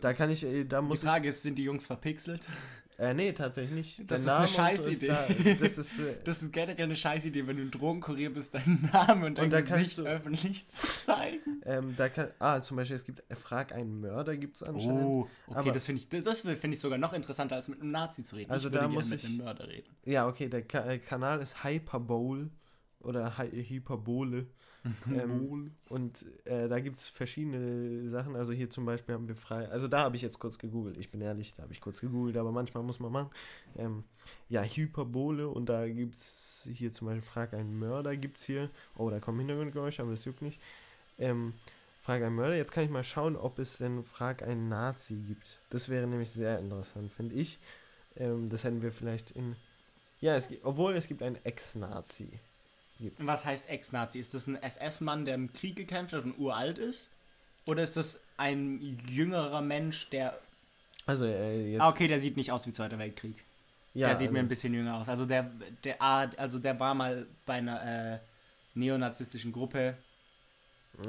Da 0.00 0.14
kann 0.14 0.30
ich, 0.30 0.44
äh, 0.44 0.64
da 0.64 0.80
muss 0.80 1.00
Die 1.00 1.06
Frage 1.06 1.28
ist, 1.28 1.42
sind 1.42 1.56
die 1.56 1.64
Jungs 1.64 1.86
verpixelt? 1.86 2.46
Äh, 3.00 3.14
nee, 3.14 3.32
tatsächlich 3.32 3.72
nicht. 3.72 3.98
Das 4.00 4.06
Der 4.06 4.18
ist 4.18 4.26
Name 4.26 4.38
eine 4.40 4.48
Scheißidee. 4.48 5.06
So 5.06 5.12
da, 5.12 5.54
das, 5.54 5.78
ist, 5.78 5.98
äh, 5.98 6.16
das 6.24 6.42
ist 6.42 6.52
generell 6.52 6.84
eine 6.84 6.96
Scheißidee, 6.96 7.46
wenn 7.46 7.56
du 7.56 7.62
ein 7.62 7.70
Drogenkurier 7.70 8.30
bist, 8.30 8.52
deinen 8.52 8.90
Namen 8.92 9.24
und 9.24 9.38
dein 9.38 9.46
und 9.46 9.66
Gesicht 9.66 9.96
du, 9.96 10.02
öffentlich 10.02 10.68
zu 10.68 10.86
zeigen. 10.86 11.62
Ähm, 11.64 11.94
da 11.96 12.10
kann, 12.10 12.28
ah, 12.38 12.60
zum 12.60 12.76
Beispiel, 12.76 12.96
es 12.96 13.04
gibt, 13.06 13.22
Frag 13.38 13.72
einen 13.72 14.00
Mörder 14.02 14.36
gibt 14.36 14.56
es 14.56 14.62
anscheinend. 14.62 15.02
Oh, 15.02 15.28
okay, 15.46 15.58
aber, 15.60 15.72
das 15.72 15.86
finde 15.86 16.02
ich, 16.02 16.08
das 16.10 16.42
find 16.42 16.74
ich 16.74 16.80
sogar 16.80 16.98
noch 16.98 17.14
interessanter, 17.14 17.56
als 17.56 17.68
mit 17.68 17.80
einem 17.80 17.90
Nazi 17.90 18.22
zu 18.22 18.36
reden. 18.36 18.50
Also 18.50 18.68
ich 18.68 18.74
da 18.74 18.86
muss 18.86 19.06
ich, 19.06 19.12
mit 19.12 19.24
einem 19.24 19.36
Mörder 19.38 19.68
reden. 19.68 19.88
Ja, 20.04 20.28
okay, 20.28 20.50
der 20.50 20.60
Ka 20.60 20.98
Kanal 20.98 21.40
ist 21.40 21.64
Hyperbole 21.64 22.50
oder 23.00 23.38
Hy 23.38 23.64
Hyperbole. 23.66 24.46
Ähm, 25.12 25.72
und 25.88 26.24
äh, 26.44 26.68
da 26.68 26.80
gibt 26.80 26.96
es 26.96 27.06
verschiedene 27.06 28.08
Sachen. 28.08 28.34
Also 28.36 28.52
hier 28.52 28.70
zum 28.70 28.86
Beispiel 28.86 29.14
haben 29.14 29.28
wir 29.28 29.36
frei. 29.36 29.68
Also 29.68 29.88
da 29.88 30.00
habe 30.00 30.16
ich 30.16 30.22
jetzt 30.22 30.38
kurz 30.38 30.58
gegoogelt. 30.58 30.96
Ich 30.96 31.10
bin 31.10 31.20
ehrlich, 31.20 31.54
da 31.54 31.64
habe 31.64 31.72
ich 31.72 31.80
kurz 31.80 32.00
gegoogelt, 32.00 32.36
aber 32.36 32.52
manchmal 32.52 32.82
muss 32.82 33.00
man 33.00 33.12
machen. 33.12 33.30
Ähm, 33.76 34.04
ja, 34.48 34.62
Hyperbole 34.62 35.48
und 35.48 35.68
da 35.68 35.86
gibt 35.88 36.14
es 36.14 36.68
hier 36.72 36.92
zum 36.92 37.08
Beispiel 37.08 37.22
Frag 37.22 37.54
einen 37.54 37.78
Mörder 37.78 38.16
gibt 38.16 38.38
es 38.38 38.44
hier. 38.44 38.70
Oh, 38.96 39.10
da 39.10 39.20
kommen 39.20 39.38
Hintergrundgeräusche, 39.38 40.02
aber 40.02 40.12
das 40.12 40.24
juckt 40.24 40.42
nicht. 40.42 40.60
Ähm, 41.18 41.52
Frag 42.00 42.22
einen 42.22 42.34
Mörder. 42.34 42.56
Jetzt 42.56 42.72
kann 42.72 42.84
ich 42.84 42.90
mal 42.90 43.04
schauen, 43.04 43.36
ob 43.36 43.58
es 43.58 43.76
denn 43.76 44.02
Frag 44.04 44.42
einen 44.42 44.68
Nazi 44.68 45.16
gibt. 45.16 45.60
Das 45.68 45.88
wäre 45.88 46.06
nämlich 46.06 46.30
sehr 46.30 46.58
interessant, 46.58 47.12
finde 47.12 47.34
ich. 47.34 47.58
Ähm, 48.16 48.48
das 48.48 48.64
hätten 48.64 48.82
wir 48.82 48.92
vielleicht 48.92 49.32
in. 49.32 49.56
Ja, 50.20 50.36
es 50.36 50.48
gibt, 50.48 50.64
obwohl 50.64 50.94
es 50.94 51.06
gibt 51.08 51.22
einen 51.22 51.38
Ex-Nazi 51.44 52.40
gibt's. 53.00 53.26
Was 53.26 53.44
heißt 53.44 53.68
Ex-Nazi? 53.68 54.20
Ist 54.20 54.34
das 54.34 54.46
ein 54.46 54.56
SS-Mann, 54.56 55.24
der 55.24 55.34
im 55.34 55.52
Krieg 55.52 55.76
gekämpft 55.76 56.12
hat 56.12 56.24
und 56.24 56.38
uralt 56.38 56.78
ist? 56.78 57.10
Oder 57.66 57.82
ist 57.82 57.96
das 57.96 58.20
ein 58.36 58.98
jüngerer 59.08 59.60
Mensch, 59.60 60.08
der. 60.10 60.38
Also, 61.06 61.24
äh, 61.24 61.72
jetzt. 61.72 61.80
Ah, 61.80 61.88
okay, 61.88 62.08
der 62.08 62.18
sieht 62.18 62.36
nicht 62.36 62.52
aus 62.52 62.66
wie 62.66 62.72
Zweiter 62.72 62.98
Weltkrieg. 62.98 63.36
Ja, 63.94 64.08
der 64.08 64.16
sieht 64.16 64.28
also 64.28 64.34
mir 64.34 64.40
ein 64.40 64.48
bisschen 64.48 64.72
jünger 64.72 64.96
aus. 64.96 65.08
Also 65.08 65.26
der, 65.26 65.50
der, 65.84 66.00
also 66.00 66.58
der 66.58 66.78
war 66.78 66.94
mal 66.94 67.26
bei 67.44 67.54
einer 67.54 68.14
äh, 68.14 68.18
neonazistischen 68.74 69.52
Gruppe 69.52 69.96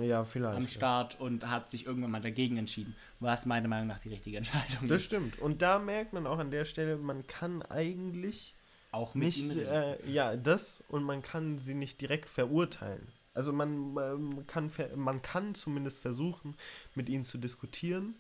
ja, 0.02 0.24
vielleicht, 0.24 0.58
am 0.58 0.68
Start 0.68 1.16
ja. 1.16 1.20
und 1.20 1.50
hat 1.50 1.70
sich 1.70 1.86
irgendwann 1.86 2.12
mal 2.12 2.22
dagegen 2.22 2.58
entschieden. 2.58 2.96
Was 3.20 3.46
meiner 3.46 3.68
Meinung 3.68 3.88
nach 3.88 4.00
die 4.00 4.10
richtige 4.10 4.38
Entscheidung 4.38 4.88
Das 4.88 5.04
stimmt. 5.04 5.40
Und 5.40 5.62
da 5.62 5.80
merkt 5.80 6.14
man 6.14 6.26
auch 6.26 6.40
an 6.40 6.52
der 6.52 6.66
Stelle, 6.66 6.98
man 6.98 7.28
kann 7.28 7.62
eigentlich 7.64 8.56
auch 8.92 9.16
nicht, 9.16 9.56
äh, 9.56 9.98
ja, 10.10 10.36
das 10.36 10.84
und 10.88 11.04
man 11.04 11.22
kann 11.22 11.58
sie 11.58 11.74
nicht 11.74 12.02
direkt 12.02 12.30
verurteilen. 12.30 13.08
Also 13.34 13.54
man, 13.54 13.94
man, 13.94 14.46
kann, 14.46 14.70
man 14.96 15.22
kann 15.22 15.56
zumindest 15.56 16.00
versuchen, 16.00 16.56
mit 16.96 17.08
ihnen 17.08 17.24
zu 17.24 17.38
diskutieren 17.38 18.16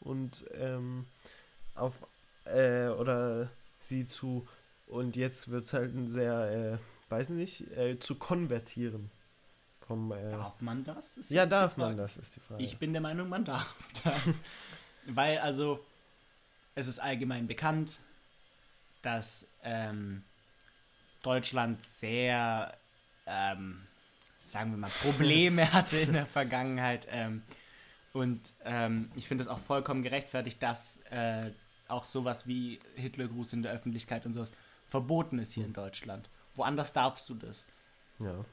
und 0.00 0.46
ähm, 0.54 1.04
auf 1.74 1.92
äh, 2.46 2.88
oder 2.88 3.50
sie 3.80 4.06
zu 4.06 4.46
und 4.86 5.16
jetzt 5.16 5.50
wird 5.50 5.64
es 5.64 5.72
halt 5.72 5.94
ein 5.94 6.08
sehr, 6.08 6.78
äh, 6.78 7.12
weiß 7.12 7.30
nicht, 7.30 7.70
äh, 7.76 7.98
zu 7.98 8.16
konvertieren. 8.16 9.10
Vom, 9.80 10.12
äh, 10.12 10.30
darf 10.30 10.60
man 10.60 10.84
das? 10.84 11.28
ja, 11.28 11.44
darf 11.46 11.76
man 11.76 11.96
das, 11.96 12.16
ist 12.16 12.36
die 12.36 12.40
Frage. 12.40 12.62
Ich 12.62 12.78
bin 12.78 12.92
der 12.92 13.02
Meinung, 13.02 13.28
man 13.28 13.44
darf 13.44 13.76
das. 14.02 14.38
Weil 15.06 15.38
also, 15.38 15.84
es 16.74 16.86
ist 16.86 16.98
allgemein 16.98 17.46
bekannt, 17.46 17.98
dass 19.04 19.48
ähm, 19.62 20.22
Deutschland 21.22 21.82
sehr, 21.84 22.76
ähm, 23.26 23.86
sagen 24.40 24.70
wir 24.72 24.78
mal, 24.78 24.90
Probleme 25.02 25.72
hatte 25.72 25.98
in 25.98 26.12
der 26.12 26.26
Vergangenheit. 26.26 27.06
Ähm, 27.10 27.42
und 28.12 28.52
ähm, 28.64 29.10
ich 29.16 29.26
finde 29.26 29.42
es 29.42 29.48
auch 29.48 29.58
vollkommen 29.58 30.02
gerechtfertigt, 30.02 30.62
dass 30.62 31.00
äh, 31.10 31.50
auch 31.88 32.04
sowas 32.04 32.46
wie 32.46 32.78
Hitlergruß 32.94 33.52
in 33.54 33.62
der 33.62 33.72
Öffentlichkeit 33.72 34.24
und 34.26 34.34
sowas 34.34 34.52
verboten 34.86 35.38
ist 35.38 35.52
hier 35.52 35.64
in 35.64 35.72
Deutschland. 35.72 36.28
Woanders 36.54 36.92
darfst 36.92 37.28
du 37.28 37.34
das. 37.34 37.66
Ja. 38.18 38.44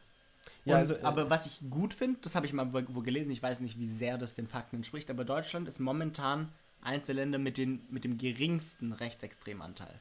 Ja, 0.66 0.78
also, 0.78 0.96
äh, 0.96 1.02
aber 1.02 1.30
was 1.30 1.46
ich 1.46 1.60
gut 1.70 1.94
finde, 1.94 2.20
das 2.22 2.36
habe 2.36 2.46
ich 2.46 2.54
mal 2.54 2.74
wo, 2.74 2.82
wo, 2.88 3.02
gelesen, 3.02 3.32
ich 3.32 3.42
weiß 3.42 3.60
nicht, 3.60 3.80
wie 3.80 3.86
sehr 3.86 4.18
das 4.18 4.34
den 4.34 4.48
Fakten 4.48 4.78
entspricht, 4.78 5.10
aber 5.10 5.26
Deutschland 5.26 5.68
ist 5.68 5.80
momentan 5.80 6.52
eins 6.82 7.08
der 7.08 7.16
Länder 7.16 7.38
mit, 7.38 7.58
den, 7.58 7.86
mit 7.90 8.04
dem 8.04 8.18
geringsten 8.18 8.94
Rechtsextremanteil. 8.94 10.00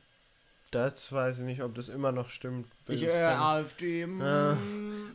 Das 0.71 1.11
weiß 1.11 1.41
ich 1.41 1.45
nicht, 1.45 1.63
ob 1.63 1.75
das 1.75 1.89
immer 1.89 2.13
noch 2.13 2.29
stimmt. 2.31 2.69
Ich 2.87 3.05
höre 3.05 3.31
kann- 3.33 3.41
AfD. 3.41 4.03
Ja. 4.03 4.57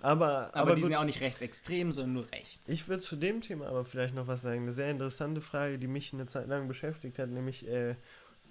Aber, 0.01 0.49
Aber, 0.51 0.55
aber 0.55 0.75
die 0.75 0.81
sind 0.81 0.91
ja 0.91 0.99
auch 0.99 1.05
nicht 1.05 1.21
rechtsextrem, 1.21 1.93
sondern 1.93 2.13
nur 2.13 2.31
rechts. 2.31 2.67
ich 2.67 2.87
würde 2.89 3.01
zu 3.01 3.15
dem 3.15 3.39
Thema 3.41 3.67
aber 3.67 3.85
vielleicht 3.85 4.15
noch 4.15 4.27
was 4.27 4.41
sagen. 4.41 4.63
Eine 4.63 4.73
sehr 4.73 4.89
interessante 4.91 5.39
Frage, 5.39 5.79
die 5.79 5.87
mich 5.87 6.11
eine 6.13 6.25
Zeit 6.27 6.47
lang 6.49 6.67
beschäftigt 6.67 7.19
hat, 7.19 7.29
nämlich, 7.29 7.65
äh, 7.67 7.95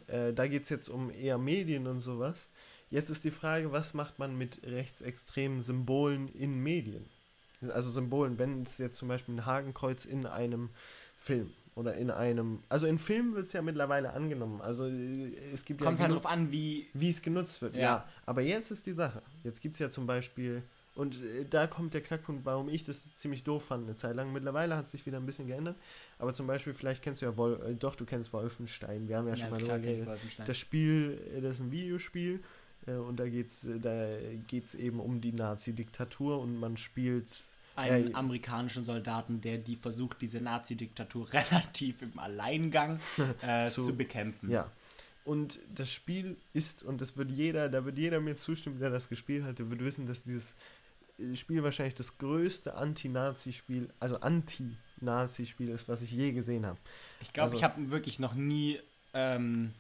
äh, 0.07 0.33
da 0.33 0.47
geht 0.47 0.63
es 0.63 0.71
jetzt 0.71 0.89
um 0.89 1.11
eher 1.11 1.37
Medien 1.37 1.87
und 1.87 2.01
sowas. 2.01 2.49
Jetzt 2.91 3.11
ist 3.11 3.25
die 3.25 3.31
Frage, 3.31 3.71
was 3.73 3.93
macht 3.93 4.19
man 4.19 4.37
mit 4.39 4.61
rechtsextremen 4.65 5.61
Symbolen 5.61 6.29
in 6.29 6.63
Medien? 6.63 7.05
Also 7.71 7.91
Symbolen, 7.91 8.39
wenn 8.39 8.63
es 8.63 8.79
jetzt 8.79 8.97
zum 8.97 9.09
Beispiel 9.09 9.35
ein 9.37 9.47
Hakenkreuz 9.47 10.05
in 10.07 10.25
einem 10.27 10.71
Film 11.19 11.53
oder 11.75 11.95
in 11.95 12.11
einem, 12.11 12.61
also 12.69 12.87
in 12.87 12.99
Filmen 12.99 13.35
wird 13.35 13.47
es 13.47 13.53
ja 13.53 13.63
mittlerweile 13.63 14.13
angenommen. 14.13 14.61
Also 14.61 14.87
äh, 14.87 15.33
es 15.53 15.65
gibt 15.65 15.81
Kommt 15.81 15.99
ja 15.99 16.05
halt 16.05 16.13
genug- 16.13 16.23
drauf 16.23 16.31
an, 16.33 16.53
wie. 16.53 16.87
wie 16.95 17.11
es 17.11 17.21
genutzt 17.23 17.61
wird. 17.63 17.75
Ja. 17.77 17.83
Ja. 17.83 18.09
aber 18.27 18.43
jetzt 18.43 18.71
ist 18.71 18.87
die 18.87 18.93
Sache. 18.93 19.23
Jetzt 19.43 19.61
gibt 19.61 19.75
es 19.77 19.81
ja 19.81 19.91
zum 19.91 20.07
Beispiel, 20.07 20.63
und 20.95 21.21
äh, 21.25 21.45
da 21.45 21.67
kommt 21.67 21.93
der 21.93 22.03
Knackpunkt, 22.03 22.45
warum 22.47 22.69
ich 22.69 22.85
das 22.85 23.17
ziemlich 23.17 23.43
doof 23.43 23.65
fand 23.65 23.85
eine 23.89 23.97
Zeit 23.97 24.15
lang. 24.15 24.33
Mittlerweile 24.33 24.77
hat 24.77 24.85
es 24.85 24.93
sich 24.93 25.05
wieder 25.07 25.17
ein 25.19 25.27
bisschen 25.27 25.49
geändert. 25.49 25.75
Aber 26.21 26.33
zum 26.35 26.47
Beispiel, 26.47 26.73
vielleicht 26.73 27.03
kennst 27.03 27.21
du 27.23 27.27
ja 27.27 27.37
Wol 27.37 27.61
äh, 27.67 27.75
doch, 27.75 27.97
du 27.97 28.05
kennst 28.05 28.33
Wolfenstein. 28.33 29.09
Wir 29.09 29.17
haben 29.19 29.27
ja, 29.27 29.35
schon 29.35 29.51
mal 29.51 29.59
drüber 29.59 29.81
geredet. 29.81 30.09
Das 30.47 30.57
Spiel, 30.57 31.21
äh, 31.37 31.41
das 31.41 31.55
ist 31.57 31.61
ein 31.65 31.73
Videospiel. 31.73 32.39
äh, 32.87 32.93
Und 32.93 33.19
da 33.19 33.27
geht's, 33.29 33.67
da 33.83 34.07
geht's 34.47 34.77
eben 34.77 35.01
um 35.01 35.21
die 35.21 35.33
Nazi-Diktatur 35.33 36.39
und 36.39 36.61
man 36.61 36.77
spielt 36.77 37.27
einen 37.77 38.11
äh, 38.13 38.15
amerikanischen 38.15 38.85
Soldaten, 38.85 39.41
der 39.41 39.59
die 39.59 39.77
versucht, 39.77 40.21
diese 40.23 40.41
Nazi-Diktatur 40.41 41.29
relativ 41.33 42.03
im 42.03 42.19
Alleingang 42.19 43.01
äh, 43.43 43.65
Zu- 43.71 43.87
zu, 43.87 43.97
bekämpfen. 43.97 44.51
Ja. 44.51 44.71
Und 45.25 45.59
das 45.75 45.91
Spiel 45.91 46.37
ist, 46.53 46.83
und 46.83 47.01
das 47.01 47.17
wird 47.17 47.31
jeder, 47.31 47.69
da 47.71 47.85
wird 47.87 47.97
jeder 47.97 48.21
mir 48.21 48.37
zustimmen, 48.37 48.79
der 48.79 48.91
das 48.91 49.09
gespielt 49.09 49.45
hat, 49.45 49.59
der 49.59 49.71
wird 49.71 49.83
wissen, 49.83 50.07
dass 50.07 50.23
dieses 50.23 50.55
äh, 51.19 51.35
Spiel 51.35 51.63
wahrscheinlich 51.63 51.95
das 51.95 52.19
größte 52.19 52.75
Anti-Nazi-Spiel, 52.75 53.89
also 54.01 54.21
Anti-Nazi-Spiel 54.21 55.71
ist, 55.71 55.89
was 55.89 56.03
ich 56.03 56.13
je 56.13 56.33
gesehen 56.33 56.67
habe. 56.67 56.79
Ich 57.23 57.33
glaube, 57.33 57.45
Also- 57.47 57.57
ich 57.57 57.65
habe 57.65 57.91
wirklich 57.91 58.19
noch 58.19 58.35
nie 58.35 58.79
ähm, 59.15 59.73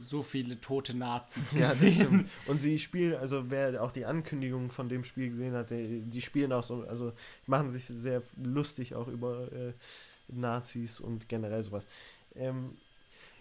so 0.00 0.22
viele 0.22 0.60
tote 0.60 0.96
Nazis 0.96 1.52
Ja, 1.52 1.68
gesehen. 1.72 1.94
stimmt. 1.94 2.30
Und 2.46 2.58
sie 2.58 2.78
spielen, 2.78 3.14
also 3.16 3.50
wer 3.50 3.82
auch 3.82 3.92
die 3.92 4.04
Ankündigung 4.04 4.70
von 4.70 4.88
dem 4.88 5.04
Spiel 5.04 5.30
gesehen 5.30 5.54
hat, 5.54 5.70
die, 5.70 6.00
die 6.02 6.20
spielen 6.22 6.52
auch 6.52 6.64
so, 6.64 6.82
also 6.88 7.12
machen 7.46 7.70
sich 7.72 7.86
sehr 7.86 8.22
lustig 8.42 8.94
auch 8.94 9.08
über 9.08 9.50
äh, 9.52 9.72
Nazis 10.28 10.98
und 11.00 11.28
generell 11.28 11.62
sowas. 11.62 11.86
Ähm, 12.34 12.76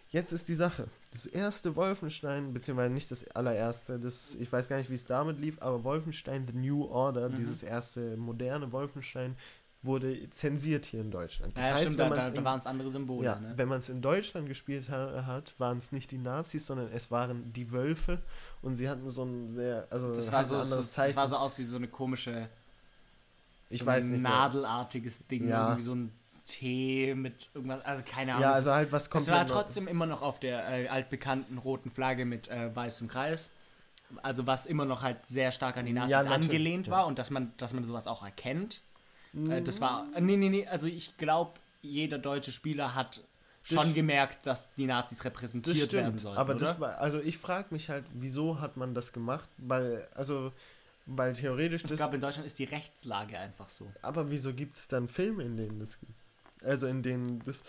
jetzt 0.09 0.33
ist 0.33 0.49
die 0.49 0.55
Sache. 0.55 0.87
Das 1.11 1.25
erste 1.25 1.75
Wolfenstein, 1.75 2.53
beziehungsweise 2.53 2.93
nicht 2.93 3.11
das 3.11 3.25
allererste, 3.31 3.99
das, 3.99 4.35
ich 4.39 4.51
weiß 4.51 4.67
gar 4.69 4.77
nicht, 4.77 4.89
wie 4.89 4.95
es 4.95 5.05
damit 5.05 5.39
lief, 5.39 5.57
aber 5.61 5.83
Wolfenstein 5.83 6.45
The 6.47 6.57
New 6.57 6.85
Order, 6.85 7.29
Mhm. 7.29 7.35
dieses 7.35 7.63
erste 7.63 8.17
moderne 8.17 8.71
Wolfenstein, 8.71 9.35
wurde 9.83 10.29
zensiert 10.29 10.85
hier 10.85 11.01
in 11.01 11.09
Deutschland. 11.11 11.57
Das 11.57 11.65
ja, 11.65 11.71
heißt, 11.73 11.81
stimmt, 11.83 11.97
wenn 11.97 12.09
da, 12.11 12.15
da, 12.15 12.27
es 12.27 12.43
waren 12.43 12.59
es 12.59 12.67
andere 12.67 12.89
Symbole. 12.91 13.25
ja, 13.25 13.39
ne? 13.39 13.53
wenn 13.55 13.67
man 13.67 13.79
es 13.79 13.89
in 13.89 14.01
Deutschland 14.01 14.47
gespielt 14.47 14.89
ha 14.89 15.23
hat, 15.25 15.55
waren 15.59 15.77
es 15.79 15.91
nicht 15.91 16.11
die 16.11 16.19
Nazis, 16.19 16.65
sondern 16.67 16.91
es 16.93 17.09
waren 17.09 17.51
die 17.53 17.71
Wölfe 17.71 18.21
und 18.61 18.75
sie 18.75 18.87
hatten 18.89 19.09
so 19.09 19.23
ein 19.23 19.49
sehr, 19.49 19.87
also 19.89 20.13
Das 20.13 20.31
war 20.31 20.39
ein 20.39 20.45
so, 20.45 20.55
so, 20.55 20.61
anderes 20.61 20.85
das 20.87 20.93
Zeichen. 20.93 21.15
war 21.15 21.27
so 21.27 21.35
aus 21.37 21.57
wie 21.57 21.63
so 21.63 21.77
eine 21.77 21.87
komische, 21.87 22.47
ich 23.69 23.79
so 23.79 23.85
weiß 23.85 24.03
ein 24.03 24.11
nicht. 24.11 24.21
Mehr. 24.21 24.31
nadelartiges 24.31 25.25
Ding, 25.27 25.47
Ja. 25.47 25.69
irgendwie 25.69 25.83
so 25.83 25.95
ein 25.95 26.11
Tee 26.45 27.15
mit 27.15 27.49
irgendwas, 27.53 27.83
also 27.85 28.03
keine 28.05 28.33
Ahnung. 28.33 28.41
Ja, 28.43 28.51
Es- 28.51 28.57
also 28.57 28.71
halt 28.73 28.91
was 28.91 29.03
es 29.03 29.09
komplett. 29.09 29.35
war 29.35 29.45
neu- 29.45 29.51
trotzdem 29.53 29.87
immer 29.87 30.05
noch 30.05 30.21
auf 30.21 30.39
der 30.39 30.67
äh, 30.69 30.87
altbekannten 30.89 31.57
roten 31.57 31.89
Flagge 31.89 32.25
mit 32.25 32.47
äh, 32.49 32.75
weißem 32.75 33.07
Kreis. 33.07 33.49
Also 34.21 34.45
was 34.45 34.65
immer 34.65 34.83
noch 34.85 35.03
halt 35.03 35.25
sehr 35.25 35.51
stark 35.53 35.77
an 35.77 35.85
die 35.85 35.93
Nazis 35.93 36.11
Ja, 36.11 36.19
angelehnt 36.21 36.87
ja. 36.87 36.93
war 36.93 37.07
und 37.07 37.17
dass 37.17 37.29
man, 37.29 37.53
dass 37.57 37.73
man 37.73 37.85
sowas 37.85 38.07
auch 38.07 38.23
erkennt. 38.23 38.81
Mhm. 39.33 39.63
Das 39.63 39.79
war. 39.81 40.07
Äh, 40.15 40.21
nee, 40.21 40.37
nee, 40.37 40.49
nee. 40.49 40.67
Also 40.67 40.87
ich 40.87 41.15
glaube, 41.17 41.51
jeder 41.81 42.17
deutsche 42.19 42.51
Spieler 42.51 42.95
hat 42.95 43.23
schon 43.63 43.77
Das- 43.77 43.93
gemerkt, 43.93 44.45
dass 44.45 44.73
die 44.75 44.85
Nazis 44.85 45.19
das 45.19 45.25
repräsentiert 45.25 45.93
werden 45.93 46.05
stimmt, 46.07 46.19
sollen. 46.21 46.37
aber 46.37 46.55
oder? 46.55 46.65
das 46.65 46.79
war, 46.79 46.97
also 46.99 47.19
ich 47.21 47.37
frage 47.37 47.67
mich 47.71 47.89
halt, 47.89 48.05
wieso 48.13 48.59
hat 48.59 48.75
man 48.77 48.93
das 48.93 49.13
gemacht? 49.13 49.47
Weil, 49.57 50.07
also, 50.15 50.51
weil 51.05 51.33
theoretisch 51.33 51.83
ich 51.83 51.89
das, 51.89 51.97
glaube, 51.99 52.15
in 52.15 52.21
Deutschland 52.21 52.47
ist 52.47 52.57
die 52.59 52.63
Rechtslage 52.63 53.37
einfach 53.37 53.69
so. 53.69 53.91
aber 54.01 54.31
wieso 54.31 54.53
gibt 54.53 54.77
es 54.77 54.87
dann 54.87 55.07
Filme, 55.07 55.43
in 55.43 55.57
denen 55.57 55.79
das? 55.79 55.99
Also 56.63 56.87
in 56.87 57.01
denen 57.03 57.39
das 57.45 57.63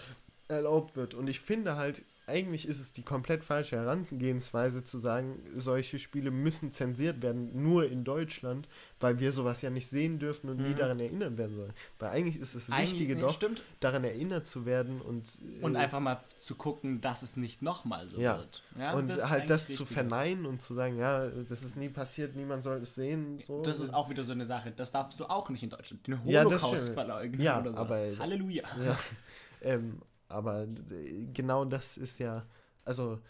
erlaubt 0.48 0.96
wird. 0.96 1.14
Und 1.14 1.28
ich 1.28 1.40
finde 1.40 1.76
halt, 1.76 2.02
eigentlich 2.32 2.66
ist 2.66 2.80
es 2.80 2.92
die 2.92 3.02
komplett 3.02 3.44
falsche 3.44 3.76
Herangehensweise 3.76 4.82
zu 4.82 4.98
sagen, 4.98 5.38
solche 5.54 5.98
Spiele 5.98 6.30
müssen 6.30 6.72
zensiert 6.72 7.22
werden, 7.22 7.62
nur 7.62 7.86
in 7.88 8.04
Deutschland, 8.04 8.68
weil 9.00 9.18
wir 9.20 9.32
sowas 9.32 9.60
ja 9.62 9.70
nicht 9.70 9.86
sehen 9.86 10.18
dürfen 10.18 10.48
und 10.48 10.56
nie 10.58 10.70
Mhm. 10.70 10.76
daran 10.76 11.00
erinnert 11.00 11.36
werden 11.36 11.56
sollen. 11.56 11.72
Weil 11.98 12.10
eigentlich 12.10 12.40
ist 12.40 12.56
Eigentlich- 12.70 12.92
Wichtige 12.92 13.16
doch, 13.16 13.32
Stimmt. 13.34 13.62
daran 13.80 14.04
erinnert 14.04 14.46
zu 14.46 14.64
werden 14.66 15.00
und, 15.00 15.26
äh, 15.60 15.62
Und 15.64 15.76
einfach 15.76 16.00
mal 16.00 16.18
zu 16.38 16.54
gucken, 16.54 17.00
dass 17.00 17.22
es 17.22 17.36
nicht 17.36 17.60
nochmal 17.62 18.08
so 18.08 18.20
Ja. 18.20 18.38
wird. 18.38 18.62
Ja, 18.78 18.94
und 18.94 19.08
das 19.10 19.28
halt 19.28 19.50
das 19.50 19.68
zu 19.68 19.84
verneinen 19.86 20.46
und 20.46 20.62
zu 20.62 20.74
sagen, 20.74 20.96
ja, 20.98 21.28
das 21.28 21.62
ist 21.62 21.76
nie 21.76 21.88
passiert, 21.90 22.34
niemand 22.34 22.62
soll 22.62 22.78
es 22.78 22.94
sehen. 22.94 23.38
So. 23.40 23.60
Das 23.62 23.78
ist 23.78 23.92
auch 23.92 24.08
wieder 24.10 24.24
so 24.24 24.32
eine 24.32 24.46
Sache. 24.46 24.72
Das 24.74 24.90
darfst 24.92 25.20
du 25.20 25.26
auch 25.26 25.48
nicht 25.50 25.62
in 25.62 25.70
Deutschland. 25.70 26.06
Den 26.06 26.18
Ja, 26.24 26.44
das 26.44 26.52
Holocaust 26.62 26.82
stimmt. 26.82 26.94
verleugnen 26.94 27.40
Ja, 27.40 27.60
oder 27.60 27.72
sowas. 27.74 27.90
aber- 27.90 28.18
Halleluja. 28.18 28.62
Ja, 28.84 28.98
ähm, 29.62 30.00
aber 30.32 30.66
d- 30.66 31.28
genau 31.32 31.64
das 31.64 31.96
ist 31.96 32.18
ja, 32.18 32.44
also 32.84 33.20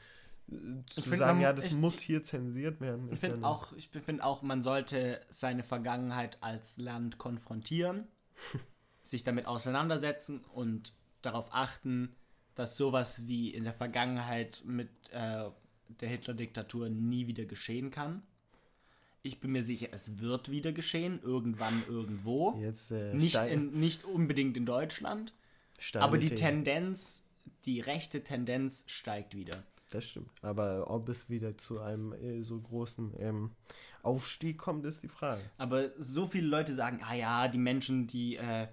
äh, 0.50 0.54
zu 0.88 1.00
Ich 1.00 1.04
find, 1.04 1.16
sagen, 1.18 1.38
man- 1.38 1.42
ja, 1.42 1.52
das 1.52 1.66
ich- 1.66 1.72
muss 1.74 2.00
hier 2.00 2.22
zensiert 2.22 2.80
werden. 2.80 3.06
Ich 3.12 3.22
ja 3.22 3.28
finde 3.28 3.36
eine- 3.38 3.46
auch, 3.46 3.72
ich 3.74 3.88
finde 3.88 4.24
auch, 4.24 4.42
man 4.42 4.62
sollte 4.62 5.20
seine 5.30 5.62
Vergangenheit 5.62 6.38
als 6.42 6.78
Land 6.78 7.18
konfrontieren, 7.18 8.06
sich 9.02 9.24
damit 9.24 9.46
auseinandersetzen 9.46 10.40
und 10.54 10.94
darauf 11.22 11.48
achten, 11.52 12.14
dass 12.54 12.76
sowas 12.76 13.26
wie 13.26 13.50
in 13.50 13.64
der 13.64 13.72
Vergangenheit 13.72 14.62
mit 14.66 14.88
äh, 15.10 15.44
der 16.00 16.08
Hitler-Diktatur 16.08 16.88
nie 16.88 17.26
wieder 17.26 17.44
geschehen 17.44 17.90
kann. 17.90 18.22
Ich 19.24 19.38
bin 19.40 19.52
mir 19.52 19.62
sicher, 19.62 19.88
es 19.92 20.18
wird 20.20 20.50
wieder 20.50 20.72
geschehen, 20.72 21.20
irgendwann, 21.22 21.82
irgendwo. 21.88 22.58
Jetzt 22.60 22.90
äh, 22.90 23.14
Nicht, 23.14 23.36
in, 23.46 23.78
nicht 23.78 24.04
unbedingt 24.04 24.56
in 24.56 24.66
Deutschland, 24.66 25.32
Steine 25.82 26.04
aber 26.04 26.18
die. 26.18 26.30
Tendenz, 26.34 27.24
die 27.64 27.80
rechte 27.80 28.22
Tendenz 28.22 28.84
steigt 28.86 29.34
wieder. 29.34 29.62
Das 29.90 30.06
stimmt. 30.06 30.30
Aber 30.40 30.90
ob 30.90 31.08
es 31.10 31.28
wieder 31.28 31.58
zu 31.58 31.80
einem 31.80 32.12
äh, 32.14 32.42
so 32.42 32.58
großen 32.60 33.12
ähm, 33.18 33.50
Aufstieg 34.02 34.56
kommt, 34.58 34.86
ist 34.86 35.02
die 35.02 35.08
Frage. 35.08 35.42
Aber 35.58 35.90
so 35.98 36.26
viele 36.26 36.46
Leute 36.46 36.74
sagen, 36.74 37.00
ah 37.06 37.14
ja, 37.14 37.48
die 37.48 37.58
Menschen, 37.58 38.06
die, 38.06 38.36
äh, 38.36 38.68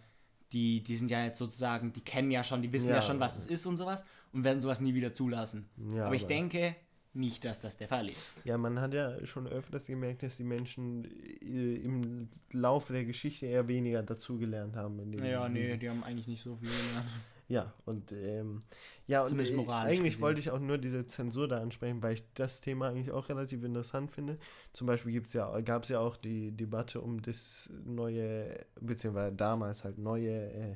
die, 0.53 0.81
die 0.81 0.95
sind 0.95 1.11
ja 1.11 1.23
jetzt 1.25 1.39
sozusagen, 1.39 1.91
die 1.91 2.01
kennen 2.01 2.31
ja 2.31 2.43
schon, 2.43 2.61
die 2.61 2.71
wissen 2.71 2.89
ja, 2.89 2.95
Ja. 2.95 3.01
schon, 3.01 3.19
was 3.19 3.37
es 3.37 3.47
ist 3.47 3.65
und 3.65 3.75
sowas 3.77 4.05
und 4.31 4.43
werden 4.45 4.61
sowas 4.61 4.79
nie 4.79 4.93
wieder 4.93 5.13
zulassen. 5.13 5.67
Ja, 5.93 6.05
aber 6.05 6.15
ich 6.15 6.21
aber- 6.23 6.29
denke 6.29 6.75
nicht, 7.19 7.45
dass 7.45 7.59
das 7.61 7.77
der 7.77 7.87
Fall 7.87 8.09
ist. 8.09 8.33
Ja, 8.45 8.57
man 8.57 8.79
hat 8.79 8.93
ja 8.93 9.25
schon 9.25 9.47
öfters 9.47 9.87
gemerkt, 9.87 10.23
dass 10.23 10.37
die 10.37 10.43
Menschen 10.43 11.05
äh, 11.41 11.75
im 11.75 12.29
Laufe 12.51 12.93
der 12.93 13.05
Geschichte 13.05 13.45
eher 13.45 13.67
weniger 13.67 14.01
dazugelernt 14.01 14.75
haben. 14.75 15.13
Ja, 15.23 15.47
nee, 15.49 15.77
die 15.77 15.89
haben 15.89 16.03
eigentlich 16.03 16.27
nicht 16.27 16.43
so 16.43 16.55
viel 16.55 16.69
gelernt. 16.69 17.09
Ja, 17.49 17.73
und 17.85 18.11
ähm, 18.11 18.59
ja, 19.07 19.23
und 19.23 19.29
Zumindest 19.29 19.57
äh, 19.57 19.71
eigentlich 19.71 20.13
gesehen. 20.13 20.21
wollte 20.21 20.39
ich 20.39 20.51
auch 20.51 20.59
nur 20.59 20.77
diese 20.77 21.07
Zensur 21.07 21.47
da 21.47 21.59
ansprechen, 21.59 22.03
weil 22.03 22.13
ich 22.13 22.23
das 22.35 22.61
Thema 22.61 22.89
eigentlich 22.89 23.11
auch 23.11 23.27
relativ 23.27 23.63
interessant 23.63 24.11
finde. 24.11 24.37
Zum 24.71 24.85
Beispiel 24.85 25.11
gibt's 25.11 25.33
ja, 25.33 25.59
gab 25.61 25.81
es 25.81 25.89
ja 25.89 25.99
auch 25.99 26.15
die 26.15 26.51
Debatte 26.51 27.01
um 27.01 27.23
das 27.23 27.71
neue, 27.85 28.55
beziehungsweise 28.79 29.35
damals 29.35 29.83
halt 29.83 29.97
neue 29.97 30.29
äh, 30.29 30.75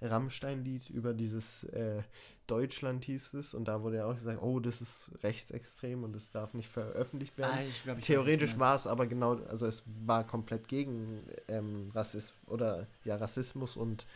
Rammstein-Lied 0.00 0.88
über 0.90 1.12
dieses 1.12 1.64
äh, 1.64 2.02
Deutschland 2.46 3.04
hieß 3.04 3.34
es 3.34 3.52
und 3.54 3.68
da 3.68 3.82
wurde 3.82 3.98
ja 3.98 4.06
auch 4.06 4.14
gesagt, 4.14 4.42
oh, 4.42 4.60
das 4.60 4.80
ist 4.80 5.10
rechtsextrem 5.22 6.04
und 6.04 6.14
das 6.14 6.30
darf 6.30 6.54
nicht 6.54 6.68
veröffentlicht 6.68 7.36
werden. 7.38 7.52
Ah, 7.54 7.62
ich 7.62 7.82
glaub, 7.82 7.98
ich 7.98 8.06
Theoretisch 8.06 8.58
war 8.58 8.74
es 8.74 8.86
aber 8.86 9.06
genau, 9.06 9.36
also 9.48 9.66
es 9.66 9.82
war 10.06 10.26
komplett 10.26 10.68
gegen 10.68 11.22
ähm, 11.48 11.90
Rassismus 11.94 12.34
oder 12.46 12.86
ja 13.04 13.16
Rassismus 13.16 13.76
und 13.76 14.06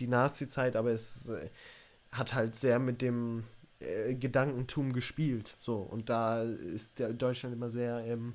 die 0.00 0.06
Nazi-Zeit, 0.06 0.76
aber 0.76 0.90
es 0.90 1.28
äh, 1.28 1.50
hat 2.12 2.34
halt 2.34 2.54
sehr 2.54 2.78
mit 2.78 3.02
dem 3.02 3.44
äh, 3.80 4.14
Gedankentum 4.14 4.92
gespielt. 4.92 5.56
So 5.60 5.76
und 5.76 6.08
da 6.08 6.42
ist 6.42 6.98
der 6.98 7.12
Deutschland 7.12 7.54
immer 7.54 7.70
sehr 7.70 8.04
ähm, 8.06 8.34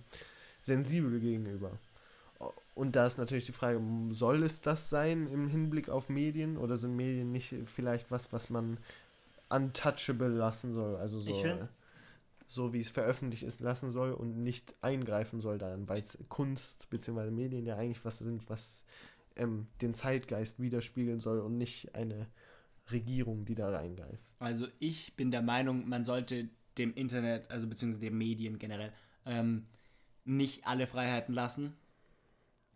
sensibel 0.61 1.19
gegenüber. 1.19 1.71
Und 2.73 2.95
da 2.95 3.05
ist 3.05 3.17
natürlich 3.17 3.45
die 3.45 3.51
Frage, 3.51 3.81
soll 4.11 4.43
es 4.43 4.61
das 4.61 4.89
sein 4.89 5.27
im 5.31 5.49
Hinblick 5.49 5.89
auf 5.89 6.09
Medien 6.09 6.57
oder 6.57 6.77
sind 6.77 6.95
Medien 6.95 7.31
nicht 7.31 7.53
vielleicht 7.65 8.09
was, 8.11 8.31
was 8.31 8.49
man 8.49 8.77
untouchable 9.49 10.29
lassen 10.29 10.73
soll? 10.73 10.95
Also 10.95 11.19
so, 11.19 11.43
äh, 11.43 11.67
so 12.47 12.73
wie 12.73 12.79
es 12.79 12.89
veröffentlicht 12.89 13.43
ist, 13.43 13.59
lassen 13.59 13.91
soll 13.91 14.13
und 14.13 14.43
nicht 14.43 14.73
eingreifen 14.81 15.41
soll 15.41 15.57
darin, 15.57 15.87
weil 15.89 15.99
es 15.99 16.17
Kunst 16.29 16.89
bzw. 16.89 17.29
Medien 17.29 17.65
ja 17.65 17.75
eigentlich 17.75 18.03
was 18.05 18.19
sind, 18.19 18.49
was 18.49 18.85
ähm, 19.35 19.67
den 19.81 19.93
Zeitgeist 19.93 20.59
widerspiegeln 20.59 21.19
soll 21.19 21.39
und 21.39 21.57
nicht 21.57 21.95
eine 21.95 22.27
Regierung, 22.91 23.45
die 23.45 23.55
da 23.55 23.69
reingreift. 23.69 24.23
Also 24.39 24.67
ich 24.79 25.15
bin 25.15 25.31
der 25.31 25.41
Meinung, 25.41 25.87
man 25.87 26.03
sollte 26.03 26.49
dem 26.77 26.93
Internet, 26.93 27.49
also 27.51 27.67
beziehungsweise 27.67 28.01
den 28.01 28.17
Medien 28.17 28.57
generell, 28.59 28.93
ähm, 29.25 29.67
nicht 30.23 30.65
alle 30.67 30.87
Freiheiten 30.87 31.33
lassen, 31.33 31.75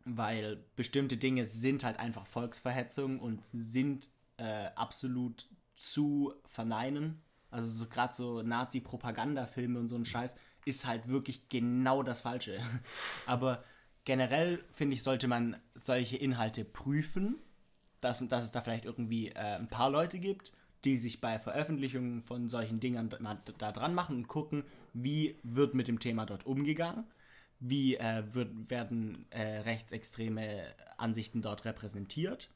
weil 0.05 0.63
bestimmte 0.75 1.17
Dinge 1.17 1.45
sind 1.45 1.83
halt 1.83 1.99
einfach 1.99 2.27
Volksverhetzung 2.27 3.19
und 3.19 3.45
sind 3.45 4.09
äh, 4.37 4.67
absolut 4.75 5.47
zu 5.75 6.33
verneinen. 6.45 7.21
Also 7.49 7.71
so 7.71 7.87
gerade 7.87 8.13
so 8.13 8.41
Nazi-Propagandafilme 8.41 9.79
und 9.79 9.87
so 9.87 9.95
ein 9.95 10.05
Scheiß 10.05 10.35
ist 10.65 10.85
halt 10.85 11.07
wirklich 11.07 11.47
genau 11.49 12.03
das 12.03 12.21
Falsche. 12.21 12.59
Aber 13.25 13.63
generell 14.05 14.63
finde 14.71 14.95
ich, 14.95 15.03
sollte 15.03 15.27
man 15.27 15.57
solche 15.73 16.17
Inhalte 16.17 16.63
prüfen, 16.63 17.37
dass, 18.01 18.25
dass 18.27 18.43
es 18.43 18.51
da 18.51 18.61
vielleicht 18.61 18.85
irgendwie 18.85 19.29
äh, 19.29 19.57
ein 19.57 19.67
paar 19.67 19.89
Leute 19.89 20.19
gibt, 20.19 20.53
die 20.85 20.97
sich 20.97 21.19
bei 21.19 21.39
Veröffentlichungen 21.39 22.21
von 22.21 22.47
solchen 22.47 22.79
Dingern 22.79 23.09
da, 23.09 23.37
da 23.57 23.71
dran 23.71 23.95
machen 23.95 24.17
und 24.17 24.27
gucken, 24.27 24.63
wie 24.93 25.39
wird 25.43 25.73
mit 25.73 25.87
dem 25.87 25.99
Thema 25.99 26.25
dort 26.25 26.45
umgegangen, 26.45 27.05
wie 27.59 27.95
äh, 27.95 28.23
wird, 28.31 28.69
werden 28.69 29.25
äh, 29.31 29.59
rechtsextreme 29.59 30.63
Ansichten 30.97 31.41
dort 31.41 31.65
repräsentiert 31.65 32.51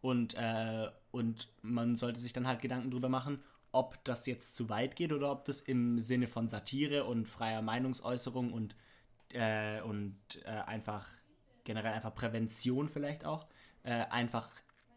und, 0.00 0.34
äh, 0.34 0.88
und 1.10 1.48
man 1.62 1.98
sollte 1.98 2.20
sich 2.20 2.32
dann 2.32 2.46
halt 2.46 2.62
Gedanken 2.62 2.90
darüber 2.90 3.08
machen, 3.08 3.42
ob 3.72 4.02
das 4.04 4.26
jetzt 4.26 4.54
zu 4.54 4.70
weit 4.70 4.96
geht 4.96 5.12
oder 5.12 5.30
ob 5.30 5.44
das 5.44 5.60
im 5.60 5.98
Sinne 5.98 6.26
von 6.26 6.48
Satire 6.48 7.04
und 7.04 7.28
freier 7.28 7.60
Meinungsäußerung 7.60 8.52
und, 8.52 8.76
äh, 9.32 9.80
und 9.82 10.16
äh, 10.44 10.48
einfach 10.48 11.06
generell 11.64 11.92
einfach 11.92 12.14
Prävention 12.14 12.88
vielleicht 12.88 13.24
auch 13.24 13.46
äh, 13.82 14.04
einfach 14.10 14.48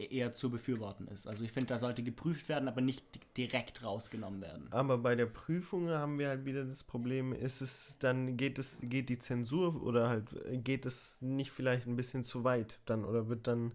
eher 0.09 0.33
zu 0.33 0.49
befürworten 0.49 1.07
ist. 1.07 1.27
Also 1.27 1.43
ich 1.43 1.51
finde, 1.51 1.67
da 1.67 1.77
sollte 1.77 2.01
geprüft 2.01 2.49
werden, 2.49 2.67
aber 2.67 2.81
nicht 2.81 3.05
direkt 3.37 3.83
rausgenommen 3.83 4.41
werden. 4.41 4.67
Aber 4.71 4.97
bei 4.97 5.15
der 5.15 5.27
Prüfung 5.27 5.89
haben 5.89 6.17
wir 6.17 6.29
halt 6.29 6.45
wieder 6.45 6.65
das 6.65 6.83
Problem, 6.83 7.33
ist 7.33 7.61
es 7.61 7.97
dann, 7.99 8.37
geht 8.37 8.57
es, 8.57 8.79
geht 8.81 9.09
die 9.09 9.19
Zensur 9.19 9.83
oder 9.83 10.09
halt 10.09 10.25
geht 10.63 10.85
es 10.85 11.21
nicht 11.21 11.51
vielleicht 11.51 11.87
ein 11.87 11.95
bisschen 11.95 12.23
zu 12.23 12.43
weit 12.43 12.79
dann 12.85 13.05
oder 13.05 13.29
wird 13.29 13.47
dann 13.47 13.73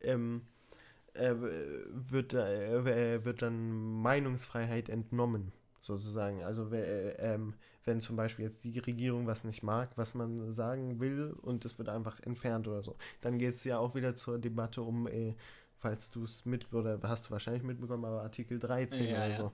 ähm, 0.00 0.42
äh, 1.14 1.34
wird, 1.34 2.34
äh, 2.34 3.24
wird 3.24 3.42
dann 3.42 4.02
Meinungsfreiheit 4.02 4.88
entnommen, 4.88 5.52
sozusagen. 5.80 6.42
Also 6.44 6.70
äh, 6.72 7.10
ähm, 7.18 7.54
wenn 7.88 8.00
zum 8.00 8.16
Beispiel 8.16 8.44
jetzt 8.44 8.64
die 8.64 8.78
Regierung 8.78 9.26
was 9.26 9.42
nicht 9.44 9.62
mag, 9.62 9.90
was 9.96 10.14
man 10.14 10.52
sagen 10.52 11.00
will 11.00 11.34
und 11.42 11.64
es 11.64 11.78
wird 11.78 11.88
einfach 11.88 12.20
entfernt 12.20 12.68
oder 12.68 12.82
so, 12.82 12.96
dann 13.22 13.38
geht 13.38 13.54
es 13.54 13.64
ja 13.64 13.78
auch 13.78 13.94
wieder 13.94 14.14
zur 14.14 14.38
Debatte 14.38 14.82
um, 14.82 15.08
äh, 15.08 15.34
falls 15.78 16.10
du 16.10 16.22
es 16.22 16.44
mit, 16.44 16.72
oder 16.72 17.00
hast 17.02 17.26
du 17.26 17.30
wahrscheinlich 17.30 17.62
mitbekommen, 17.62 18.04
aber 18.04 18.22
Artikel 18.22 18.58
13 18.58 19.08
ja, 19.08 19.16
oder 19.16 19.28
ja. 19.28 19.34
so. 19.36 19.52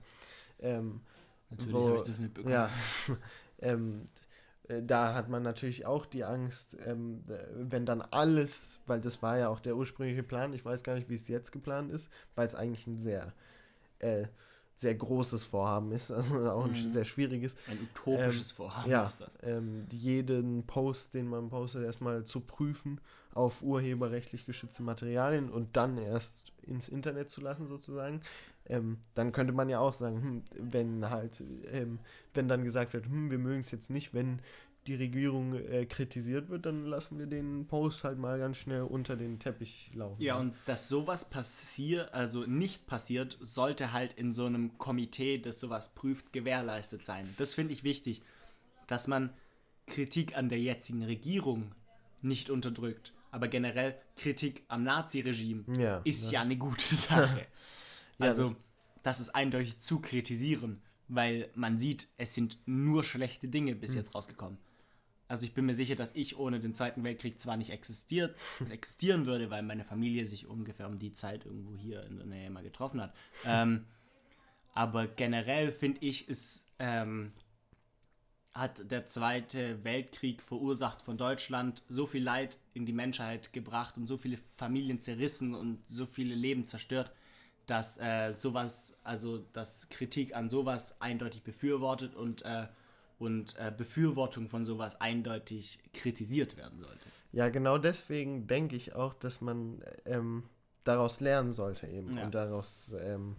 Ähm, 0.59 1.01
Natürlich 1.49 1.75
habe 1.75 1.97
ich 1.97 2.03
das 2.03 2.19
mitbekommen. 2.19 2.53
Ja, 2.53 2.69
ähm, 3.59 4.09
äh, 4.67 4.83
da 4.83 5.13
hat 5.13 5.29
man 5.29 5.41
natürlich 5.41 5.85
auch 5.85 6.05
die 6.05 6.25
Angst, 6.25 6.75
ähm, 6.85 7.23
wenn 7.55 7.85
dann 7.85 8.01
alles, 8.01 8.81
weil 8.85 8.99
das 8.99 9.21
war 9.21 9.37
ja 9.37 9.47
auch 9.47 9.61
der 9.61 9.77
ursprüngliche 9.77 10.23
Plan, 10.23 10.53
ich 10.53 10.65
weiß 10.65 10.83
gar 10.83 10.95
nicht, 10.95 11.09
wie 11.09 11.15
es 11.15 11.27
jetzt 11.29 11.51
geplant 11.51 11.89
ist, 11.89 12.11
weil 12.35 12.45
es 12.45 12.55
eigentlich 12.55 12.85
ein 12.85 12.97
sehr, 12.97 13.33
äh, 13.99 14.27
sehr 14.75 14.93
großes 14.93 15.45
Vorhaben 15.45 15.91
ist, 15.93 16.11
also 16.11 16.49
auch 16.51 16.65
ein 16.65 16.71
mhm. 16.71 16.89
sehr 16.89 17.05
schwieriges. 17.05 17.55
Ein 17.67 17.79
utopisches 17.81 18.51
ähm, 18.51 18.55
Vorhaben 18.55 18.91
ja, 18.91 19.03
ist 19.03 19.21
das. 19.21 19.31
Ähm, 19.41 19.85
jeden 19.91 20.63
Post, 20.67 21.13
den 21.13 21.27
man 21.27 21.49
postet, 21.49 21.83
erstmal 21.83 22.25
zu 22.25 22.41
prüfen 22.41 22.99
auf 23.33 23.63
urheberrechtlich 23.63 24.45
geschützte 24.45 24.83
Materialien 24.83 25.49
und 25.49 25.77
dann 25.77 25.97
erst 25.97 26.51
ins 26.61 26.89
Internet 26.89 27.29
zu 27.29 27.41
lassen, 27.41 27.67
sozusagen. 27.67 28.21
Ähm, 28.67 28.97
dann 29.13 29.31
könnte 29.31 29.53
man 29.53 29.69
ja 29.69 29.79
auch 29.79 29.93
sagen, 29.93 30.21
hm, 30.21 30.43
wenn 30.71 31.09
halt, 31.09 31.43
ähm, 31.71 31.99
wenn 32.33 32.47
dann 32.47 32.63
gesagt 32.63 32.93
wird, 32.93 33.05
hm, 33.05 33.31
wir 33.31 33.37
mögen 33.37 33.61
es 33.61 33.71
jetzt 33.71 33.89
nicht, 33.89 34.13
wenn 34.13 34.39
die 34.87 34.95
Regierung 34.95 35.53
äh, 35.53 35.85
kritisiert 35.85 36.49
wird, 36.49 36.65
dann 36.65 36.85
lassen 36.85 37.17
wir 37.17 37.25
den 37.25 37.65
Post 37.65 38.03
halt 38.03 38.19
mal 38.19 38.37
ganz 38.37 38.57
schnell 38.57 38.83
unter 38.83 39.15
den 39.15 39.39
Teppich 39.39 39.91
laufen. 39.93 40.21
Ja, 40.21 40.37
und 40.37 40.53
dass 40.65 40.87
sowas 40.87 41.25
passiert, 41.29 42.13
also 42.13 42.45
nicht 42.45 42.85
passiert, 42.85 43.37
sollte 43.41 43.93
halt 43.93 44.13
in 44.13 44.31
so 44.31 44.45
einem 44.45 44.77
Komitee, 44.77 45.39
das 45.39 45.59
sowas 45.59 45.95
prüft, 45.95 46.33
gewährleistet 46.33 47.03
sein. 47.03 47.27
Das 47.37 47.53
finde 47.53 47.73
ich 47.73 47.83
wichtig, 47.83 48.21
dass 48.87 49.07
man 49.07 49.31
Kritik 49.87 50.37
an 50.37 50.49
der 50.49 50.59
jetzigen 50.59 51.03
Regierung 51.03 51.71
nicht 52.21 52.49
unterdrückt, 52.49 53.13
aber 53.31 53.47
generell 53.47 53.95
Kritik 54.15 54.63
am 54.67 54.83
Naziregime 54.83 55.63
ja, 55.79 55.97
ist 56.03 56.31
ja. 56.31 56.39
ja 56.39 56.41
eine 56.41 56.57
gute 56.57 56.93
Sache. 56.95 57.47
Also, 58.19 58.49
ja, 58.49 58.55
das 59.03 59.19
ist 59.19 59.29
eindeutig 59.29 59.79
zu 59.79 59.99
kritisieren, 59.99 60.81
weil 61.07 61.49
man 61.55 61.79
sieht, 61.79 62.07
es 62.17 62.33
sind 62.35 62.59
nur 62.65 63.03
schlechte 63.03 63.47
Dinge 63.47 63.75
bis 63.75 63.91
mhm. 63.91 63.97
jetzt 63.97 64.15
rausgekommen. 64.15 64.57
Also 65.27 65.45
ich 65.45 65.53
bin 65.53 65.65
mir 65.65 65.73
sicher, 65.73 65.95
dass 65.95 66.11
ich 66.13 66.37
ohne 66.37 66.59
den 66.59 66.73
Zweiten 66.73 67.03
Weltkrieg 67.03 67.39
zwar 67.39 67.57
nicht 67.57 67.71
existiert, 67.71 68.35
existieren 68.69 69.25
würde, 69.25 69.49
weil 69.49 69.63
meine 69.63 69.83
Familie 69.83 70.25
sich 70.25 70.47
ungefähr 70.47 70.87
um 70.87 70.99
die 70.99 71.13
Zeit 71.13 71.45
irgendwo 71.45 71.75
hier 71.75 72.03
in 72.03 72.17
der 72.17 72.27
Nähe 72.27 72.49
mal 72.49 72.63
getroffen 72.63 73.01
hat. 73.01 73.13
Ähm, 73.45 73.85
aber 74.73 75.07
generell 75.07 75.71
finde 75.71 76.05
ich, 76.05 76.27
ist, 76.27 76.65
ähm, 76.79 77.31
hat 78.53 78.89
der 78.91 79.07
Zweite 79.07 79.83
Weltkrieg 79.83 80.41
verursacht 80.41 81.01
von 81.01 81.17
Deutschland 81.17 81.83
so 81.89 82.05
viel 82.05 82.23
Leid 82.23 82.59
in 82.73 82.85
die 82.85 82.93
Menschheit 82.93 83.51
gebracht 83.51 83.97
und 83.97 84.07
so 84.07 84.17
viele 84.17 84.37
Familien 84.55 84.99
zerrissen 84.99 85.55
und 85.55 85.83
so 85.87 86.05
viele 86.05 86.35
Leben 86.35 86.67
zerstört, 86.67 87.11
dass 87.65 87.97
äh, 87.97 88.31
sowas, 88.31 88.97
also 89.03 89.39
dass 89.39 89.89
Kritik 89.89 90.35
an 90.35 90.49
sowas 90.49 91.01
eindeutig 91.01 91.41
befürwortet 91.43 92.13
und, 92.15 92.43
äh, 92.43 92.67
und 93.17 93.55
äh, 93.57 93.71
Befürwortung 93.75 94.47
von 94.47 94.65
sowas 94.65 94.99
eindeutig 94.99 95.79
kritisiert 95.93 96.57
werden 96.57 96.79
sollte. 96.79 97.07
Ja, 97.31 97.49
genau 97.49 97.77
deswegen 97.77 98.47
denke 98.47 98.75
ich 98.75 98.95
auch, 98.95 99.13
dass 99.13 99.41
man 99.41 99.83
ähm, 100.05 100.43
daraus 100.83 101.19
lernen 101.19 101.51
sollte 101.51 101.87
eben 101.87 102.15
ja. 102.15 102.23
und 102.23 102.35
daraus, 102.35 102.95
ähm, 102.99 103.35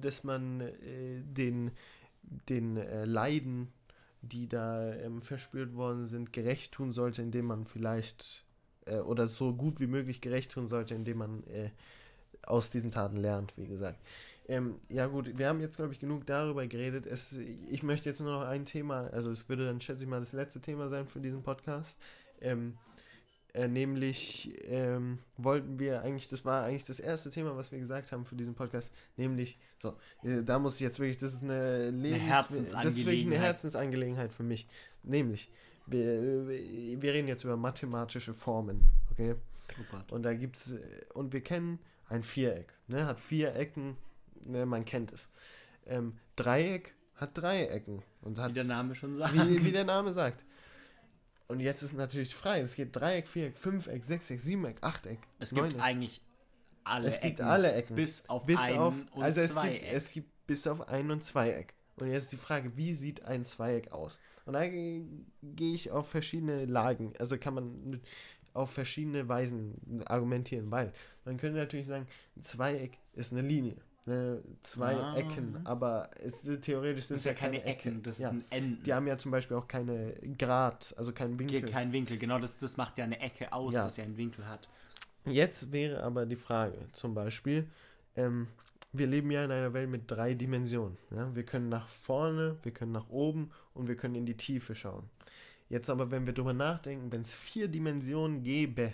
dass 0.00 0.24
man 0.24 0.60
äh, 0.60 1.22
den, 1.22 1.70
den 2.22 2.76
äh, 2.76 3.04
Leiden, 3.04 3.72
die 4.20 4.48
da 4.48 4.92
ähm, 4.94 5.22
verspürt 5.22 5.74
worden 5.74 6.06
sind, 6.06 6.32
gerecht 6.32 6.72
tun 6.72 6.92
sollte, 6.92 7.22
indem 7.22 7.46
man 7.46 7.64
vielleicht 7.64 8.44
äh, 8.86 8.98
oder 8.98 9.28
so 9.28 9.54
gut 9.54 9.80
wie 9.80 9.86
möglich 9.86 10.20
gerecht 10.20 10.52
tun 10.52 10.68
sollte, 10.68 10.94
indem 10.94 11.18
man 11.18 11.44
aus 12.42 12.70
diesen 12.70 12.90
Taten 12.90 13.16
lernt, 13.16 13.56
wie 13.56 13.66
gesagt. 13.66 14.00
Ähm, 14.48 14.76
ja 14.88 15.06
gut, 15.06 15.36
wir 15.36 15.48
haben 15.48 15.60
jetzt, 15.60 15.76
glaube 15.76 15.92
ich, 15.92 15.98
genug 15.98 16.26
darüber 16.26 16.66
geredet. 16.66 17.06
Es, 17.06 17.32
ich 17.32 17.82
möchte 17.82 18.08
jetzt 18.08 18.20
nur 18.20 18.32
noch 18.32 18.46
ein 18.46 18.64
Thema, 18.64 19.08
also 19.08 19.30
es 19.30 19.48
würde 19.48 19.66
dann, 19.66 19.80
schätze 19.80 20.04
ich 20.04 20.08
mal, 20.08 20.20
das 20.20 20.32
letzte 20.32 20.60
Thema 20.60 20.88
sein 20.88 21.08
für 21.08 21.20
diesen 21.20 21.42
Podcast. 21.42 21.98
Ähm, 22.40 22.78
äh, 23.54 23.68
nämlich 23.68 24.54
ähm, 24.64 25.18
wollten 25.36 25.78
wir 25.78 26.02
eigentlich, 26.02 26.28
das 26.28 26.44
war 26.44 26.64
eigentlich 26.64 26.84
das 26.84 27.00
erste 27.00 27.30
Thema, 27.30 27.56
was 27.56 27.72
wir 27.72 27.78
gesagt 27.78 28.12
haben 28.12 28.24
für 28.24 28.36
diesen 28.36 28.54
Podcast, 28.54 28.92
nämlich, 29.16 29.58
so, 29.78 29.96
äh, 30.22 30.42
da 30.44 30.58
muss 30.58 30.74
ich 30.74 30.82
jetzt 30.82 31.00
wirklich, 31.00 31.16
das 31.16 31.34
ist 31.34 31.42
eine 31.42 31.90
Lebens... 31.90 32.20
Eine 32.20 32.30
Herzensangelegenheit. 32.30 32.84
Das 32.84 32.96
ist 32.96 33.06
wirklich 33.06 33.26
eine 33.26 33.38
Herzensangelegenheit 33.38 34.32
für 34.32 34.42
mich. 34.42 34.68
Nämlich, 35.02 35.50
wir, 35.86 36.46
wir 36.46 37.12
reden 37.12 37.28
jetzt 37.28 37.44
über 37.44 37.56
mathematische 37.56 38.34
Formen, 38.34 38.88
okay? 39.10 39.36
Super. 39.76 40.04
Und 40.10 40.22
da 40.22 40.34
gibt 40.34 40.56
es, 40.56 40.76
und 41.14 41.32
wir 41.32 41.40
kennen 41.40 41.78
ein 42.08 42.22
Viereck. 42.22 42.72
Ne? 42.88 43.06
Hat 43.06 43.18
vier 43.18 43.56
Ecken, 43.56 43.96
ne? 44.44 44.66
man 44.66 44.84
kennt 44.84 45.12
es. 45.12 45.28
Ähm, 45.86 46.18
Dreieck 46.36 46.94
hat 47.14 47.30
drei 47.38 47.64
Ecken. 47.64 48.02
Und 48.20 48.38
hat, 48.38 48.50
wie 48.50 48.54
der 48.54 48.64
Name 48.64 48.94
schon 48.94 49.14
sagt. 49.14 49.34
Wie, 49.34 49.64
wie 49.64 49.72
der 49.72 49.84
Name 49.84 50.12
sagt. 50.12 50.44
Und 51.48 51.60
jetzt 51.60 51.82
ist 51.82 51.92
natürlich 51.92 52.34
frei. 52.34 52.60
Es 52.60 52.74
geht 52.74 52.94
Dreieck, 52.94 53.28
Viereck, 53.28 53.56
Fünfeck, 53.56 54.04
Sechseck, 54.04 54.40
Siebeneck, 54.40 54.78
Achteck. 54.80 55.20
Es 55.38 55.50
gibt 55.50 55.68
Neuneck. 55.68 55.80
eigentlich 55.80 56.20
alle 56.84 57.08
es 57.08 57.20
gibt 57.20 57.40
alle 57.40 57.72
Ecken. 57.72 57.94
Bis 57.94 58.28
auf 58.28 58.46
bis 58.46 58.60
ein 58.60 58.78
auf, 58.78 58.94
und 59.12 59.22
also 59.22 59.40
es 59.40 59.52
Zweieck. 59.52 59.80
Gibt, 59.80 59.92
es 59.92 60.10
gibt 60.10 60.46
bis 60.46 60.66
auf 60.66 60.88
ein 60.88 61.10
und 61.10 61.22
Zweieck. 61.22 61.74
Und 61.96 62.08
jetzt 62.08 62.24
ist 62.24 62.32
die 62.32 62.36
Frage, 62.36 62.76
wie 62.76 62.94
sieht 62.94 63.24
ein 63.24 63.44
Zweieck 63.44 63.92
aus? 63.92 64.18
Und 64.44 64.52
da 64.52 64.66
gehe 64.66 65.04
ich 65.42 65.90
auf 65.90 66.08
verschiedene 66.08 66.66
Lagen. 66.66 67.12
Also 67.18 67.38
kann 67.38 67.54
man 67.54 68.00
auf 68.52 68.70
verschiedene 68.70 69.28
Weisen 69.28 70.02
argumentieren, 70.06 70.70
weil 70.70 70.92
man 71.24 71.36
könnte 71.36 71.58
natürlich 71.58 71.86
sagen, 71.86 72.06
ein 72.36 72.42
Zweieck 72.42 72.98
ist 73.12 73.32
eine 73.32 73.42
Linie. 73.42 73.76
Ne, 74.08 74.40
zwei 74.62 74.94
ah. 74.94 75.16
Ecken, 75.16 75.66
aber 75.66 76.08
es, 76.22 76.40
theoretisch 76.60 77.06
sind 77.06 77.16
es 77.16 77.24
ja, 77.24 77.32
ja 77.32 77.36
keine, 77.36 77.58
keine 77.58 77.70
Ecken, 77.70 77.88
Ecken, 77.88 78.02
das 78.04 78.18
ja. 78.18 78.30
sind 78.30 78.44
Enden. 78.50 78.84
Die 78.84 78.94
haben 78.94 79.08
ja 79.08 79.18
zum 79.18 79.32
Beispiel 79.32 79.56
auch 79.56 79.66
keine 79.66 80.14
Grad, 80.38 80.94
also 80.96 81.12
keinen 81.12 81.36
Winkel. 81.40 81.62
Kein 81.62 81.92
Winkel, 81.92 82.16
genau, 82.16 82.38
das, 82.38 82.56
das 82.56 82.76
macht 82.76 82.98
ja 82.98 83.04
eine 83.04 83.18
Ecke 83.18 83.52
aus, 83.52 83.74
ja. 83.74 83.82
dass 83.82 83.98
er 83.98 84.04
einen 84.04 84.16
Winkel 84.16 84.46
hat. 84.46 84.68
Jetzt 85.24 85.72
wäre 85.72 86.04
aber 86.04 86.24
die 86.24 86.36
Frage, 86.36 86.78
zum 86.92 87.14
Beispiel, 87.14 87.66
ähm, 88.14 88.46
wir 88.92 89.08
leben 89.08 89.28
ja 89.32 89.44
in 89.44 89.50
einer 89.50 89.72
Welt 89.72 89.90
mit 89.90 90.08
drei 90.08 90.34
Dimensionen. 90.34 90.96
Ja? 91.10 91.34
Wir 91.34 91.44
können 91.44 91.68
nach 91.68 91.88
vorne, 91.88 92.58
wir 92.62 92.72
können 92.72 92.92
nach 92.92 93.08
oben 93.08 93.50
und 93.74 93.88
wir 93.88 93.96
können 93.96 94.14
in 94.14 94.24
die 94.24 94.36
Tiefe 94.36 94.76
schauen. 94.76 95.10
Jetzt 95.68 95.90
aber, 95.90 96.12
wenn 96.12 96.26
wir 96.26 96.32
drüber 96.32 96.52
nachdenken, 96.52 97.10
wenn 97.10 97.22
es 97.22 97.34
vier 97.34 97.66
Dimensionen 97.66 98.44
gäbe, 98.44 98.92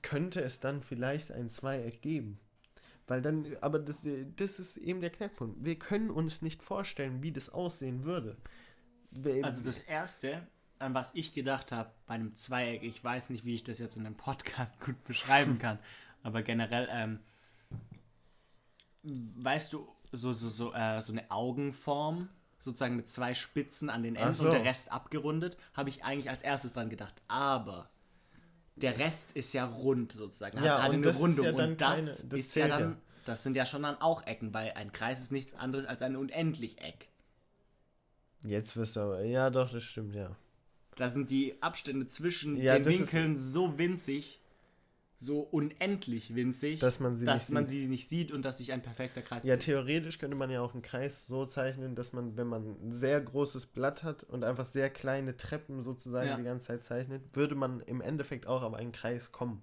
könnte 0.00 0.40
es 0.42 0.60
dann 0.60 0.82
vielleicht 0.82 1.30
ein 1.30 1.50
Zweieck 1.50 2.00
geben. 2.00 2.38
Weil 3.12 3.20
dann, 3.20 3.58
aber 3.60 3.78
das, 3.78 4.06
das 4.36 4.58
ist 4.58 4.78
eben 4.78 5.02
der 5.02 5.10
Knackpunkt. 5.10 5.62
Wir 5.62 5.78
können 5.78 6.08
uns 6.08 6.40
nicht 6.40 6.62
vorstellen, 6.62 7.22
wie 7.22 7.30
das 7.30 7.50
aussehen 7.50 8.04
würde. 8.04 8.38
Also 9.42 9.62
das 9.62 9.80
Erste, 9.80 10.46
an 10.78 10.94
was 10.94 11.14
ich 11.14 11.34
gedacht 11.34 11.72
habe 11.72 11.90
bei 12.06 12.14
einem 12.14 12.34
Zweieck, 12.36 12.82
ich 12.82 13.04
weiß 13.04 13.28
nicht, 13.28 13.44
wie 13.44 13.54
ich 13.54 13.64
das 13.64 13.78
jetzt 13.78 13.98
in 13.98 14.06
einem 14.06 14.14
Podcast 14.14 14.80
gut 14.86 15.04
beschreiben 15.04 15.58
kann, 15.58 15.78
aber 16.22 16.42
generell, 16.42 16.88
ähm, 16.90 17.18
weißt 19.02 19.74
du, 19.74 19.86
so, 20.10 20.32
so, 20.32 20.48
so, 20.48 20.72
äh, 20.72 21.02
so 21.02 21.12
eine 21.12 21.30
Augenform, 21.30 22.30
sozusagen 22.60 22.96
mit 22.96 23.10
zwei 23.10 23.34
Spitzen 23.34 23.90
an 23.90 24.02
den 24.02 24.16
Enden 24.16 24.32
so. 24.32 24.46
und 24.46 24.52
der 24.52 24.64
Rest 24.64 24.90
abgerundet, 24.90 25.58
habe 25.74 25.90
ich 25.90 26.02
eigentlich 26.02 26.30
als 26.30 26.40
erstes 26.40 26.72
dran 26.72 26.88
gedacht. 26.88 27.20
Aber 27.28 27.90
der 28.82 28.98
Rest 28.98 29.30
ist 29.34 29.52
ja 29.52 29.64
rund 29.64 30.12
sozusagen, 30.12 30.58
hat, 30.58 30.64
ja, 30.64 30.82
hat 30.82 30.90
eine 30.90 31.14
Rundung 31.14 31.46
ja 31.46 31.52
und 31.52 31.80
das, 31.80 31.94
keine, 31.94 32.06
das 32.30 32.40
ist 32.40 32.56
ja 32.56 32.68
dann, 32.68 32.96
das 33.24 33.42
sind 33.42 33.56
ja 33.56 33.64
schon 33.64 33.82
dann 33.82 34.00
auch 34.00 34.26
Ecken, 34.26 34.52
weil 34.52 34.72
ein 34.72 34.92
Kreis 34.92 35.20
ist 35.20 35.32
nichts 35.32 35.54
anderes 35.54 35.86
als 35.86 36.02
ein 36.02 36.16
Unendlich-Eck. 36.16 37.08
Jetzt 38.44 38.76
wirst 38.76 38.96
du 38.96 39.00
aber, 39.00 39.22
ja 39.22 39.50
doch, 39.50 39.70
das 39.70 39.84
stimmt, 39.84 40.14
ja. 40.14 40.36
Da 40.96 41.08
sind 41.08 41.30
die 41.30 41.62
Abstände 41.62 42.06
zwischen 42.06 42.56
ja, 42.56 42.78
den 42.78 42.84
Winkeln 42.84 43.36
so 43.36 43.78
winzig, 43.78 44.41
so 45.22 45.40
unendlich 45.40 46.34
winzig, 46.34 46.80
dass 46.80 46.98
man 46.98 47.16
sie, 47.16 47.24
dass 47.24 47.48
nicht, 47.48 47.54
man 47.54 47.66
sieht. 47.66 47.80
sie 47.82 47.86
nicht 47.86 48.08
sieht 48.08 48.32
und 48.32 48.44
dass 48.44 48.58
sich 48.58 48.72
ein 48.72 48.82
perfekter 48.82 49.22
Kreis 49.22 49.44
Ja, 49.44 49.56
theoretisch 49.56 50.18
könnte 50.18 50.36
man 50.36 50.50
ja 50.50 50.60
auch 50.60 50.72
einen 50.72 50.82
Kreis 50.82 51.26
so 51.26 51.46
zeichnen, 51.46 51.94
dass 51.94 52.12
man, 52.12 52.36
wenn 52.36 52.48
man 52.48 52.76
ein 52.82 52.92
sehr 52.92 53.20
großes 53.20 53.66
Blatt 53.66 54.02
hat 54.02 54.24
und 54.24 54.42
einfach 54.42 54.66
sehr 54.66 54.90
kleine 54.90 55.36
Treppen 55.36 55.82
sozusagen 55.82 56.28
ja. 56.28 56.36
die 56.36 56.42
ganze 56.42 56.66
Zeit 56.66 56.82
zeichnet, 56.82 57.22
würde 57.34 57.54
man 57.54 57.80
im 57.80 58.00
Endeffekt 58.00 58.46
auch 58.46 58.62
auf 58.62 58.74
einen 58.74 58.92
Kreis 58.92 59.30
kommen. 59.30 59.62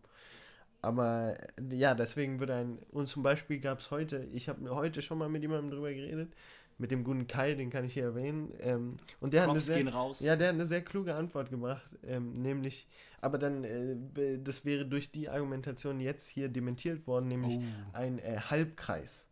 Aber 0.81 1.35
ja, 1.71 1.93
deswegen 1.93 2.39
würde 2.39 2.55
ein, 2.55 2.79
und 2.91 3.07
zum 3.07 3.21
Beispiel 3.21 3.59
gab 3.59 3.79
es 3.79 3.91
heute, 3.91 4.29
ich 4.31 4.47
habe 4.47 4.69
heute 4.69 5.01
schon 5.01 5.17
mal 5.17 5.27
mit 5.27 5.41
jemandem 5.41 5.71
drüber 5.71 5.93
geredet, 5.93 6.33
mit 6.79 6.91
dem 6.91 7.03
guten 7.03 7.27
Kai, 7.27 7.53
den 7.53 7.69
kann 7.69 7.85
ich 7.85 7.93
hier 7.93 8.05
erwähnen. 8.05 8.51
Ähm, 8.59 8.97
und 9.19 9.33
der 9.33 9.43
Props 9.43 9.69
hat 9.69 9.77
eine 9.77 10.15
sehr, 10.15 10.27
Ja, 10.27 10.35
der 10.35 10.47
hat 10.47 10.55
eine 10.55 10.65
sehr 10.65 10.81
kluge 10.81 11.13
Antwort 11.13 11.49
gemacht, 11.49 11.83
ähm, 12.03 12.33
nämlich, 12.33 12.87
aber 13.21 13.37
dann, 13.37 13.63
äh, 13.63 14.39
das 14.41 14.65
wäre 14.65 14.85
durch 14.85 15.11
die 15.11 15.29
Argumentation 15.29 15.99
jetzt 15.99 16.27
hier 16.27 16.47
dementiert 16.49 17.05
worden, 17.05 17.27
nämlich 17.27 17.57
oh. 17.57 17.63
ein 17.93 18.19
äh, 18.19 18.39
Halbkreis. 18.49 19.27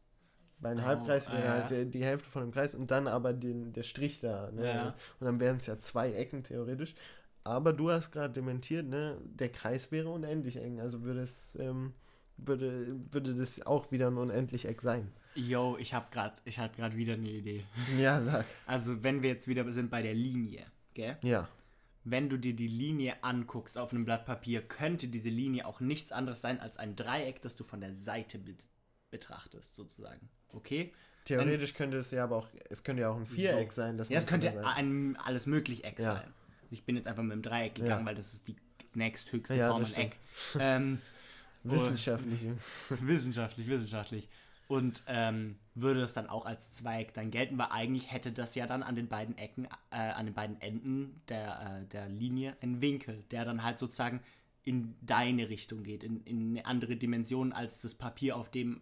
Bei 0.59 0.69
einem 0.69 0.83
oh, 0.83 0.87
Halbkreis 0.87 1.31
wäre 1.31 1.43
äh, 1.43 1.49
halt 1.49 1.71
äh, 1.71 1.85
die 1.85 2.03
Hälfte 2.03 2.29
von 2.29 2.41
dem 2.41 2.51
Kreis 2.51 2.75
und 2.75 2.91
dann 2.91 3.07
aber 3.07 3.31
den, 3.31 3.73
der 3.73 3.83
Strich 3.83 4.19
da. 4.19 4.51
Ne? 4.51 4.65
Ja. 4.67 4.95
Und 5.19 5.25
dann 5.25 5.39
wären 5.39 5.57
es 5.57 5.67
ja 5.67 5.77
zwei 5.77 6.11
Ecken 6.11 6.43
theoretisch. 6.43 6.95
Aber 7.43 7.71
du 7.71 7.89
hast 7.91 8.11
gerade 8.11 8.33
dementiert, 8.33 8.87
ne? 8.87 9.17
Der 9.23 9.47
Kreis 9.49 9.89
wäre 9.89 10.09
unendlich 10.09 10.57
eng, 10.57 10.81
also 10.81 11.03
würde 11.03 11.21
es, 11.21 11.57
ähm, 11.61 11.93
würde, 12.37 12.95
würde 13.11 13.35
das 13.35 13.65
auch 13.65 13.91
wieder 13.91 14.07
ein 14.07 14.17
unendlich 14.17 14.65
Eck 14.65 14.81
sein. 14.81 15.11
Yo, 15.35 15.77
ich 15.79 15.93
habe 15.93 16.07
gerade, 16.11 16.35
ich 16.45 16.57
hatte 16.57 16.77
gerade 16.77 16.95
wieder 16.95 17.13
eine 17.13 17.29
Idee. 17.29 17.63
Ja, 17.99 18.21
sag. 18.21 18.45
Also 18.65 19.03
wenn 19.03 19.21
wir 19.21 19.29
jetzt 19.29 19.47
wieder 19.47 19.71
sind 19.71 19.89
bei 19.89 20.01
der 20.01 20.13
Linie, 20.13 20.65
gell? 20.93 21.17
Ja. 21.21 21.47
Wenn 22.03 22.29
du 22.29 22.37
dir 22.37 22.55
die 22.55 22.67
Linie 22.67 23.21
anguckst 23.23 23.77
auf 23.77 23.91
einem 23.91 24.05
Blatt 24.05 24.25
Papier, 24.25 24.61
könnte 24.61 25.09
diese 25.09 25.29
Linie 25.29 25.65
auch 25.65 25.79
nichts 25.79 26.11
anderes 26.11 26.41
sein 26.41 26.59
als 26.59 26.77
ein 26.77 26.95
Dreieck, 26.95 27.41
das 27.41 27.55
du 27.55 27.63
von 27.63 27.81
der 27.81 27.93
Seite 27.93 28.39
be 28.39 28.55
betrachtest, 29.09 29.73
sozusagen. 29.73 30.29
Okay? 30.49 30.91
Theoretisch 31.23 31.73
wenn, 31.73 31.77
könnte 31.77 31.97
es 31.97 32.11
ja 32.11 32.23
aber 32.23 32.37
auch, 32.37 32.47
es 32.69 32.83
könnte 32.83 33.03
ja 33.03 33.09
auch 33.09 33.15
ein 33.15 33.25
Viereck 33.25 33.71
so. 33.71 33.81
sein. 33.81 33.97
Das 33.97 34.09
ja, 34.09 34.17
es 34.17 34.27
könnte 34.27 34.65
ein 34.65 35.17
alles 35.17 35.45
möglich 35.45 35.83
Eck 35.83 35.99
ja. 35.99 36.15
sein. 36.15 36.33
Ich 36.71 36.83
bin 36.83 36.95
jetzt 36.95 37.07
einfach 37.07 37.23
mit 37.23 37.33
dem 37.33 37.41
Dreieck 37.41 37.75
gegangen, 37.75 38.01
ja. 38.01 38.05
weil 38.05 38.15
das 38.15 38.33
ist 38.33 38.47
die 38.47 38.55
nächsthöchste 38.95 39.55
ja, 39.55 39.69
Form 39.69 39.83
an 39.83 39.93
Eck. 39.93 40.17
Ähm, 40.59 41.01
wissenschaftlich. 41.71 42.41
wissenschaftlich, 43.01 43.67
wissenschaftlich. 43.67 44.29
Und 44.67 45.03
ähm, 45.07 45.55
würde 45.75 46.01
das 46.01 46.13
dann 46.13 46.27
auch 46.27 46.45
als 46.45 46.71
Zweig 46.71 47.13
dann 47.13 47.31
gelten, 47.31 47.57
weil 47.57 47.67
eigentlich 47.69 48.11
hätte 48.11 48.33
das 48.33 48.53
ja 48.55 48.67
dann 48.67 48.83
an 48.83 48.95
den 48.95 49.07
beiden 49.07 49.37
Ecken, 49.37 49.65
äh, 49.91 49.95
an 49.95 50.25
den 50.25 50.35
beiden 50.35 50.59
Enden 50.59 51.21
der, 51.29 51.81
äh, 51.83 51.87
der 51.87 52.09
Linie 52.09 52.57
einen 52.61 52.81
Winkel, 52.81 53.23
der 53.31 53.45
dann 53.45 53.63
halt 53.63 53.79
sozusagen 53.79 54.21
in 54.63 54.95
deine 55.01 55.47
Richtung 55.47 55.83
geht, 55.83 56.03
in, 56.03 56.21
in 56.23 56.49
eine 56.49 56.65
andere 56.65 56.97
Dimension 56.97 57.53
als 57.53 57.81
das 57.81 57.93
Papier, 57.93 58.35
auf 58.35 58.51
dem 58.51 58.81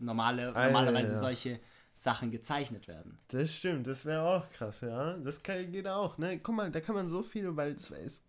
normale, 0.00 0.54
ah, 0.56 0.66
normalerweise 0.66 1.16
solche 1.16 1.60
Sachen 1.94 2.30
gezeichnet 2.30 2.88
werden. 2.88 3.18
Das 3.28 3.54
stimmt, 3.54 3.86
das 3.86 4.04
wäre 4.04 4.22
auch 4.22 4.48
krass, 4.50 4.80
ja. 4.80 5.18
Das 5.18 5.42
kann, 5.42 5.70
geht 5.70 5.86
auch, 5.86 6.16
ne? 6.18 6.38
Guck 6.38 6.54
mal, 6.54 6.70
da 6.70 6.80
kann 6.80 6.94
man 6.94 7.08
so 7.08 7.22
viel, 7.22 7.56
weil 7.56 7.72
es 7.72 7.90
ist. 7.90 8.24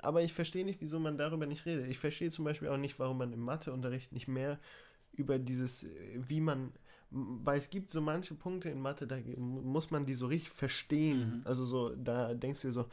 Aber 0.00 0.22
ich 0.22 0.32
verstehe 0.32 0.64
nicht, 0.64 0.80
wieso 0.80 0.98
man 0.98 1.16
darüber 1.16 1.46
nicht 1.46 1.64
redet. 1.66 1.86
Ich 1.88 1.98
verstehe 1.98 2.30
zum 2.30 2.44
Beispiel 2.44 2.68
auch 2.68 2.76
nicht, 2.76 2.98
warum 2.98 3.18
man 3.18 3.32
im 3.32 3.40
Matheunterricht 3.40 4.12
nicht 4.12 4.26
mehr 4.26 4.58
über 5.12 5.38
dieses, 5.38 5.86
wie 6.14 6.40
man, 6.40 6.72
weil 7.10 7.58
es 7.58 7.70
gibt 7.70 7.90
so 7.90 8.00
manche 8.00 8.34
Punkte 8.34 8.68
in 8.68 8.80
Mathe, 8.80 9.06
da 9.06 9.16
muss 9.36 9.90
man 9.90 10.06
die 10.06 10.14
so 10.14 10.26
richtig 10.26 10.50
verstehen. 10.50 11.38
Mhm. 11.38 11.42
Also 11.44 11.64
so, 11.64 11.94
da 11.94 12.34
denkst 12.34 12.62
du 12.62 12.68
dir 12.68 12.72
so, 12.72 12.88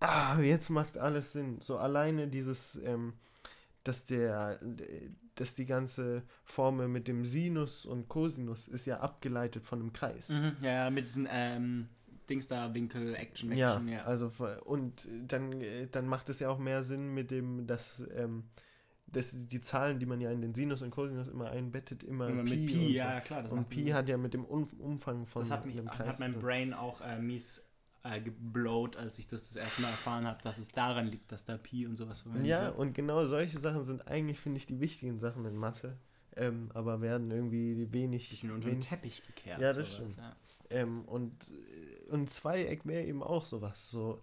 ah, 0.00 0.38
jetzt 0.40 0.70
macht 0.70 0.96
alles 0.96 1.32
Sinn. 1.32 1.58
So 1.60 1.76
alleine 1.76 2.28
dieses, 2.28 2.76
ähm, 2.76 3.14
dass 3.84 4.04
der, 4.04 4.60
dass 5.40 5.54
die 5.54 5.66
ganze 5.66 6.22
Formel 6.44 6.88
mit 6.88 7.08
dem 7.08 7.24
Sinus 7.24 7.86
und 7.86 8.08
Cosinus 8.08 8.68
ist 8.68 8.86
ja 8.86 9.00
abgeleitet 9.00 9.64
von 9.64 9.80
einem 9.80 9.92
Kreis. 9.92 10.28
Mhm, 10.28 10.56
ja, 10.60 10.90
mit 10.90 11.04
diesen 11.04 11.28
ähm, 11.30 11.88
Dings 12.28 12.48
da, 12.48 12.74
Winkel, 12.74 13.14
Action, 13.14 13.52
Action, 13.52 13.88
ja. 13.88 13.98
ja. 13.98 14.04
Also, 14.04 14.30
und 14.64 15.08
dann, 15.26 15.62
dann 15.90 16.06
macht 16.06 16.28
es 16.28 16.40
ja 16.40 16.48
auch 16.48 16.58
mehr 16.58 16.82
Sinn 16.82 17.14
mit 17.14 17.30
dem, 17.30 17.66
dass 17.66 18.04
ähm, 18.14 18.44
das, 19.06 19.34
die 19.48 19.60
Zahlen, 19.60 19.98
die 19.98 20.06
man 20.06 20.20
ja 20.20 20.30
in 20.30 20.40
den 20.40 20.54
Sinus 20.54 20.82
und 20.82 20.90
Cosinus 20.90 21.28
immer 21.28 21.50
einbettet, 21.50 22.02
immer, 22.02 22.28
immer 22.28 22.44
Pi. 22.44 22.56
Mit 22.56 22.66
Pi, 22.66 22.92
ja, 22.94 23.20
so. 23.20 23.24
klar. 23.24 23.52
und 23.52 23.68
Pi 23.68 23.86
hat 23.86 24.08
ja 24.08 24.18
mit 24.18 24.34
dem 24.34 24.44
Umfang 24.44 25.24
von 25.24 25.42
das 25.42 25.50
hat 25.50 25.66
mich, 25.66 25.78
einem 25.78 25.88
Kreis. 25.88 26.14
hat 26.14 26.20
mein 26.20 26.38
Brain 26.38 26.74
auch 26.74 27.00
äh, 27.00 27.18
mies 27.18 27.62
äh, 28.04 28.20
geblowt, 28.20 28.96
als 28.96 29.18
ich 29.18 29.26
das 29.26 29.48
das 29.48 29.56
erste 29.56 29.82
Mal 29.82 29.88
erfahren 29.90 30.26
habe, 30.26 30.40
dass 30.42 30.58
es 30.58 30.70
daran 30.70 31.06
liegt, 31.06 31.30
dass 31.32 31.44
da 31.44 31.56
Pi 31.56 31.86
und 31.86 31.96
sowas 31.96 32.20
verwendet 32.20 32.46
Ja, 32.46 32.66
wird. 32.66 32.78
und 32.78 32.92
genau 32.94 33.26
solche 33.26 33.58
Sachen 33.58 33.84
sind 33.84 34.06
eigentlich, 34.08 34.38
finde 34.40 34.58
ich, 34.58 34.66
die 34.66 34.80
wichtigen 34.80 35.18
Sachen 35.18 35.44
in 35.44 35.56
Mathe. 35.56 35.96
Ähm, 36.36 36.70
aber 36.74 37.00
werden 37.00 37.30
irgendwie 37.30 37.92
wenig. 37.92 38.30
Bisschen 38.30 38.52
unter 38.52 38.68
den 38.68 38.80
Teppich 38.80 39.22
gekehrt. 39.24 39.60
Ja, 39.60 39.72
das 39.72 39.76
sowas, 39.76 40.12
stimmt. 40.12 40.16
Ja. 40.18 40.36
Ähm, 40.70 41.04
und, 41.06 41.50
und 42.10 42.30
Zweieck 42.30 42.86
wäre 42.86 43.04
eben 43.04 43.22
auch 43.22 43.44
sowas. 43.44 43.90
So, 43.90 44.20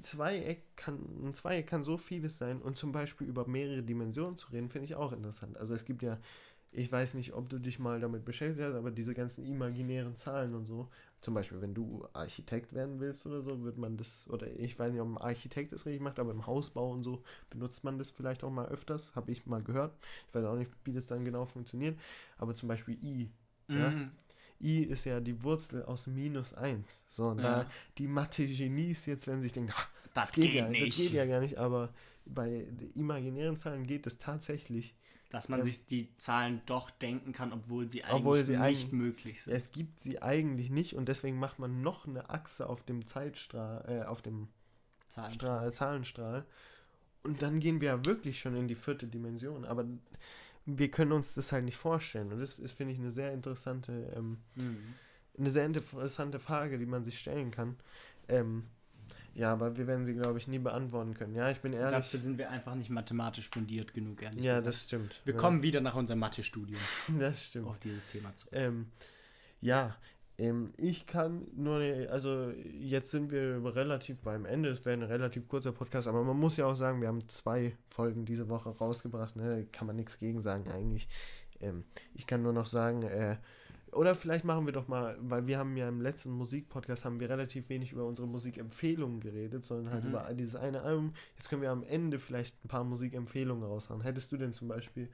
Zweieck 0.00 0.76
kann, 0.76 0.98
ein 1.24 1.34
Zweieck 1.34 1.66
kann 1.66 1.84
so 1.84 1.96
vieles 1.96 2.38
sein 2.38 2.62
und 2.62 2.76
zum 2.78 2.92
Beispiel 2.92 3.26
über 3.26 3.46
mehrere 3.46 3.82
Dimensionen 3.82 4.38
zu 4.38 4.50
reden, 4.52 4.70
finde 4.70 4.86
ich 4.86 4.94
auch 4.94 5.12
interessant. 5.12 5.56
Also 5.58 5.74
es 5.74 5.84
gibt 5.84 6.02
ja, 6.02 6.18
ich 6.70 6.90
weiß 6.90 7.14
nicht, 7.14 7.32
ob 7.34 7.48
du 7.48 7.58
dich 7.58 7.78
mal 7.78 8.00
damit 8.00 8.24
beschäftigt 8.24 8.66
hast, 8.68 8.74
aber 8.74 8.90
diese 8.90 9.14
ganzen 9.14 9.44
imaginären 9.44 10.16
Zahlen 10.16 10.54
und 10.54 10.66
so, 10.66 10.88
zum 11.24 11.34
Beispiel, 11.34 11.60
wenn 11.62 11.74
du 11.74 12.06
Architekt 12.12 12.74
werden 12.74 13.00
willst 13.00 13.26
oder 13.26 13.40
so, 13.40 13.64
wird 13.64 13.78
man 13.78 13.96
das, 13.96 14.28
oder 14.28 14.46
ich 14.58 14.78
weiß 14.78 14.92
nicht, 14.92 15.00
ob 15.00 15.08
ein 15.08 15.18
Architekt 15.18 15.72
das 15.72 15.86
richtig 15.86 16.02
macht, 16.02 16.18
aber 16.18 16.30
im 16.32 16.46
Hausbau 16.46 16.90
und 16.90 17.02
so 17.02 17.22
benutzt 17.48 17.82
man 17.82 17.98
das 17.98 18.10
vielleicht 18.10 18.44
auch 18.44 18.50
mal 18.50 18.66
öfters, 18.66 19.14
habe 19.16 19.32
ich 19.32 19.46
mal 19.46 19.62
gehört. 19.62 19.96
Ich 20.28 20.34
weiß 20.34 20.44
auch 20.44 20.56
nicht, 20.56 20.70
wie 20.84 20.92
das 20.92 21.06
dann 21.06 21.24
genau 21.24 21.46
funktioniert, 21.46 21.98
aber 22.36 22.54
zum 22.54 22.68
Beispiel 22.68 22.98
I. 23.02 23.30
Mhm. 23.68 23.76
Ja? 23.76 24.10
i 24.60 24.82
ist 24.82 25.04
ja 25.04 25.20
die 25.20 25.42
Wurzel 25.42 25.82
aus 25.84 26.06
minus 26.06 26.52
1. 26.52 27.04
So, 27.08 27.28
und 27.28 27.38
ja. 27.38 27.62
da 27.62 27.70
die 27.98 28.06
Mathe-Genies 28.06 29.06
jetzt, 29.06 29.26
wenn 29.26 29.36
sie 29.36 29.44
sich 29.44 29.52
denken, 29.52 29.72
das, 30.14 30.28
das 30.28 30.32
geht, 30.32 30.44
geht 30.44 30.54
ja, 30.54 30.68
nicht. 30.68 30.86
das 30.86 30.96
geht 30.96 31.12
ja 31.12 31.24
gar 31.24 31.40
nicht, 31.40 31.56
aber 31.58 31.92
bei 32.26 32.66
imaginären 32.94 33.56
Zahlen 33.56 33.86
geht 33.86 34.06
es 34.06 34.18
tatsächlich. 34.18 34.94
Dass 35.34 35.48
man 35.48 35.60
ähm, 35.60 35.64
sich 35.66 35.84
die 35.84 36.16
Zahlen 36.16 36.62
doch 36.66 36.90
denken 36.90 37.32
kann, 37.32 37.52
obwohl 37.52 37.90
sie 37.90 38.04
eigentlich 38.04 38.14
obwohl 38.14 38.42
sie 38.42 38.52
nicht 38.52 38.60
eigentlich, 38.60 38.92
möglich 38.92 39.42
sind. 39.42 39.52
Es 39.52 39.72
gibt 39.72 40.00
sie 40.00 40.22
eigentlich 40.22 40.70
nicht 40.70 40.94
und 40.94 41.08
deswegen 41.08 41.38
macht 41.38 41.58
man 41.58 41.82
noch 41.82 42.06
eine 42.06 42.30
Achse 42.30 42.68
auf 42.68 42.84
dem 42.84 43.04
Zeitstrahl, 43.04 43.84
äh, 43.88 44.04
auf 44.04 44.22
dem 44.22 44.48
Zahlenstrahl. 45.08 45.72
Zahlenstrahl. 45.72 46.46
Und 47.24 47.42
dann 47.42 47.58
gehen 47.58 47.80
wir 47.80 47.88
ja 47.88 48.04
wirklich 48.04 48.38
schon 48.38 48.54
in 48.54 48.68
die 48.68 48.74
vierte 48.74 49.06
Dimension. 49.06 49.64
Aber 49.64 49.84
wir 50.66 50.90
können 50.90 51.12
uns 51.12 51.34
das 51.34 51.52
halt 51.52 51.64
nicht 51.64 51.76
vorstellen. 51.76 52.32
Und 52.32 52.38
das 52.38 52.58
ist, 52.58 52.72
finde 52.72 52.92
ich, 52.92 52.98
eine 52.98 53.10
sehr 53.10 53.32
interessante, 53.32 54.12
ähm, 54.14 54.38
mhm. 54.54 54.94
eine 55.38 55.50
sehr 55.50 55.66
interessante 55.66 56.38
Frage, 56.38 56.78
die 56.78 56.86
man 56.86 57.02
sich 57.02 57.18
stellen 57.18 57.50
kann. 57.50 57.76
Ähm, 58.28 58.64
ja, 59.34 59.52
aber 59.52 59.76
wir 59.76 59.86
werden 59.86 60.04
sie, 60.04 60.14
glaube 60.14 60.38
ich, 60.38 60.46
nie 60.46 60.58
beantworten 60.58 61.14
können. 61.14 61.34
Ja, 61.34 61.50
ich 61.50 61.60
bin 61.60 61.72
ehrlich. 61.72 61.90
Dafür 61.90 62.20
sind 62.20 62.38
wir 62.38 62.50
einfach 62.50 62.74
nicht 62.74 62.90
mathematisch 62.90 63.48
fundiert 63.48 63.92
genug, 63.92 64.22
ehrlich 64.22 64.44
Ja, 64.44 64.54
gesagt. 64.54 64.68
das 64.68 64.82
stimmt. 64.84 65.20
Wir 65.24 65.34
ja. 65.34 65.40
kommen 65.40 65.62
wieder 65.62 65.80
nach 65.80 65.94
unserem 65.96 66.20
Mathe-Studium. 66.20 66.80
Das 67.18 67.46
stimmt. 67.46 67.68
Auf 67.68 67.78
dieses 67.80 68.06
Thema 68.06 68.34
zu. 68.36 68.46
Ähm, 68.52 68.86
ja, 69.60 69.96
ähm, 70.38 70.72
ich 70.76 71.06
kann 71.06 71.46
nur, 71.54 71.80
also 72.10 72.50
jetzt 72.78 73.10
sind 73.10 73.30
wir 73.30 73.60
relativ 73.74 74.18
beim 74.18 74.44
Ende, 74.44 74.68
es 74.70 74.84
wäre 74.84 74.96
ein 74.96 75.02
relativ 75.02 75.48
kurzer 75.48 75.72
Podcast, 75.72 76.08
aber 76.08 76.24
man 76.24 76.36
muss 76.36 76.56
ja 76.56 76.66
auch 76.66 76.74
sagen, 76.74 77.00
wir 77.00 77.08
haben 77.08 77.28
zwei 77.28 77.76
Folgen 77.86 78.24
diese 78.24 78.48
Woche 78.48 78.70
rausgebracht, 78.70 79.36
ne? 79.36 79.66
kann 79.70 79.86
man 79.86 79.96
nichts 79.96 80.18
gegen 80.18 80.40
sagen 80.40 80.70
eigentlich. 80.70 81.08
Ähm, 81.60 81.84
ich 82.14 82.26
kann 82.26 82.42
nur 82.42 82.52
noch 82.52 82.66
sagen, 82.66 83.02
äh, 83.02 83.36
oder 83.94 84.14
vielleicht 84.14 84.44
machen 84.44 84.66
wir 84.66 84.72
doch 84.72 84.88
mal, 84.88 85.16
weil 85.20 85.46
wir 85.46 85.58
haben 85.58 85.76
ja 85.76 85.88
im 85.88 86.00
letzten 86.00 86.30
Musikpodcast 86.30 87.04
haben 87.04 87.20
wir 87.20 87.28
relativ 87.28 87.68
wenig 87.68 87.92
über 87.92 88.04
unsere 88.04 88.28
Musikempfehlungen 88.28 89.20
geredet, 89.20 89.64
sondern 89.64 89.92
halt 89.92 90.04
mhm. 90.04 90.10
über 90.10 90.34
dieses 90.34 90.56
eine 90.56 90.82
Album. 90.82 91.12
Jetzt 91.36 91.48
können 91.48 91.62
wir 91.62 91.70
am 91.70 91.82
Ende 91.82 92.18
vielleicht 92.18 92.62
ein 92.64 92.68
paar 92.68 92.84
Musikempfehlungen 92.84 93.64
raushauen. 93.64 94.02
Hättest 94.02 94.32
du 94.32 94.36
denn 94.36 94.52
zum 94.52 94.68
Beispiel 94.68 95.08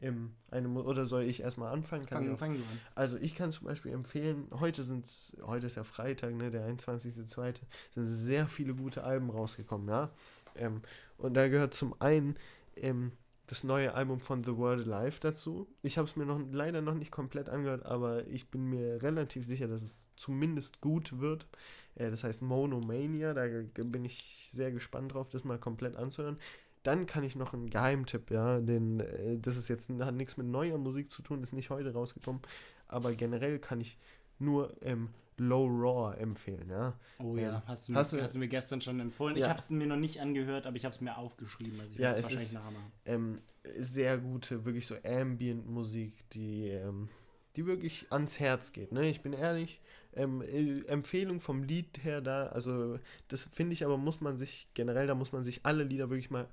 ähm, 0.00 0.32
eine, 0.50 0.68
oder 0.68 1.04
soll 1.06 1.22
ich 1.22 1.40
erstmal 1.40 1.72
anfangen? 1.72 2.04
Kann 2.06 2.24
Fang, 2.24 2.32
ich 2.32 2.38
fang 2.38 2.54
du 2.54 2.60
an. 2.60 2.80
also 2.94 3.16
ich 3.16 3.34
kann 3.34 3.52
zum 3.52 3.66
Beispiel 3.66 3.92
empfehlen, 3.92 4.48
heute 4.52 4.82
sind's, 4.82 5.36
heute 5.42 5.66
ist 5.66 5.76
ja 5.76 5.84
Freitag, 5.84 6.34
ne, 6.34 6.50
der 6.50 6.68
21.02., 6.68 7.54
sind 7.92 8.06
sehr 8.06 8.48
viele 8.48 8.74
gute 8.74 9.04
Alben 9.04 9.30
rausgekommen, 9.30 9.88
ja. 9.88 10.10
Ähm, 10.56 10.82
und 11.18 11.34
da 11.34 11.48
gehört 11.48 11.74
zum 11.74 11.94
einen 12.00 12.36
ähm, 12.76 13.12
das 13.46 13.62
neue 13.62 13.94
Album 13.94 14.20
von 14.20 14.42
The 14.42 14.56
World 14.56 14.88
Alive 14.88 15.20
dazu. 15.20 15.66
Ich 15.82 15.98
habe 15.98 16.08
es 16.08 16.16
mir 16.16 16.24
noch 16.24 16.40
leider 16.50 16.80
noch 16.80 16.94
nicht 16.94 17.10
komplett 17.10 17.48
angehört, 17.48 17.84
aber 17.84 18.26
ich 18.26 18.50
bin 18.50 18.70
mir 18.70 19.02
relativ 19.02 19.44
sicher, 19.44 19.68
dass 19.68 19.82
es 19.82 20.08
zumindest 20.16 20.80
gut 20.80 21.20
wird. 21.20 21.46
Äh, 21.94 22.10
das 22.10 22.24
heißt 22.24 22.42
Monomania, 22.42 23.34
da 23.34 23.44
bin 23.84 24.04
ich 24.04 24.48
sehr 24.50 24.72
gespannt 24.72 25.12
drauf, 25.12 25.28
das 25.28 25.44
mal 25.44 25.58
komplett 25.58 25.96
anzuhören. 25.96 26.38
Dann 26.82 27.06
kann 27.06 27.24
ich 27.24 27.34
noch 27.36 27.54
einen 27.54 27.70
Geheimtipp, 27.70 28.30
ja, 28.30 28.60
den, 28.60 29.00
äh, 29.00 29.38
das 29.38 29.56
ist 29.56 29.68
jetzt, 29.68 29.90
hat 29.90 30.14
nichts 30.14 30.36
mit 30.36 30.46
neuer 30.46 30.78
Musik 30.78 31.10
zu 31.10 31.22
tun, 31.22 31.42
ist 31.42 31.52
nicht 31.52 31.70
heute 31.70 31.92
rausgekommen, 31.92 32.42
aber 32.88 33.14
generell 33.14 33.58
kann 33.58 33.80
ich 33.80 33.98
nur 34.38 34.74
ähm, 34.82 35.10
Low 35.36 35.66
Raw 35.66 36.16
empfehlen, 36.16 36.70
ja. 36.70 36.94
Oh 37.18 37.36
Ähm, 37.36 37.42
ja, 37.42 37.62
hast 37.66 37.88
du, 37.88 37.92
mir, 37.92 37.98
hast 37.98 38.12
hast, 38.12 38.20
du- 38.20 38.32
du, 38.34 38.38
mir 38.38 38.48
gestern 38.48 38.80
schon 38.80 39.00
empfohlen. 39.00 39.36
Ich 39.36 39.42
Ja. 39.42 39.48
habe 39.48 39.58
es 39.58 39.70
mir 39.70 39.86
noch 39.86 39.96
nicht 39.96 40.20
angehört, 40.20 40.66
aber 40.66 40.76
ich 40.76 40.84
habe 40.84 40.94
es 40.94 41.00
mir 41.00 41.16
aufgeschrieben. 41.18 41.80
Also 41.80 41.92
ich 41.92 41.98
Ja, 41.98 42.10
es 42.12 42.22
wahrscheinlich 42.22 42.52
ist- 42.52 42.58
ähm, 43.06 43.40
sehr 43.80 44.18
gute, 44.18 44.64
wirklich 44.64 44.86
so 44.86 44.94
Ambient-Musik, 45.04 46.12
die, 46.30 46.68
ähm, 46.68 47.08
die 47.56 47.66
wirklich 47.66 48.06
ans 48.10 48.38
Herz 48.40 48.72
geht. 48.72 48.92
Ne? 48.92 49.08
Ich 49.08 49.22
bin 49.22 49.32
ehrlich, 49.32 49.80
ähm, 50.14 50.42
äh, 50.42 50.82
Empfehlung 50.86 51.40
vom 51.40 51.62
Lied 51.64 52.04
her 52.04 52.20
da, 52.20 52.46
also 52.48 52.98
das 53.28 53.44
finde 53.44 53.72
ich 53.72 53.84
aber, 53.84 53.96
muss 53.96 54.20
man 54.20 54.36
sich 54.36 54.68
generell, 54.74 55.06
da 55.06 55.14
muss 55.14 55.32
man 55.32 55.42
sich 55.44 55.64
alle 55.64 55.84
Lieder 55.84 56.10
wirklich 56.10 56.30
mal, 56.30 56.48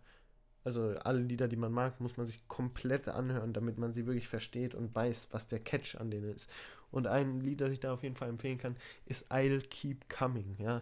also 0.64 0.90
alle 1.04 1.20
Lieder, 1.22 1.48
die 1.48 1.56
man 1.56 1.72
mag, 1.72 2.00
muss 2.02 2.18
man 2.18 2.26
sich 2.26 2.48
komplett 2.48 3.08
anhören, 3.08 3.52
damit 3.54 3.78
man 3.78 3.92
sie 3.92 4.06
wirklich 4.06 4.28
versteht 4.28 4.76
und 4.76 4.94
weiß, 4.96 5.30
was 5.32 5.48
der 5.48 5.60
Catch 5.60 5.96
an 5.96 6.12
denen 6.12 6.34
ist. 6.34 6.50
Und 6.92 7.08
ein 7.08 7.40
Lied, 7.42 7.62
das 7.62 7.70
ich 7.72 7.80
da 7.80 7.94
auf 7.94 8.04
jeden 8.04 8.16
Fall 8.16 8.30
empfehlen 8.30 8.58
kann, 8.58 8.76
ist 9.06 9.32
I'll 9.32 9.62
Keep 9.70 10.10
Coming, 10.10 10.56
ja. 10.60 10.82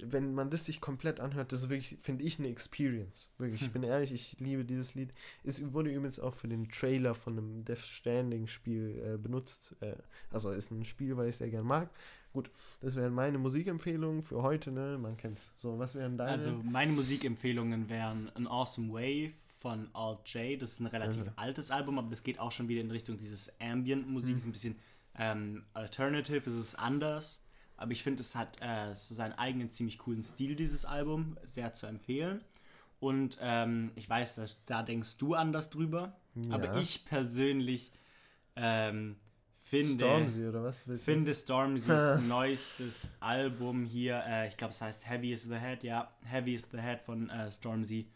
Wenn 0.00 0.34
man 0.34 0.50
das 0.50 0.64
sich 0.64 0.80
komplett 0.80 1.20
anhört, 1.20 1.52
das 1.52 1.62
ist 1.62 1.68
wirklich, 1.68 1.96
finde 2.00 2.24
ich, 2.24 2.40
eine 2.40 2.48
Experience. 2.48 3.30
Wirklich, 3.38 3.60
ich 3.60 3.66
Hm. 3.68 3.72
bin 3.74 3.82
ehrlich, 3.84 4.12
ich 4.12 4.40
liebe 4.40 4.64
dieses 4.64 4.96
Lied. 4.96 5.10
Es 5.44 5.72
wurde 5.72 5.90
übrigens 5.90 6.18
auch 6.18 6.34
für 6.34 6.48
den 6.48 6.68
Trailer 6.68 7.14
von 7.14 7.38
einem 7.38 7.64
Death 7.64 7.78
Standing-Spiel 7.78 9.14
äh, 9.14 9.16
benutzt. 9.18 9.76
Äh, 9.80 9.94
also 10.32 10.50
ist 10.50 10.72
ein 10.72 10.84
Spiel, 10.84 11.16
weil 11.16 11.28
ich 11.28 11.36
sehr 11.36 11.48
gern 11.50 11.64
mag. 11.66 11.90
Gut, 12.32 12.50
das 12.80 12.96
wären 12.96 13.14
meine 13.14 13.38
Musikempfehlungen 13.38 14.22
für 14.22 14.42
heute, 14.42 14.72
ne? 14.72 14.98
Man 15.00 15.16
kennt's. 15.16 15.52
So, 15.56 15.78
was 15.78 15.94
wären 15.94 16.16
deine? 16.18 16.32
Also 16.32 16.50
meine 16.64 16.90
Musikempfehlungen 16.90 17.88
wären 17.88 18.28
An 18.34 18.48
Awesome 18.48 18.92
Wave 18.92 19.30
von 19.60 19.88
Alt 19.94 20.28
J. 20.34 20.60
Das 20.60 20.72
ist 20.72 20.80
ein 20.80 20.86
relativ 20.88 21.24
Mhm. 21.26 21.30
altes 21.36 21.70
Album, 21.70 22.00
aber 22.00 22.10
das 22.10 22.24
geht 22.24 22.40
auch 22.40 22.50
schon 22.50 22.66
wieder 22.66 22.80
in 22.80 22.90
Richtung 22.90 23.16
dieses 23.16 23.52
Ambient-Musik. 23.60 24.32
Mhm. 24.32 24.38
Ist 24.38 24.46
ein 24.46 24.52
bisschen 24.52 24.76
ähm, 25.18 25.64
alternative, 25.72 26.48
es 26.48 26.56
ist 26.56 26.74
anders. 26.76 27.42
Aber 27.76 27.92
ich 27.92 28.02
finde, 28.02 28.20
es 28.22 28.36
hat 28.36 28.56
äh, 28.60 28.94
so 28.94 29.14
seinen 29.14 29.32
eigenen 29.32 29.70
ziemlich 29.70 29.98
coolen 29.98 30.22
Stil, 30.22 30.54
dieses 30.56 30.84
Album. 30.84 31.36
Sehr 31.44 31.72
zu 31.74 31.86
empfehlen. 31.86 32.42
Und 33.00 33.38
ähm, 33.40 33.90
ich 33.96 34.08
weiß, 34.08 34.36
dass, 34.36 34.64
da 34.64 34.82
denkst 34.82 35.16
du 35.18 35.34
anders 35.34 35.70
drüber. 35.70 36.16
Aber 36.50 36.66
Ja. 36.66 36.76
ich 36.80 37.04
persönlich 37.04 37.92
ähm, 38.56 39.16
finde 39.58 40.04
Stormzy 40.04 40.46
oder 40.46 40.62
was? 40.62 40.84
finde 40.98 41.34
Stormzy's 41.34 42.18
neuestes 42.28 43.08
Album 43.20 43.84
hier, 43.84 44.22
äh, 44.26 44.48
ich 44.48 44.56
glaube 44.56 44.72
es 44.72 44.80
heißt 44.80 45.08
Heavy 45.08 45.32
is 45.32 45.44
the 45.44 45.56
Head, 45.56 45.82
ja, 45.82 46.12
Heavy 46.22 46.54
is 46.54 46.68
the 46.70 46.78
Head 46.80 47.00
von 47.00 47.30
äh, 47.30 47.50
Stormzy, 47.50 48.08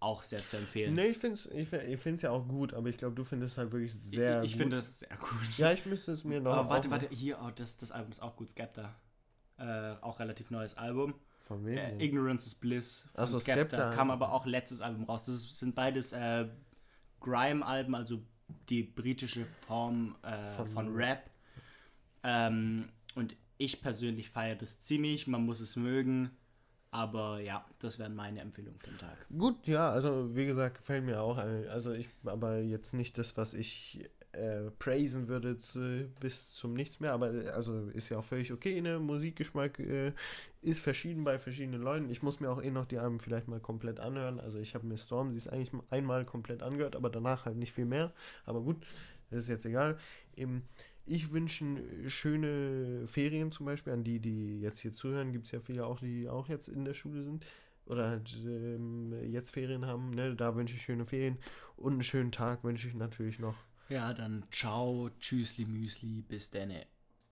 auch 0.00 0.22
sehr 0.22 0.44
zu 0.46 0.56
empfehlen. 0.56 0.94
Nee, 0.94 1.06
ich 1.08 1.18
find's, 1.18 1.46
ich, 1.46 1.68
fi- 1.68 1.76
ich 1.78 2.00
find's 2.00 2.22
ja 2.22 2.30
auch 2.30 2.46
gut, 2.46 2.72
aber 2.74 2.88
ich 2.88 2.96
glaube, 2.96 3.14
du 3.16 3.24
findest 3.24 3.52
es 3.54 3.58
halt 3.58 3.72
wirklich 3.72 3.92
sehr 3.92 4.42
ich 4.42 4.50
ich 4.50 4.52
gut. 4.52 4.60
finde 4.62 4.76
das 4.76 5.00
sehr 5.00 5.16
gut. 5.16 5.58
Ja, 5.58 5.72
ich 5.72 5.84
müsste 5.86 6.12
es 6.12 6.22
mir 6.24 6.40
noch. 6.40 6.54
Aber 6.54 6.70
warte, 6.70 6.90
warte, 6.90 7.08
hier, 7.10 7.38
oh, 7.42 7.50
das, 7.54 7.76
das 7.76 7.90
Album 7.90 8.12
ist 8.12 8.20
auch 8.22 8.36
gut, 8.36 8.50
Skepta. 8.50 8.94
Äh, 9.58 9.94
auch 10.00 10.20
relativ 10.20 10.50
neues 10.50 10.76
Album. 10.76 11.14
Von 11.48 11.64
wem? 11.66 11.78
Äh? 11.78 12.04
Ignorance 12.04 12.46
is 12.46 12.54
Bliss 12.54 13.08
von 13.14 13.26
so, 13.26 13.38
Skepta. 13.40 13.76
Skepta. 13.76 13.94
Kam 13.94 14.10
aber 14.10 14.32
auch 14.32 14.46
letztes 14.46 14.80
Album 14.80 15.04
raus. 15.04 15.24
Das 15.24 15.42
sind 15.58 15.74
beides 15.74 16.12
äh, 16.12 16.46
Grime-Alben, 17.20 17.94
also 17.96 18.22
die 18.68 18.82
britische 18.84 19.46
Form 19.66 20.14
äh, 20.22 20.46
Von- 20.50 20.68
von, 20.68 20.94
Rap. 20.94 21.28
Ähm, 22.22 22.88
und 23.14 23.34
ich 23.56 23.80
persönlich 23.82 24.30
feiere 24.30 24.56
das 24.56 24.78
ziemlich. 24.78 25.26
Man 25.26 25.44
muss 25.44 25.60
es 25.60 25.74
mögen. 25.76 26.30
Aber 26.90 27.40
ja, 27.40 27.66
das 27.80 27.98
wären 27.98 28.14
meine 28.14 28.40
Empfehlungen 28.40 28.78
für 28.78 28.90
den 28.90 28.98
Tag. 28.98 29.26
Gut, 29.36 29.66
ja, 29.66 29.90
also 29.90 30.34
wie 30.34 30.46
gesagt, 30.46 30.78
gefällt 30.78 31.04
mir 31.04 31.20
auch. 31.20 31.36
Also 31.36 31.92
ich, 31.92 32.08
aber 32.24 32.58
jetzt 32.58 32.94
nicht 32.94 33.18
das, 33.18 33.36
was 33.36 33.52
ich 33.52 34.08
äh, 34.32 34.70
praisen 34.78 35.28
würde 35.28 35.56
zu, 35.56 36.08
bis 36.20 36.54
zum 36.54 36.74
Nichts 36.74 37.00
mehr. 37.00 37.12
Aber 37.12 37.32
also 37.54 37.88
ist 37.88 38.08
ja 38.08 38.18
auch 38.18 38.24
völlig 38.24 38.52
okay. 38.52 38.80
Ne? 38.80 38.98
Musikgeschmack 38.98 39.78
äh, 39.78 40.12
ist 40.62 40.80
verschieden 40.80 41.24
bei 41.24 41.38
verschiedenen 41.38 41.82
Leuten. 41.82 42.08
Ich 42.10 42.22
muss 42.22 42.40
mir 42.40 42.50
auch 42.50 42.62
eh 42.62 42.70
noch 42.70 42.86
die 42.86 42.98
Alben 42.98 43.20
vielleicht 43.20 43.48
mal 43.48 43.60
komplett 43.60 44.00
anhören. 44.00 44.40
Also 44.40 44.58
ich 44.58 44.74
habe 44.74 44.86
mir 44.86 44.96
Storm, 44.96 45.30
sie 45.30 45.36
ist 45.36 45.48
eigentlich 45.48 45.72
einmal 45.90 46.24
komplett 46.24 46.62
angehört, 46.62 46.96
aber 46.96 47.10
danach 47.10 47.44
halt 47.44 47.56
nicht 47.56 47.72
viel 47.72 47.86
mehr. 47.86 48.12
Aber 48.44 48.60
gut, 48.60 48.76
das 49.30 49.42
ist 49.44 49.48
jetzt 49.48 49.66
egal. 49.66 49.98
Im, 50.36 50.62
ich 51.08 51.32
wünsche 51.32 51.64
schöne 52.08 53.06
Ferien 53.06 53.50
zum 53.52 53.66
Beispiel 53.66 53.92
an 53.92 54.04
die, 54.04 54.20
die 54.20 54.60
jetzt 54.60 54.80
hier 54.80 54.92
zuhören. 54.92 55.32
Gibt 55.32 55.46
es 55.46 55.52
ja 55.52 55.60
viele 55.60 55.86
auch, 55.86 56.00
die 56.00 56.28
auch 56.28 56.48
jetzt 56.48 56.68
in 56.68 56.84
der 56.84 56.94
Schule 56.94 57.22
sind 57.22 57.44
oder 57.86 58.08
halt, 58.08 58.36
ähm, 58.44 59.12
jetzt 59.30 59.50
Ferien 59.50 59.86
haben. 59.86 60.10
Ne? 60.10 60.36
Da 60.36 60.54
wünsche 60.54 60.74
ich 60.74 60.82
schöne 60.82 61.06
Ferien 61.06 61.38
und 61.76 61.92
einen 61.92 62.02
schönen 62.02 62.32
Tag 62.32 62.64
wünsche 62.64 62.88
ich 62.88 62.94
natürlich 62.94 63.38
noch. 63.38 63.56
Ja, 63.88 64.12
dann 64.12 64.44
ciao, 64.50 65.08
tschüssli, 65.18 65.64
müsli, 65.64 66.22
bis 66.22 66.50
denne. 66.50 66.86